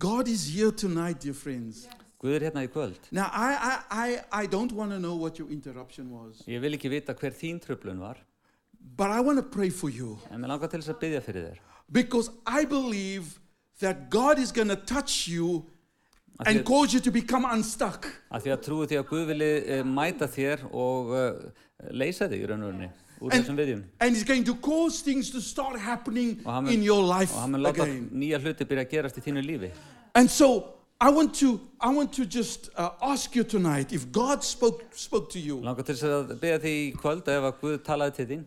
God 0.00 0.26
is 0.26 0.48
here 0.50 0.72
tonight, 0.72 1.20
dear 1.20 1.32
friends. 1.34 1.86
Guð 2.24 2.38
er 2.38 2.46
hérna 2.48 2.62
í 2.64 2.70
kvöld. 2.72 2.96
Now, 3.12 3.26
I, 3.28 3.52
I, 3.52 3.74
I, 3.90 4.44
I 4.44 4.46
don't 4.48 4.72
want 4.72 4.92
to 4.94 4.98
know 4.98 5.14
what 5.20 5.36
your 5.38 5.50
interruption 5.52 6.08
was, 6.10 6.40
Ég 6.48 6.62
vil 6.64 6.72
ekki 6.78 6.88
vita 6.88 7.12
hver 7.12 7.34
þín 7.36 7.58
tröflun 7.60 8.00
var, 8.00 8.16
but 8.96 9.10
I 9.12 9.20
want 9.20 9.36
to 9.36 9.44
pray 9.44 9.68
for 9.70 9.90
you 9.92 10.16
en 10.32 10.40
mér 10.40 10.54
langar 10.54 10.70
til 10.72 10.80
þess 10.80 10.94
að 10.94 11.00
byggja 11.04 11.20
fyrir 11.26 11.46
þér. 11.50 11.58
because 11.92 12.30
I 12.46 12.64
believe 12.64 13.38
that 13.80 14.08
God 14.08 14.38
is 14.38 14.52
going 14.52 14.68
to 14.72 14.76
touch 14.76 15.28
you 15.28 15.66
Af 16.40 16.48
and 16.48 16.60
því, 16.60 16.64
cause 16.66 16.94
you 16.94 17.00
to 17.00 17.10
become 17.12 17.44
unstuck. 17.46 18.08
að 18.32 18.42
því 18.46 18.50
að 18.56 18.62
trúi 18.66 18.86
því 18.90 18.96
að 18.98 19.04
Guð 19.12 19.26
vilji 19.28 19.50
uh, 19.76 19.82
mæta 19.86 20.26
þér 20.26 20.64
og 20.72 21.12
uh, 21.14 21.50
leysa 21.92 22.26
þig 22.32 22.40
í 22.42 22.48
raun 22.50 22.64
og 22.64 22.72
rauninni 22.72 22.88
úr 23.20 23.30
En- 23.36 23.44
þessum 23.44 23.58
viðjum. 23.60 23.82
And 24.00 24.16
He's 24.16 24.24
going 24.26 24.42
to 24.48 24.54
cause 24.64 25.02
things 25.04 25.28
to 25.30 25.40
start 25.44 25.76
happening 25.78 26.40
Og 26.44 26.50
hann 26.56 26.64
mun- 26.64 26.72
in 26.74 26.82
your 26.82 27.04
life 27.06 27.30
Og 27.36 27.44
hann 27.44 27.52
mun 27.54 27.62
láta 27.62 27.84
again. 27.84 28.08
nýja 28.12 28.40
hluti 28.42 28.64
byrja 28.66 28.86
að 28.88 28.90
gerast 28.96 29.20
í 29.20 29.22
þínu 29.28 29.44
lífi. 29.46 29.70
And 30.14 30.28
so 30.30 30.48
I 31.04 31.10
want 31.10 31.34
to, 31.40 31.60
I 31.80 31.90
want 31.94 32.14
to 32.14 32.24
just 32.24 32.70
uh, 32.76 32.90
ask 33.02 33.34
you 33.36 33.44
tonight 33.44 33.92
if 33.92 34.10
God 34.10 34.42
spoke, 34.42 34.80
spoke 34.96 35.28
to 35.34 35.38
you 35.38 35.58
Langar 35.60 35.84
til 35.84 35.98
þess 35.98 36.04
að 36.08 36.30
byggja 36.40 36.60
því 36.62 36.72
í 36.78 36.86
kvöld 36.96 37.28
ef 37.28 37.44
að 37.50 37.58
Guð 37.60 37.74
talaði 37.84 38.14
til 38.18 38.26
þín, 38.30 38.44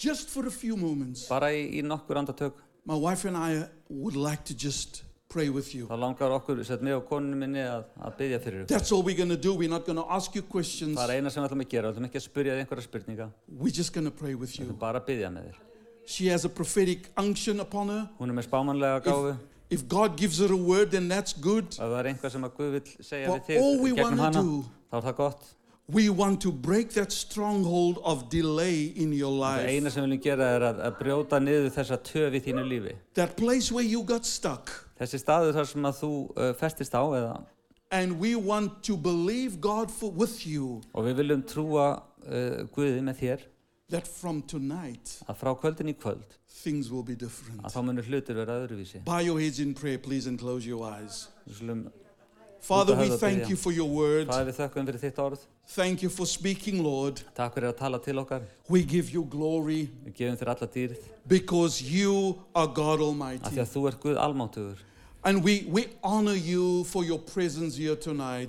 just 0.00 0.32
for 0.32 0.48
a 0.48 0.54
few 0.54 0.78
moments. 0.80 1.26
bara 1.28 1.50
í, 1.52 1.66
í 1.76 1.82
nokkur 1.84 2.16
andartök. 2.22 2.56
My 2.88 2.96
wife 2.96 3.26
and 3.28 3.36
I 3.36 3.66
would 3.90 4.16
like 4.16 4.46
to 4.48 4.54
just 4.56 5.02
pray 5.28 5.50
with 5.52 5.74
you. 5.74 5.90
þá 5.92 5.98
langar 6.00 6.32
okkur, 6.38 6.62
sett 6.64 6.80
mig 6.82 6.96
og 6.96 7.04
konunum 7.10 7.44
minni 7.44 7.60
að, 7.68 7.84
að 8.00 8.16
byggja 8.22 8.40
fyrir 8.46 8.62
ykkur. 8.64 8.72
That's 8.72 8.96
all 8.96 9.04
we're 9.04 9.18
going 9.20 9.28
to 9.28 9.36
do. 9.36 9.52
We're 9.52 9.68
not 9.68 9.84
going 9.84 10.00
to 10.00 10.06
ask 10.08 10.34
you 10.34 10.42
questions. 10.42 10.96
Það 10.96 11.04
er 11.18 11.20
eina 11.20 11.34
sem 11.34 11.44
við 11.44 11.50
ætlum 11.50 11.66
að 11.66 11.70
gera, 11.76 11.90
við 11.92 11.98
ætlum 12.00 12.08
ekki 12.08 12.22
að 12.22 12.26
spyrja 12.30 12.56
þig 12.56 12.64
einhverja 12.64 12.88
spurninga, 12.88 13.28
We're 13.60 13.76
just 13.82 13.92
going 13.92 14.08
to 14.08 14.14
pray 14.22 14.32
with 14.34 14.54
við 14.56 14.62
ætlum 14.64 14.72
you. 14.72 14.80
bara 14.88 15.04
að 15.04 15.10
byggja 15.12 15.34
með 15.36 15.50
þér. 15.50 15.60
She 16.16 16.32
has 16.32 16.48
a 16.48 16.48
prophetic 16.48 17.10
unction 17.20 17.60
upon 17.60 17.92
her. 17.92 18.08
Hún 18.18 18.32
er 18.32 18.40
með 18.40 18.48
spámanlega 18.48 19.04
gáfu, 19.04 19.36
If 19.36 19.59
God 19.88 20.16
gives 20.16 20.38
her 20.40 20.52
a 20.52 20.56
word, 20.56 20.90
then 20.90 21.08
that's 21.08 21.32
good. 21.32 21.70
ef 21.70 21.78
það 21.78 21.98
er 22.00 22.08
einhvað 22.14 22.32
sem 22.34 22.44
að 22.44 22.52
Guð 22.58 22.70
vil 22.76 22.82
segja 23.06 23.28
But 23.30 23.46
við 23.48 23.60
all 23.62 23.78
we 23.80 23.90
þig 23.90 23.96
gegnum 24.00 24.18
want 24.18 24.18
to 24.18 24.22
hana, 24.24 24.42
do, 24.42 24.64
þá 24.90 24.96
er 24.98 25.04
það 25.08 25.16
gott. 25.20 25.44
we 25.90 26.08
want 26.08 26.40
to 26.42 26.52
break 26.52 26.90
that 26.94 27.10
stronghold 27.12 27.98
of 28.04 28.28
delay 28.30 28.92
in 28.96 29.12
your 29.12 29.32
Það 29.32 29.40
life. 29.40 29.70
eina 29.70 29.90
sem 29.90 30.02
við 30.04 30.08
viljum 30.08 30.22
gera 30.26 30.50
er 30.56 30.66
að, 30.68 30.82
að 30.86 30.98
brjóta 31.00 31.40
niður 31.42 31.70
þessa 31.74 31.96
töf 32.06 32.34
í 32.34 32.40
þínu 32.44 32.62
lífi. 32.68 32.92
That 33.14 33.36
place 33.36 33.72
where 33.74 33.86
you 33.86 34.02
got 34.04 34.24
stuck. 34.26 34.70
Þessi 35.00 35.18
staður 35.22 35.54
þar 35.58 35.66
sem 35.72 35.88
að 35.90 35.98
þú 36.02 36.12
uh, 36.36 36.52
festist 36.60 36.94
á 36.94 37.02
eða, 37.06 37.40
And 37.92 38.20
we 38.20 38.36
want 38.36 38.84
to 38.86 38.96
believe 38.96 39.60
God 39.60 39.90
for, 39.90 40.12
with 40.12 40.46
you 40.46 40.80
og 40.94 41.08
við 41.08 41.16
viljum 41.24 41.40
trúa 41.42 41.86
uh, 42.22 42.62
Guði 42.74 43.00
með 43.02 43.16
þér 43.24 43.40
that 43.90 44.06
from 44.06 44.42
tonight 44.42 45.16
að 45.28 45.36
frá 45.40 45.54
kvöldin 45.60 45.90
í 45.92 45.96
kvöld 45.96 46.36
things 46.62 46.90
will 46.90 47.02
be 47.02 47.14
different. 47.14 47.62
að 47.62 47.72
þá 47.72 47.80
munur 47.86 48.04
hlutir 48.04 48.36
vera 48.36 48.58
öðruvísi. 48.60 49.04
Bow 49.04 49.18
your 49.24 49.40
heads 49.40 49.60
in 49.60 49.74
prayer, 49.74 49.98
please, 49.98 50.26
and 50.28 50.38
close 50.38 50.66
your 50.66 50.84
eyes. 50.84 51.28
Við 51.48 51.54
skulum, 51.60 51.90
Father, 52.60 52.94
we 52.94 53.06
höfða 53.08 53.18
thank 53.18 53.38
byrja. 53.42 53.48
you 53.48 53.56
for 53.56 53.72
your 53.72 53.88
word. 53.88 54.28
hvað 54.28 54.50
við 54.50 54.58
þökkum 54.58 54.86
fyrir 54.90 55.00
þitt 55.00 55.18
orð? 55.24 55.46
Thank 55.70 56.02
you 56.02 56.10
for 56.10 56.26
speaking, 56.26 56.82
Lord. 56.82 57.22
Takk 57.34 57.54
fyrir 57.54 57.70
að 57.72 57.78
tala 57.78 57.98
til 57.98 58.18
okkar. 58.20 58.42
We 58.68 58.82
give 58.82 59.10
you 59.14 59.24
glory 59.24 59.88
Við 60.04 60.14
gefum 60.18 60.36
þér 60.36 60.52
alla 60.56 60.66
dýrð 60.66 60.96
because 61.26 61.80
you 61.82 62.38
are 62.54 62.66
God 62.66 63.00
af 63.00 63.06
því 63.06 63.08
Almighty. 63.08 63.56
að 63.60 63.72
þú 63.72 63.88
ert 63.88 64.00
Guð 64.02 64.16
almáttugur 64.18 64.76
And 65.22 65.44
we, 65.44 65.66
we 65.68 65.86
honor 66.02 66.34
you 66.34 66.84
for 66.84 67.04
your 67.04 67.18
presence 67.18 67.76
here 67.76 67.94
tonight. 67.94 68.48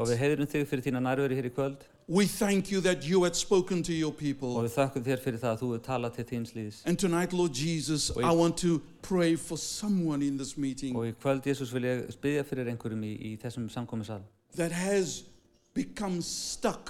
Og 2.09 2.17
við 2.17 2.27
heiðrum 2.27 2.31
þig 2.31 2.37
fyrir 2.37 2.41
þína 2.41 2.41
nærveri 2.41 2.41
hér 2.41 2.41
í 2.41 2.41
kvöld 2.41 2.41
We 2.41 2.55
thank 2.55 2.71
you 2.71 2.81
that 2.81 3.03
you 3.07 3.23
had 3.23 3.35
spoken 3.35 3.83
to 3.83 3.93
your 3.93 4.11
og 4.11 4.17
people. 4.17 4.49
við 4.61 4.73
þökkum 4.75 5.03
þér 5.03 5.19
fyrir 5.19 5.39
það 5.39 5.51
að 5.55 5.59
þú 5.61 5.67
hefur 5.71 5.85
talað 5.85 6.15
til 6.15 6.25
þíns 6.25 6.53
líðs. 6.55 6.81
And 6.85 6.97
tonight, 6.99 7.33
Lord 7.33 7.53
Jesus, 7.55 8.11
We- 8.15 8.23
I 8.23 8.31
want 8.35 8.57
to 8.57 8.81
pray 9.01 9.35
for 9.35 9.57
someone 9.57 10.21
in 10.21 10.37
this 10.37 10.57
meeting 10.57 10.95
Og 10.95 11.05
í 11.05 11.13
kvöld, 11.13 11.43
Jésús, 11.43 11.71
vil 11.71 11.83
ég 11.83 12.11
spyrja 12.11 12.43
fyrir 12.43 12.67
einhverjum 12.67 13.03
í, 13.03 13.17
í 13.33 13.37
þessum 13.39 13.69
samkominsal. 13.69 14.21
that 14.55 14.71
has 14.71 15.23
become 15.73 16.21
stuck 16.21 16.89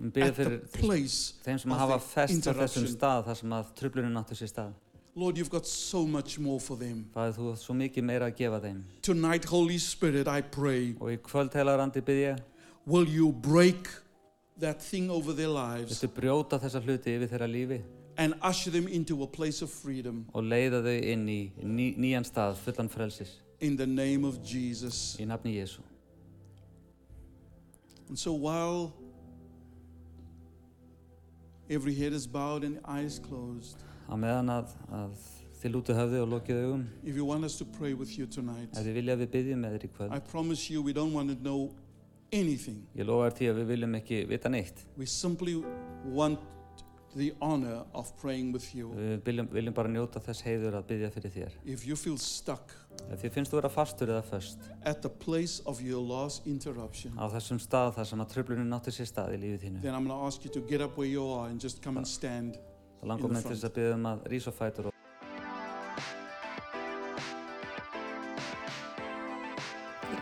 Við 0.00 0.12
byrja 0.12 0.28
at 0.28 0.34
the 0.36 0.44
fyrir 0.44 0.72
place. 0.72 1.32
þeim 1.44 1.58
sem 1.60 1.72
of 1.72 1.78
hafa 1.78 1.98
the 1.98 2.04
fest 2.06 2.32
á 2.32 2.36
þessum 2.36 2.52
interruption. 2.54 2.86
stað 2.86 3.24
þar 3.26 3.36
sem 3.36 3.50
að 3.50 3.64
trublunin 3.74 4.14
áttu 4.24 4.34
sér 4.36 4.48
stað. 4.52 4.72
Lord, 5.16 5.36
you've 5.36 5.50
got 5.50 5.64
so 5.66 6.04
much 6.06 6.38
more 6.40 6.58
for 6.60 6.76
them. 6.76 7.08
Það 7.14 7.28
er 7.28 7.32
þú 7.32 7.52
átt 7.52 7.58
svo 7.62 7.74
mikið 7.74 8.02
meira 8.04 8.26
að 8.30 8.36
gefa 8.36 8.60
þeim. 8.60 8.82
Tonight, 9.02 9.44
Holy 9.44 9.78
Spirit, 9.78 10.26
I 10.28 10.40
pray, 10.42 10.94
Og 11.00 11.08
í 11.10 11.18
kvöld 11.18 11.50
heilarandi 11.52 12.00
byrja, 12.02 12.38
will 12.86 13.08
you 13.08 13.30
break 13.32 13.86
that 14.60 14.82
thing 14.82 15.10
over 15.10 15.34
their 15.34 15.50
lives 15.50 15.92
viltu 15.92 16.10
brjóta 16.14 16.58
þessa 16.62 16.82
hluti 16.84 17.16
yfir 17.18 17.30
þeirra 17.32 17.50
lífi 17.50 17.80
and 18.16 18.34
usher 18.42 18.70
them 18.70 18.86
into 18.88 19.22
a 19.22 19.26
place 19.26 19.62
of 19.64 19.70
freedom 19.70 20.24
og 20.32 20.44
leiða 20.44 20.82
þau 20.84 20.98
inn 21.14 21.26
í 21.28 21.40
ný, 21.62 21.88
nýjan 21.98 22.26
stað 22.28 22.60
fullan 22.62 22.90
frelsis 22.92 23.40
in 23.60 23.76
the 23.76 23.86
name 23.86 24.24
of 24.24 24.42
Jesus. 24.42 25.16
í 25.18 25.26
nafni 25.26 25.56
Jésu. 25.56 25.80
And 28.08 28.18
so 28.18 28.32
while 28.32 28.92
every 31.70 31.94
head 31.94 32.12
is 32.12 32.26
bowed 32.26 32.64
and 32.64 32.78
eyes 32.84 33.18
closed, 33.18 33.78
Á 34.04 34.14
meðan 34.20 34.50
að, 34.52 34.74
að 34.92 35.14
þið 35.62 35.72
lútu 35.72 35.94
höfði 35.96 36.20
og 36.20 36.28
lokið 36.34 36.58
augum, 36.60 36.82
if 37.02 37.16
you 37.16 37.24
want 37.24 37.44
us 37.44 37.56
to 37.56 37.64
pray 37.64 37.94
with 37.94 38.18
you 38.18 38.26
tonight, 38.26 38.68
ef 38.76 38.84
þið 38.84 38.98
vilja 39.00 39.16
að 39.16 39.22
við 39.24 39.30
byggjum 39.32 39.64
með 39.64 39.76
þér 39.78 39.86
í 39.86 39.90
kvöld, 39.96 40.12
I 40.12 40.20
promise 40.20 40.68
you 40.68 40.82
we 40.82 40.92
don't 40.92 41.16
want 41.16 41.32
to 41.32 41.38
know 41.40 41.72
anything. 42.34 42.82
ég 42.98 43.06
lofa 43.08 43.30
þér 43.30 43.38
því 43.38 43.52
að 43.52 43.60
við 43.60 43.70
viljum 43.74 44.00
ekki 44.00 44.24
vita 44.30 44.52
neitt. 44.52 44.84
We 45.00 45.06
simply 45.06 45.60
want 46.04 46.40
the 47.14 47.32
honor 47.40 47.84
of 47.94 48.10
praying 48.20 48.52
with 48.52 48.74
you. 48.74 48.90
Við 48.94 49.20
viljum, 49.26 49.50
viljum 49.54 49.74
bara 49.76 49.90
njóta 49.90 50.22
þess 50.22 50.42
heiður 50.46 50.80
að 50.80 50.88
byggja 50.90 51.12
fyrir 51.14 51.34
þér. 51.34 51.58
If 51.64 51.86
you 51.86 51.98
feel 51.98 52.18
stuck 52.18 52.74
Ef 53.12 53.20
þið 53.20 53.34
finnst 53.34 53.52
þú 53.52 53.58
vera 53.58 53.70
fastur 53.72 54.10
eða 54.14 54.22
föst 54.26 54.68
at 54.86 55.02
the 55.04 55.10
place 55.10 55.62
of 55.70 55.80
your 55.84 56.02
last 56.02 56.46
interruption, 56.48 57.14
á 57.18 57.26
þessum 57.34 57.60
stað 57.62 57.92
þar 57.98 58.08
sem 58.10 58.24
að 58.24 58.32
tröflunin 58.34 58.76
áttu 58.76 58.94
sér 58.94 59.10
stað 59.10 59.36
í 59.36 59.40
lífið 59.42 59.66
þínu, 59.66 59.82
then 59.82 59.94
I'm 59.98 60.06
going 60.08 60.14
to 60.14 60.26
ask 60.26 60.46
you 60.46 60.52
to 60.54 60.62
get 60.70 60.80
up 60.80 60.96
where 60.96 61.10
you 61.10 61.26
are 61.26 61.50
and 61.50 61.60
just 61.60 61.82
come 61.84 62.00
and 62.00 62.08
stand. 62.08 62.58
þá 63.02 63.10
langar 63.12 63.28
In 63.28 63.34
the 63.34 63.40
mér 63.40 63.48
til 63.48 63.56
þess 63.56 63.68
að 63.68 63.78
byggja 63.78 63.98
um 63.98 64.10
að 64.14 64.26
rísa 64.32 64.54
á 64.54 64.58
fætur 64.62 64.90
og 64.90 64.93